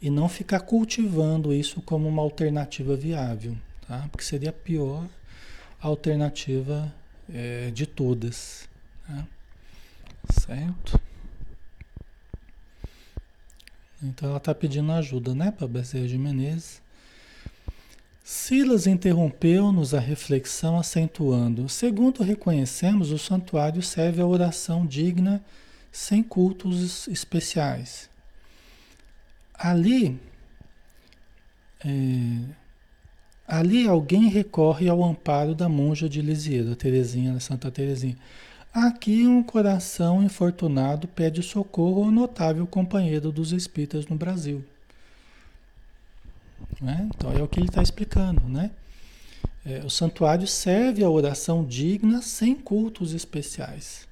e 0.00 0.10
não 0.10 0.28
ficar 0.28 0.60
cultivando 0.60 1.52
isso 1.52 1.80
como 1.82 2.08
uma 2.08 2.22
alternativa 2.22 2.94
viável. 2.94 3.56
Tá? 3.86 4.06
Porque 4.10 4.24
seria 4.24 4.50
a 4.50 4.52
pior 4.52 5.06
alternativa 5.80 6.92
é, 7.32 7.70
de 7.70 7.86
todas. 7.86 8.68
Tá? 9.06 9.26
Certo? 10.40 11.00
Então 14.02 14.28
ela 14.28 14.38
está 14.38 14.54
pedindo 14.54 14.90
ajuda, 14.92 15.34
né, 15.34 15.50
para 15.52 15.66
Bezerra 15.66 16.08
de 16.08 16.18
Menezes. 16.18 16.82
Silas 18.24 18.86
interrompeu-nos 18.86 19.94
a 19.94 20.00
reflexão, 20.00 20.78
acentuando: 20.78 21.68
Segundo 21.68 22.22
reconhecemos, 22.22 23.10
o 23.10 23.18
santuário 23.18 23.82
serve 23.82 24.20
à 24.20 24.26
oração 24.26 24.86
digna, 24.86 25.42
sem 25.90 26.22
cultos 26.22 27.06
especiais. 27.08 28.08
Ali, 29.54 30.20
é, 31.84 32.61
ali 33.52 33.86
alguém 33.86 34.30
recorre 34.30 34.88
ao 34.88 35.04
amparo 35.04 35.54
da 35.54 35.68
monja 35.68 36.08
de 36.08 36.22
Lisieiro, 36.22 36.74
Terezinha, 36.74 37.38
Santa 37.38 37.70
Terezinha. 37.70 38.16
Aqui 38.72 39.26
um 39.26 39.42
coração 39.42 40.22
infortunado 40.22 41.06
pede 41.06 41.42
socorro 41.42 42.04
ao 42.04 42.10
notável 42.10 42.66
companheiro 42.66 43.30
dos 43.30 43.52
espíritas 43.52 44.06
no 44.06 44.16
Brasil. 44.16 44.64
Né? 46.80 47.06
Então 47.14 47.30
é 47.30 47.42
o 47.42 47.46
que 47.46 47.60
ele 47.60 47.68
está 47.68 47.82
explicando, 47.82 48.48
né? 48.48 48.70
É, 49.66 49.80
o 49.80 49.90
santuário 49.90 50.46
serve 50.46 51.04
a 51.04 51.10
oração 51.10 51.62
digna 51.62 52.22
sem 52.22 52.54
cultos 52.54 53.12
especiais. 53.12 54.08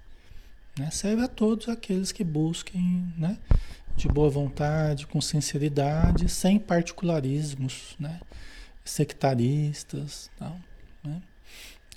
Né? 0.78 0.91
Serve 0.91 1.22
a 1.22 1.28
todos 1.28 1.70
aqueles 1.70 2.12
que 2.12 2.22
busquem 2.22 3.11
né? 3.16 3.38
de 3.97 4.07
boa 4.07 4.28
vontade, 4.28 5.07
com 5.07 5.18
sinceridade, 5.18 6.28
sem 6.28 6.59
particularismos, 6.59 7.97
né? 7.99 8.20
Sectaristas. 8.91 10.30
Tal, 10.38 10.59
né? 11.05 11.20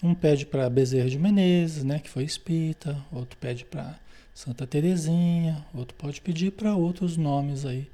Um 0.01 0.13
pede 0.13 0.45
para 0.45 0.69
Bezerra 0.69 1.09
de 1.09 1.17
Menezes, 1.17 1.83
né, 1.83 1.97
que 1.99 2.09
foi 2.09 2.23
espírita, 2.23 2.97
outro 3.11 3.37
pede 3.37 3.63
para 3.63 3.97
Santa 4.33 4.67
Terezinha, 4.67 5.65
outro 5.73 5.95
pode 5.95 6.19
pedir 6.19 6.51
para 6.51 6.75
outros 6.75 7.15
nomes 7.15 7.65
aí, 7.65 7.89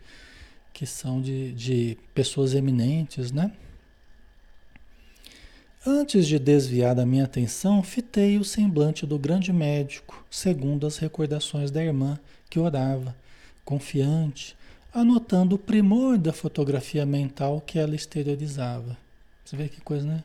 que 0.73 0.85
são 0.85 1.21
de, 1.21 1.51
de 1.53 1.97
pessoas 2.13 2.55
eminentes, 2.55 3.31
né? 3.31 3.51
Antes 5.85 6.27
de 6.27 6.39
desviar 6.39 6.95
da 6.95 7.05
minha 7.05 7.23
atenção, 7.23 7.81
fitei 7.83 8.37
o 8.37 8.43
semblante 8.43 9.05
do 9.05 9.19
grande 9.19 9.53
médico, 9.53 10.25
segundo 10.29 10.85
as 10.87 10.97
recordações 10.97 11.71
da 11.71 11.83
irmã, 11.83 12.19
que 12.49 12.59
orava, 12.59 13.15
confiante, 13.63 14.57
anotando 14.93 15.55
o 15.55 15.59
primor 15.59 16.17
da 16.17 16.33
fotografia 16.33 17.05
mental 17.05 17.61
que 17.61 17.77
ela 17.77 17.95
exteriorizava. 17.95 18.97
Você 19.45 19.55
vê 19.55 19.67
que 19.67 19.81
coisa, 19.81 20.05
né? 20.05 20.23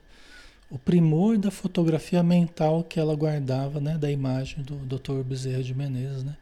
o 0.69 0.77
primor 0.77 1.37
da 1.37 1.51
fotografia 1.51 2.23
mental 2.23 2.83
que 2.83 2.99
ela 2.99 3.15
guardava, 3.15 3.79
né, 3.79 3.97
da 3.97 4.11
imagem 4.11 4.63
do 4.63 4.75
Dr. 4.75 5.23
Bezerra 5.23 5.63
de 5.63 5.73
Menezes, 5.73 6.23
né? 6.23 6.35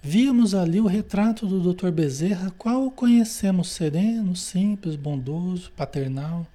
Víamos 0.00 0.54
ali 0.54 0.80
o 0.80 0.86
retrato 0.86 1.44
do 1.46 1.74
Dr. 1.74 1.90
Bezerra, 1.90 2.52
qual 2.56 2.88
conhecemos 2.90 3.70
sereno, 3.70 4.34
simples, 4.36 4.94
bondoso, 4.94 5.72
paternal. 5.72 6.46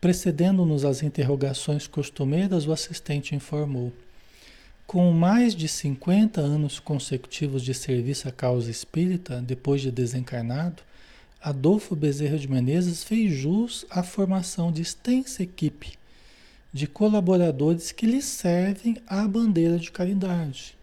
Precedendo-nos 0.00 0.84
as 0.84 1.02
interrogações 1.02 1.86
costumeiras, 1.86 2.66
o 2.66 2.72
assistente 2.72 3.34
informou. 3.34 3.90
Com 4.86 5.10
mais 5.10 5.54
de 5.54 5.66
50 5.66 6.40
anos 6.40 6.78
consecutivos 6.78 7.62
de 7.62 7.74
serviço 7.74 8.28
à 8.28 8.32
causa 8.32 8.70
espírita, 8.70 9.42
depois 9.42 9.80
de 9.80 9.90
desencarnado, 9.90 10.80
Adolfo 11.42 11.96
Bezerra 11.96 12.38
de 12.38 12.48
Menezes 12.48 13.02
fez 13.02 13.32
jus 13.32 13.84
à 13.90 14.04
formação 14.04 14.70
de 14.70 14.82
extensa 14.82 15.42
equipe 15.42 15.98
de 16.72 16.86
colaboradores 16.86 17.90
que 17.90 18.06
lhe 18.06 18.22
servem 18.22 18.96
à 19.06 19.26
bandeira 19.26 19.78
de 19.78 19.90
caridade. 19.90 20.76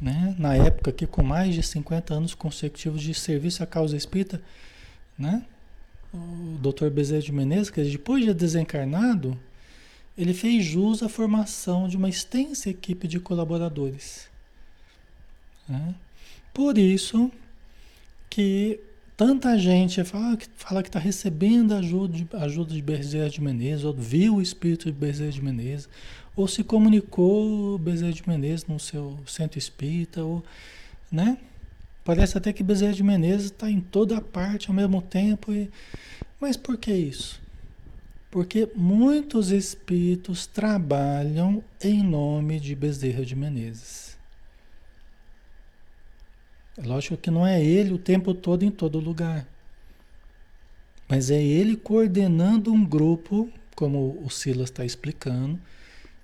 Né? 0.00 0.34
Na 0.38 0.54
época 0.56 0.92
que 0.92 1.06
com 1.06 1.22
mais 1.22 1.54
de 1.54 1.62
50 1.62 2.12
anos 2.12 2.34
consecutivos 2.34 3.00
de 3.00 3.14
serviço 3.14 3.62
à 3.62 3.66
causa 3.66 3.96
espírita, 3.96 4.42
né? 5.18 5.44
o 6.12 6.58
Dr. 6.58 6.90
Bezerra 6.90 7.22
de 7.22 7.32
Menezes, 7.32 7.70
que 7.70 7.82
depois 7.82 8.24
de 8.24 8.34
desencarnado, 8.34 9.38
ele 10.16 10.34
fez 10.34 10.64
jus 10.64 11.02
à 11.02 11.08
formação 11.08 11.88
de 11.88 11.96
uma 11.96 12.08
extensa 12.08 12.68
equipe 12.68 13.08
de 13.08 13.18
colaboradores. 13.18 14.28
Né? 15.68 15.94
Por 16.52 16.76
isso, 16.76 17.30
que 18.28 18.80
tanta 19.16 19.58
gente 19.58 20.02
fala 20.04 20.36
que 20.36 20.46
fala 20.56 20.82
que 20.82 20.88
está 20.88 20.98
recebendo 20.98 21.74
ajuda 21.74 22.16
de, 22.16 22.26
ajuda 22.32 22.74
de 22.74 22.82
Bezerra 22.82 23.28
de 23.28 23.40
Menezes, 23.40 23.84
ou 23.84 23.92
viu 23.92 24.36
o 24.36 24.42
espírito 24.42 24.86
de 24.86 24.98
Bezerra 24.98 25.30
de 25.30 25.42
Menezes, 25.42 25.88
ou 26.34 26.48
se 26.48 26.64
comunicou 26.64 27.78
Bezerra 27.78 28.12
de 28.12 28.26
Menezes 28.26 28.66
no 28.66 28.78
seu 28.78 29.18
centro 29.26 29.58
espírita, 29.58 30.24
ou, 30.24 30.42
né? 31.10 31.36
Parece 32.04 32.38
até 32.38 32.52
que 32.52 32.62
Bezerra 32.62 32.94
de 32.94 33.02
Menezes 33.02 33.46
está 33.46 33.70
em 33.70 33.80
toda 33.80 34.18
parte 34.20 34.68
ao 34.68 34.74
mesmo 34.74 35.02
tempo. 35.02 35.52
E... 35.52 35.70
Mas 36.40 36.56
por 36.56 36.78
que 36.78 36.92
isso? 36.92 37.41
Porque 38.32 38.66
muitos 38.74 39.50
espíritos 39.50 40.46
trabalham 40.46 41.62
em 41.78 42.02
nome 42.02 42.58
de 42.58 42.74
Bezerra 42.74 43.26
de 43.26 43.36
Menezes. 43.36 44.16
É 46.78 46.80
lógico 46.82 47.18
que 47.18 47.30
não 47.30 47.46
é 47.46 47.62
ele 47.62 47.92
o 47.92 47.98
tempo 47.98 48.32
todo 48.32 48.62
em 48.62 48.70
todo 48.70 48.98
lugar. 48.98 49.46
Mas 51.06 51.30
é 51.30 51.42
ele 51.42 51.76
coordenando 51.76 52.72
um 52.72 52.86
grupo, 52.86 53.50
como 53.76 54.18
o 54.24 54.30
Silas 54.30 54.70
está 54.70 54.82
explicando, 54.82 55.60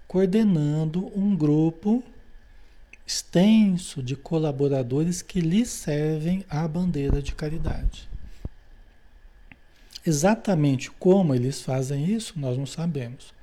coordenando 0.07 1.13
um 1.15 1.37
grupo 1.37 2.03
extenso 3.07 4.03
de 4.03 4.17
colaboradores 4.17 5.21
que 5.21 5.43
lhe 5.43 5.67
servem 5.67 6.43
à 6.49 6.67
bandeira 6.67 7.21
de 7.21 7.35
caridade. 7.35 8.09
Exatamente 10.09 10.91
como 10.93 11.35
eles 11.35 11.61
fazem 11.61 12.07
isso, 12.07 12.33
nós 12.39 12.57
não 12.57 12.65
sabemos. 12.65 13.35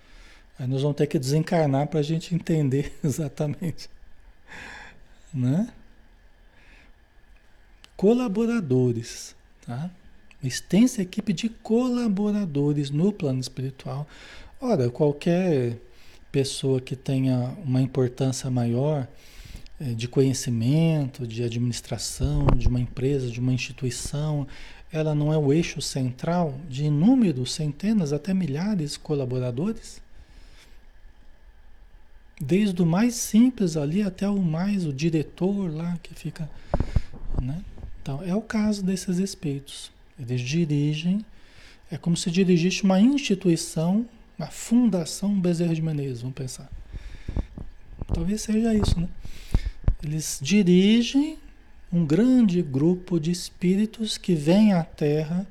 Aí 0.58 0.66
nós 0.66 0.82
vamos 0.82 0.98
ter 0.98 1.06
que 1.06 1.20
desencarnar 1.20 1.86
para 1.86 2.00
a 2.00 2.04
gente 2.04 2.34
entender 2.34 2.92
exatamente. 3.06 3.88
Né? 5.32 5.72
Colaboradores, 7.96 9.36
tá? 9.64 9.92
Extensa 10.44 11.04
equipe 11.04 11.34
de 11.34 11.50
colaboradores 11.50 12.90
no 12.90 13.14
plano 13.14 13.40
espiritual. 13.40 14.08
Ora, 14.60 14.90
qualquer 14.90 15.78
pessoa 16.32 16.82
que 16.82 16.96
tenha 16.96 17.56
uma 17.64 17.80
importância 17.80 18.50
maior 18.50 19.08
eh, 19.80 19.94
de 19.94 20.08
conhecimento, 20.08 21.28
de 21.28 21.44
administração, 21.44 22.48
de 22.58 22.68
uma 22.68 22.80
empresa, 22.80 23.30
de 23.30 23.40
uma 23.40 23.54
instituição, 23.54 24.48
ela 24.96 25.14
não 25.14 25.34
é 25.34 25.38
o 25.38 25.52
eixo 25.52 25.82
central 25.82 26.58
de 26.70 26.86
inúmeros, 26.86 27.54
centenas, 27.54 28.14
até 28.14 28.34
milhares 28.34 28.94
de 28.94 29.00
colaboradores? 29.00 30.02
Desde 32.40 32.82
o 32.82 32.86
mais 32.86 33.16
simples 33.16 33.76
ali 33.76 34.02
até 34.02 34.30
o 34.30 34.42
mais, 34.42 34.86
o 34.86 34.94
diretor 34.94 35.70
lá 35.70 35.98
que 36.02 36.14
fica. 36.14 36.50
Né? 37.42 37.62
Então, 38.02 38.24
é 38.24 38.34
o 38.34 38.42
caso 38.42 38.82
desses 38.84 39.18
espíritos. 39.18 39.92
Eles 40.18 40.40
dirigem, 40.40 41.26
é 41.92 41.98
como 41.98 42.16
se 42.16 42.32
dirigisse 42.32 42.84
uma 42.84 43.00
instituição, 43.00 44.06
uma 44.40 44.48
fundação 44.48 45.38
Bezerra 45.38 45.76
de 45.76 45.82
Menezes, 45.82 46.22
vamos 46.22 46.36
pensar. 46.36 46.70
Talvez 48.14 48.42
seja 48.42 48.74
isso, 48.74 48.98
né? 48.98 49.10
Eles 50.02 50.40
dirigem 50.42 51.38
um 51.96 52.06
grande 52.06 52.62
grupo 52.62 53.18
de 53.22 53.32
espíritos 53.32 54.18
que 54.18 54.36
vêm 54.36 54.74
à 54.74 54.84
Terra 54.84 55.48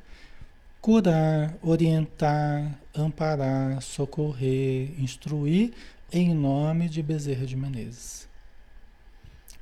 curar, 0.79 1.57
orientar, 1.63 2.79
amparar, 2.95 3.81
socorrer, 3.81 4.93
instruir 5.01 5.73
em 6.13 6.35
nome 6.35 6.87
de 6.87 7.03
Bezerra 7.03 7.47
de 7.47 7.57
Menezes. 7.57 8.29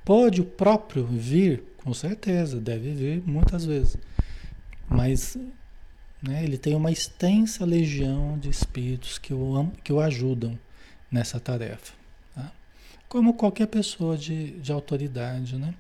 Pode 0.05 0.41
o 0.41 0.45
próprio 0.45 1.07
vir, 1.07 1.63
com 1.85 1.95
certeza, 1.95 2.61
deve 2.61 2.91
vir 2.91 3.23
muitas 3.25 3.65
vezes, 3.65 3.97
mas 4.89 5.39
né, 6.21 6.43
ele 6.43 6.59
tem 6.59 6.75
uma 6.75 6.91
extensa 6.91 7.65
legião 7.65 8.37
de 8.41 8.51
espíritos 8.51 9.19
que 9.19 9.33
o, 9.33 9.71
que 9.85 9.93
o 9.93 10.01
ajudam 10.01 10.59
nessa 11.09 11.39
tarefa. 11.39 11.93
Tá? 12.35 12.51
Como 13.09 13.35
qualquer 13.35 13.69
pessoa 13.69 14.19
de, 14.19 14.59
de 14.59 14.73
autoridade, 14.73 15.57
né? 15.57 15.73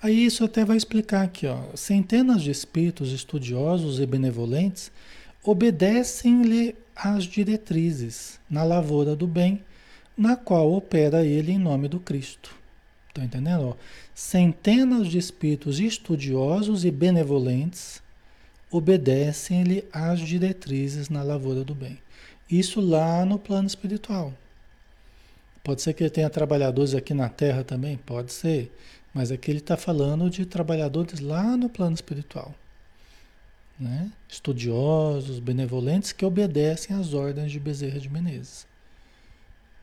Aí 0.00 0.26
isso 0.26 0.44
até 0.44 0.64
vai 0.64 0.76
explicar 0.76 1.22
aqui, 1.22 1.46
ó. 1.46 1.60
Centenas 1.74 2.42
de 2.42 2.50
espíritos 2.50 3.12
estudiosos 3.12 3.98
e 3.98 4.06
benevolentes 4.06 4.92
obedecem-lhe 5.42 6.76
às 6.94 7.24
diretrizes 7.24 8.38
na 8.48 8.62
lavoura 8.62 9.16
do 9.16 9.26
bem, 9.26 9.62
na 10.16 10.36
qual 10.36 10.72
opera 10.72 11.24
ele 11.24 11.52
em 11.52 11.58
nome 11.58 11.88
do 11.88 11.98
Cristo. 11.98 12.54
Estão 13.08 13.24
entendendo? 13.24 13.70
Ó, 13.70 13.74
centenas 14.14 15.08
de 15.08 15.18
espíritos 15.18 15.80
estudiosos 15.80 16.84
e 16.84 16.90
benevolentes 16.90 18.00
obedecem-lhe 18.70 19.84
às 19.92 20.20
diretrizes 20.20 21.08
na 21.08 21.22
lavoura 21.22 21.64
do 21.64 21.74
bem. 21.74 21.98
Isso 22.50 22.80
lá 22.80 23.24
no 23.24 23.38
plano 23.38 23.66
espiritual. 23.66 24.32
Pode 25.64 25.82
ser 25.82 25.92
que 25.92 26.02
ele 26.02 26.10
tenha 26.10 26.30
trabalhadores 26.30 26.94
aqui 26.94 27.12
na 27.12 27.28
Terra 27.28 27.64
também? 27.64 27.96
Pode 27.96 28.32
ser. 28.32 28.72
Mas 29.12 29.32
aqui 29.32 29.50
ele 29.50 29.58
está 29.58 29.76
falando 29.76 30.28
de 30.28 30.44
trabalhadores 30.44 31.20
lá 31.20 31.56
no 31.56 31.68
plano 31.68 31.94
espiritual. 31.94 32.54
Né? 33.78 34.10
Estudiosos, 34.28 35.38
benevolentes 35.38 36.12
que 36.12 36.24
obedecem 36.24 36.96
às 36.96 37.14
ordens 37.14 37.52
de 37.52 37.60
Bezerra 37.60 37.98
de 37.98 38.08
Menezes. 38.08 38.66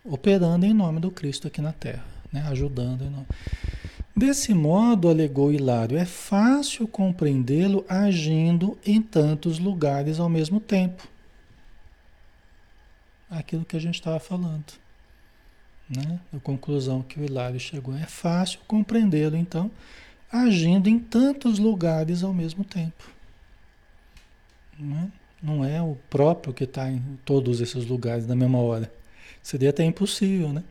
Operando 0.03 0.65
em 0.65 0.73
nome 0.73 0.99
do 0.99 1.09
Cristo 1.09 1.47
aqui 1.47 1.61
na 1.61 1.71
Terra, 1.71 2.05
né? 2.31 2.45
ajudando. 2.49 3.09
Nome... 3.09 3.25
Desse 4.15 4.53
modo, 4.53 5.09
alegou 5.09 5.51
Hilário, 5.51 5.97
é 5.97 6.05
fácil 6.05 6.87
compreendê-lo 6.87 7.85
agindo 7.89 8.77
em 8.85 9.01
tantos 9.01 9.59
lugares 9.59 10.19
ao 10.19 10.29
mesmo 10.29 10.59
tempo. 10.59 11.05
Aquilo 13.29 13.65
que 13.65 13.75
a 13.75 13.79
gente 13.79 13.95
estava 13.95 14.19
falando. 14.19 14.84
Né? 15.89 16.19
A 16.35 16.39
conclusão 16.39 17.01
que 17.01 17.19
o 17.19 17.23
Hilário 17.23 17.59
chegou. 17.59 17.95
É 17.95 18.05
fácil 18.05 18.59
compreendê-lo, 18.67 19.35
então, 19.35 19.69
agindo 20.31 20.89
em 20.89 20.99
tantos 20.99 21.59
lugares 21.59 22.23
ao 22.23 22.33
mesmo 22.33 22.63
tempo. 22.63 23.09
Né? 24.79 25.11
Não 25.41 25.63
é 25.63 25.81
o 25.81 25.95
próprio 26.09 26.53
que 26.53 26.63
está 26.63 26.89
em 26.89 27.01
todos 27.23 27.61
esses 27.61 27.85
lugares 27.85 28.25
na 28.25 28.35
mesma 28.35 28.57
hora. 28.57 28.91
Seria 29.43 29.69
até 29.69 29.83
impossível, 29.83 30.51
né? 30.51 30.63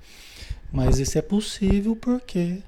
Mas 0.72 0.98
isso 0.98 1.16
é 1.16 1.22
possível 1.22 1.94
porque 1.94 2.60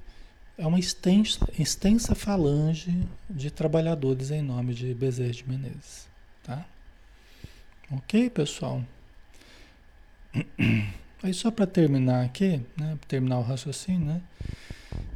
é 0.56 0.64
uma 0.64 0.78
extensa, 0.78 1.46
extensa 1.58 2.14
falange 2.14 2.96
de 3.28 3.50
trabalhadores 3.50 4.30
em 4.30 4.40
nome 4.40 4.72
de 4.72 4.94
Bezerra 4.94 5.32
de 5.32 5.48
Menezes. 5.48 6.06
Tá? 6.44 6.64
Ok, 7.90 8.30
pessoal? 8.30 8.82
Aí 11.26 11.34
só 11.34 11.50
para 11.50 11.66
terminar 11.66 12.24
aqui, 12.24 12.60
né, 12.78 12.96
terminar 13.08 13.40
o 13.40 13.42
raciocínio, 13.42 14.06
né? 14.06 14.20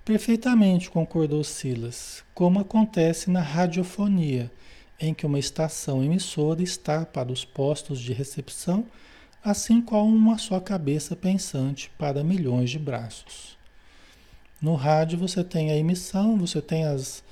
Perfeitamente 0.05 0.91
concordou 0.91 1.45
Silas, 1.45 2.25
como 2.35 2.59
acontece 2.59 3.31
na 3.31 3.41
radiofonia, 3.41 4.51
em 4.99 5.15
que 5.15 5.25
uma 5.25 5.39
estação 5.39 6.03
emissora 6.03 6.65
está 6.65 7.07
para 7.07 7.31
os 7.31 7.45
postos 7.45 8.01
de 8.01 8.13
recepção, 8.13 8.85
assim 9.41 9.81
como 9.81 10.13
uma 10.13 10.37
só 10.37 10.59
cabeça 10.59 11.15
pensante 11.15 11.93
para 11.97 12.25
milhões 12.25 12.71
de 12.71 12.79
braços. 12.81 13.57
No 14.61 14.75
rádio 14.75 15.17
você 15.17 15.45
tem 15.45 15.71
a 15.71 15.77
emissão, 15.77 16.37
você 16.37 16.61
tem 16.61 16.87
as, 16.87 17.23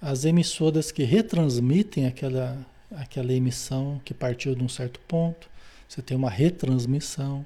as 0.00 0.24
emissoras 0.24 0.92
que 0.92 1.02
retransmitem 1.02 2.06
aquela, 2.06 2.64
aquela 2.92 3.32
emissão 3.32 4.00
que 4.04 4.14
partiu 4.14 4.54
de 4.54 4.62
um 4.62 4.68
certo 4.68 5.00
ponto, 5.00 5.50
você 5.88 6.00
tem 6.00 6.16
uma 6.16 6.30
retransmissão 6.30 7.44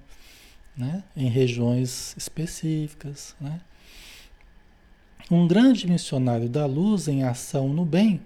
né? 0.76 1.02
em 1.16 1.28
regiões 1.28 2.14
específicas. 2.16 3.34
Né? 3.40 3.60
Um 5.30 5.46
grande 5.46 5.88
missionário 5.88 6.48
da 6.48 6.66
luz 6.66 7.08
em 7.08 7.22
ação 7.22 7.68
no 7.68 7.84
bem 7.84 8.20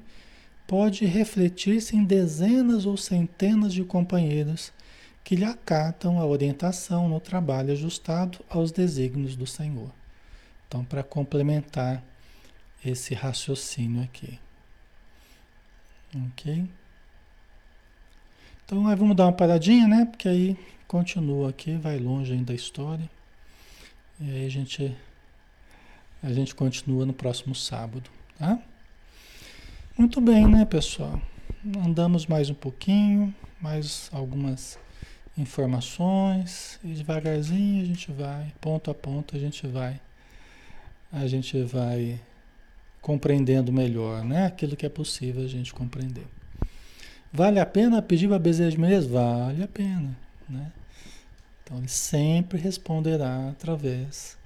pode 0.67 1.07
refletir-se 1.07 1.97
em 1.97 2.05
dezenas 2.05 2.85
ou 2.87 2.97
centenas 2.97 3.73
de 3.73 3.85
companheiros 3.85 4.73
que 5.25 5.37
lhe 5.37 5.45
acatam 5.45 6.19
a 6.19 6.27
orientação 6.27 7.09
no 7.09 7.21
trabalho 7.21 7.73
ajustado 7.73 8.39
aos 8.49 8.73
desígnios 8.73 9.37
do 9.37 9.47
Senhor. 9.47 9.91
Então, 10.67 10.85
para 10.85 11.03
complementar 11.03 12.03
esse 12.85 13.15
raciocínio 13.15 14.03
aqui. 14.03 14.39
Ok? 16.29 16.69
Então, 18.65 18.87
aí 18.87 18.97
vamos 18.97 19.17
dar 19.17 19.25
uma 19.25 19.33
paradinha, 19.33 19.87
né? 19.87 20.07
Porque 20.07 20.29
aí 20.29 20.57
continua 20.89 21.51
aqui, 21.51 21.76
vai 21.76 21.99
longe 21.99 22.32
ainda 22.32 22.53
a 22.53 22.57
história. 22.57 23.09
E 24.18 24.30
aí 24.30 24.47
a 24.47 24.49
gente 24.49 24.97
a 26.20 26.32
gente 26.32 26.55
continua 26.55 27.07
no 27.07 27.12
próximo 27.12 27.55
sábado, 27.55 28.11
tá? 28.36 28.59
Muito 29.97 30.20
bem, 30.20 30.49
né, 30.49 30.64
pessoal? 30.64 31.20
Andamos 31.84 32.26
mais 32.26 32.51
um 32.51 32.55
pouquinho, 32.55 33.32
mais 33.61 34.09
algumas 34.12 34.78
informações 35.36 36.80
e 36.82 36.89
devagarzinho 36.89 37.82
a 37.82 37.86
gente 37.86 38.11
vai, 38.11 38.53
ponto 38.61 38.91
a 38.91 38.95
ponto 38.95 39.36
a 39.36 39.39
gente 39.39 39.66
vai 39.66 40.01
a 41.12 41.26
gente 41.26 41.62
vai 41.62 42.20
compreendendo 43.01 43.72
melhor, 43.72 44.24
né? 44.24 44.47
Aquilo 44.47 44.76
que 44.76 44.86
é 44.86 44.89
possível 44.89 45.45
a 45.45 45.49
gente 45.49 45.72
compreender. 45.72 46.26
Vale 47.32 47.61
a 47.61 47.66
pena 47.66 48.03
pedir 48.03 48.28
para 48.28 48.39
Bezerra 48.39 48.70
de 48.70 48.80
Menezes? 48.80 49.09
Vale 49.09 49.62
a 49.62 49.68
pena, 49.68 50.16
né? 50.49 50.72
Então 51.69 51.77
ele 51.77 51.89
sempre 51.89 52.59
responderá 52.59 53.51
através 53.51 54.39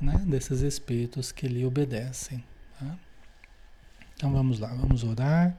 né, 0.00 0.20
desses 0.26 0.62
espíritos 0.62 1.30
que 1.30 1.46
lhe 1.46 1.64
obedecem. 1.64 2.42
Tá? 2.76 2.98
Então 4.16 4.32
vamos 4.32 4.58
lá, 4.58 4.74
vamos 4.74 5.04
orar 5.04 5.56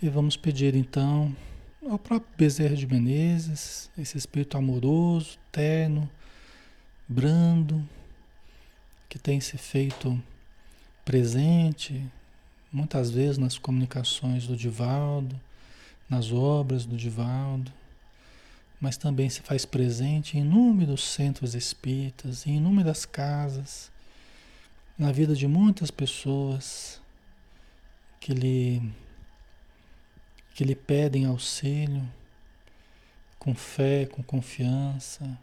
e 0.00 0.08
vamos 0.08 0.36
pedir 0.36 0.76
então 0.76 1.34
ao 1.90 1.98
próprio 1.98 2.30
Bezerra 2.38 2.76
de 2.76 2.86
Menezes, 2.86 3.90
esse 3.98 4.16
espírito 4.16 4.56
amoroso, 4.56 5.36
terno, 5.50 6.08
brando, 7.08 7.84
que 9.08 9.18
tem 9.18 9.40
se 9.40 9.58
feito 9.58 10.22
presente 11.04 12.08
muitas 12.72 13.10
vezes 13.10 13.36
nas 13.36 13.58
comunicações 13.58 14.46
do 14.46 14.56
Divaldo, 14.56 15.34
nas 16.08 16.30
obras 16.30 16.86
do 16.86 16.96
Divaldo, 16.96 17.72
mas 18.84 18.98
também 18.98 19.30
se 19.30 19.40
faz 19.40 19.64
presente 19.64 20.36
em 20.36 20.42
inúmeros 20.42 21.02
centros 21.04 21.54
espíritas, 21.54 22.46
em 22.46 22.58
inúmeras 22.58 23.06
casas, 23.06 23.90
na 24.98 25.10
vida 25.10 25.34
de 25.34 25.48
muitas 25.48 25.90
pessoas 25.90 27.00
que 28.20 28.34
lhe 28.34 28.82
que 30.54 30.64
lhe 30.64 30.74
pedem 30.74 31.24
auxílio, 31.24 32.06
com 33.38 33.54
fé, 33.54 34.04
com 34.04 34.22
confiança. 34.22 35.38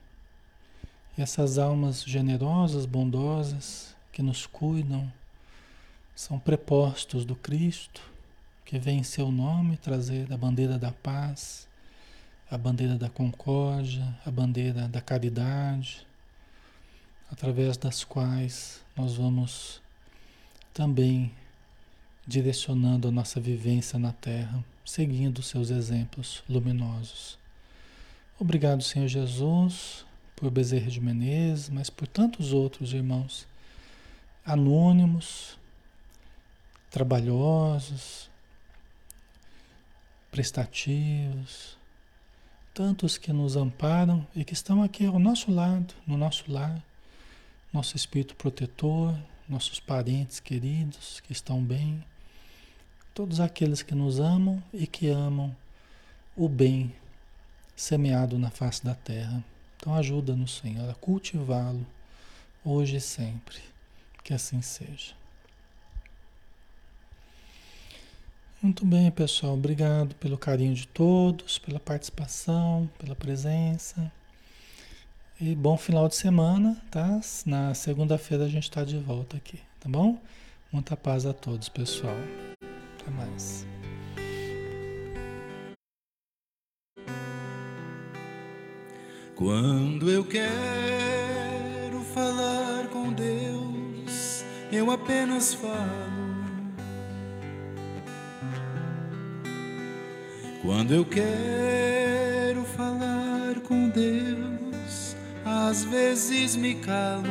E 1.18 1.22
essas 1.24 1.58
almas 1.58 2.04
generosas, 2.04 2.86
bondosas, 2.86 3.96
que 4.12 4.22
nos 4.22 4.46
cuidam, 4.46 5.12
são 6.16 6.38
prepostos 6.38 7.26
do 7.26 7.36
Cristo, 7.36 8.04
que 8.64 8.78
vem 8.78 9.00
em 9.00 9.04
seu 9.04 9.32
nome 9.32 9.78
trazer 9.78 10.32
a 10.32 10.38
bandeira 10.38 10.78
da 10.78 10.92
paz, 10.92 11.68
a 12.52 12.58
bandeira 12.58 12.98
da 12.98 13.10
concórdia, 13.10 14.14
a 14.26 14.30
bandeira 14.30 14.86
da 14.90 15.00
caridade, 15.00 16.06
através 17.32 17.78
das 17.78 18.04
quais 18.04 18.84
nós 18.94 19.16
vamos 19.16 19.82
também 20.74 21.32
direcionando 22.28 23.08
a 23.08 23.12
nossa 23.12 23.40
vivência 23.40 23.98
na 23.98 24.12
Terra, 24.12 24.62
seguindo 24.84 25.42
seus 25.42 25.70
exemplos 25.70 26.44
luminosos. 26.50 27.40
Obrigado, 28.38 28.84
Senhor 28.84 29.08
Jesus, 29.08 30.06
por 30.36 30.52
Bezerra 30.52 30.92
de 30.92 31.00
Menezes, 31.00 31.70
mas 31.70 31.90
por 31.90 32.06
tantos 32.06 32.52
outros 32.52 32.92
irmãos 32.92 33.48
anônimos, 34.46 35.58
trabalhosos, 36.90 38.30
prestativos, 40.30 41.80
tantos 42.74 43.18
que 43.18 43.34
nos 43.34 43.56
amparam 43.56 44.26
e 44.36 44.44
que 44.44 44.54
estão 44.54 44.82
aqui 44.82 45.06
ao 45.06 45.20
nosso 45.20 45.52
lado, 45.52 45.94
no 46.08 46.18
nosso 46.18 46.52
lar, 46.52 46.82
nosso 47.72 47.96
espírito 47.96 48.36
protetor, 48.36 49.18
nossos 49.48 49.80
parentes 49.80 50.40
queridos 50.40 51.20
que 51.22 51.32
estão 51.32 51.62
bem, 51.62 52.04
todos 53.14 53.40
aqueles 53.40 53.82
que 53.82 53.94
nos 53.94 54.20
amam 54.20 54.64
e 54.74 54.88
que 54.88 55.10
amam 55.10 55.56
o 56.36 56.48
bem 56.48 56.94
semeado 57.76 58.38
na 58.40 58.50
face 58.50 58.84
da 58.84 58.96
terra. 58.96 59.44
Então 59.78 59.94
ajuda-nos, 59.96 60.58
Senhor, 60.58 60.90
a 60.90 60.94
cultivá-lo 60.94 61.86
hoje 62.64 62.98
e 62.98 63.02
sempre. 63.02 63.60
Que 64.24 64.34
assim 64.34 64.62
seja. 64.62 65.21
Muito 68.62 68.86
bem, 68.86 69.10
pessoal. 69.10 69.56
Obrigado 69.56 70.14
pelo 70.16 70.38
carinho 70.38 70.76
de 70.76 70.88
todos, 70.88 71.58
pela 71.58 71.80
participação, 71.80 72.88
pela 73.00 73.16
presença. 73.16 74.12
E 75.40 75.56
bom 75.56 75.76
final 75.76 76.08
de 76.08 76.16
semana, 76.16 76.80
tá? 76.92 77.20
Na 77.44 77.74
segunda-feira 77.74 78.46
a 78.46 78.48
gente 78.48 78.66
está 78.66 78.84
de 78.84 79.00
volta 79.00 79.36
aqui, 79.36 79.60
tá 79.80 79.90
bom? 79.90 80.22
Muita 80.72 80.96
paz 80.96 81.26
a 81.26 81.34
todos, 81.34 81.70
pessoal. 81.70 82.16
Até 83.00 83.10
mais. 83.10 83.66
Quando 89.36 90.08
eu 90.08 90.24
quero 90.24 92.00
falar 92.14 92.88
com 92.90 93.12
Deus, 93.12 94.46
eu 94.72 94.92
apenas 94.92 95.52
falo. 95.52 96.21
Quando 100.62 100.94
eu 100.94 101.04
quero 101.04 102.64
falar 102.78 103.60
com 103.68 103.90
Deus, 103.90 105.16
às 105.44 105.84
vezes 105.84 106.56
me 106.56 106.76
calo 106.76 107.24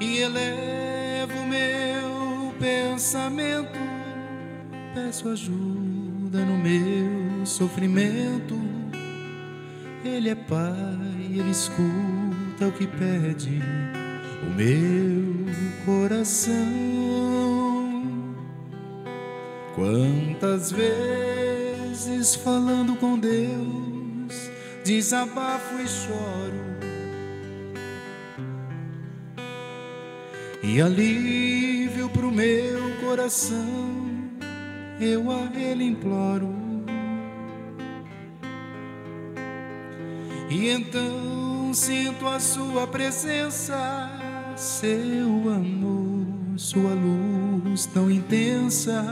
e 0.00 0.18
elevo 0.18 1.46
meu 1.46 2.52
pensamento, 2.58 3.78
peço 4.92 5.28
ajuda 5.28 6.44
no 6.44 6.58
meu 6.58 7.46
sofrimento. 7.46 8.60
Ele 10.04 10.30
é 10.30 10.34
Pai, 10.34 11.30
Ele 11.30 11.50
escuta 11.50 12.66
o 12.66 12.72
que 12.72 12.88
pede 12.88 13.62
o 14.42 14.50
meu 14.50 15.46
coração. 15.86 17.53
Quantas 19.74 20.70
vezes 20.70 22.36
falando 22.36 22.94
com 22.94 23.18
Deus, 23.18 24.48
desabafo 24.84 25.80
e 25.80 25.88
choro. 25.88 26.74
E 30.62 30.80
alívio 30.80 32.08
pro 32.10 32.30
meu 32.30 32.78
coração, 33.04 33.66
eu 35.00 35.28
a 35.28 35.50
Ele 35.58 35.82
imploro. 35.82 36.54
E 40.48 40.68
então 40.68 41.74
sinto 41.74 42.28
a 42.28 42.38
Sua 42.38 42.86
presença, 42.86 44.08
seu 44.56 45.50
amor, 45.50 46.28
Sua 46.56 46.94
luz 46.94 47.86
tão 47.86 48.08
intensa 48.08 49.02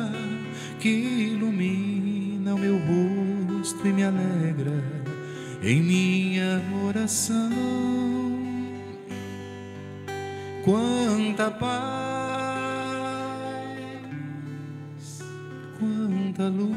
que 0.83 0.89
ilumina 0.89 2.57
o 2.57 2.59
meu 2.59 2.77
rosto 2.77 3.87
e 3.87 3.93
me 3.93 4.03
alegra 4.03 4.83
em 5.63 5.81
minha 5.81 6.61
oração. 6.85 7.53
Quanta 10.65 11.53
paz, 11.53 11.73
quanta 15.79 16.49
luz. 16.49 16.77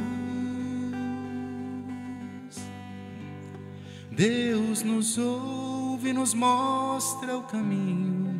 Deus 4.11 4.83
nos 4.83 5.17
ouve 5.17 6.09
e 6.09 6.13
nos 6.13 6.35
mostra 6.35 7.35
o 7.35 7.41
caminho 7.41 8.35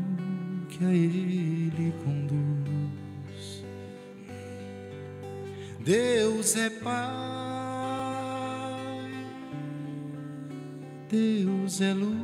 que 0.70 0.86
a 0.86 0.92
Ele 0.94 1.92
conduz. 2.04 2.55
Deus 5.86 6.56
é 6.56 6.68
Pai, 6.68 6.96
Deus 11.08 11.80
é 11.80 11.94
luz, 11.94 12.18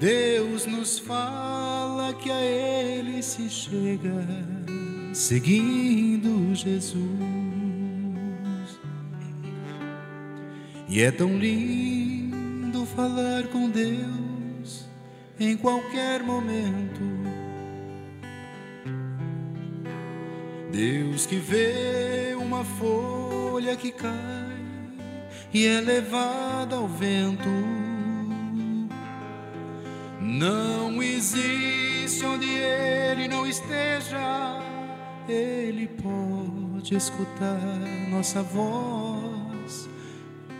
Deus 0.00 0.66
nos 0.66 0.98
fala 0.98 2.12
que 2.14 2.32
a 2.32 2.40
Ele 2.40 3.22
se 3.22 3.48
chega, 3.48 4.26
seguindo 5.14 6.52
Jesus. 6.52 6.98
E 10.88 11.00
é 11.00 11.12
tão 11.12 11.38
lindo 11.38 12.84
falar 12.86 13.46
com 13.52 13.70
Deus 13.70 14.88
em 15.38 15.56
qualquer 15.56 16.24
momento 16.24 17.07
Deus 20.78 21.26
que 21.26 21.34
vê 21.34 22.36
uma 22.40 22.64
folha 22.64 23.74
que 23.74 23.90
cai 23.90 24.56
e 25.52 25.66
é 25.66 25.80
levada 25.80 26.76
ao 26.76 26.86
vento. 26.86 27.48
Não 30.20 31.02
existe 31.02 32.24
onde 32.24 32.46
Ele 32.48 33.26
não 33.26 33.44
esteja, 33.44 34.62
Ele 35.28 35.88
pode 35.88 36.94
escutar 36.94 37.58
nossa 38.08 38.40
voz. 38.40 39.90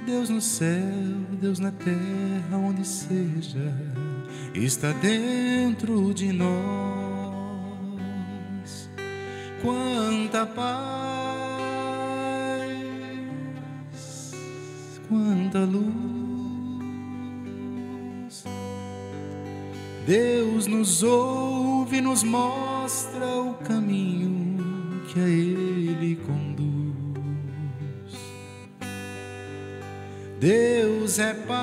Deus 0.05 0.29
no 0.29 0.41
céu, 0.41 1.29
Deus 1.41 1.61
na 1.61 1.71
terra, 1.71 2.57
onde 2.57 2.85
seja, 2.85 3.73
está 4.53 4.91
dentro 4.95 6.13
de 6.13 6.33
nós 6.33 7.18
quanta 9.63 10.47
paz, 10.47 10.69
quanta 15.09 15.61
luz. 15.61 15.99
Deus 20.07 20.67
nos 20.67 21.03
ouve, 21.03 22.01
nos 22.01 22.23
mostra 22.23 23.27
o 23.27 23.55
caminho 23.55 25.03
que 25.09 25.21
a 25.21 25.29
Ele 25.29 26.17
conduz. 26.17 26.49
Deus 30.41 31.19
é 31.19 31.35
Pai, 31.35 31.59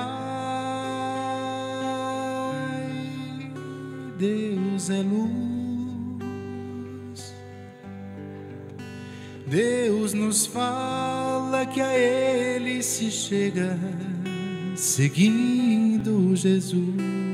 Deus 4.18 4.90
é 4.90 5.02
luz. 5.02 5.55
Deus 9.46 10.12
nos 10.12 10.44
fala 10.44 11.64
que 11.66 11.80
a 11.80 11.96
Ele 11.96 12.82
se 12.82 13.10
chega, 13.12 13.78
seguindo 14.74 16.34
Jesus. 16.34 17.25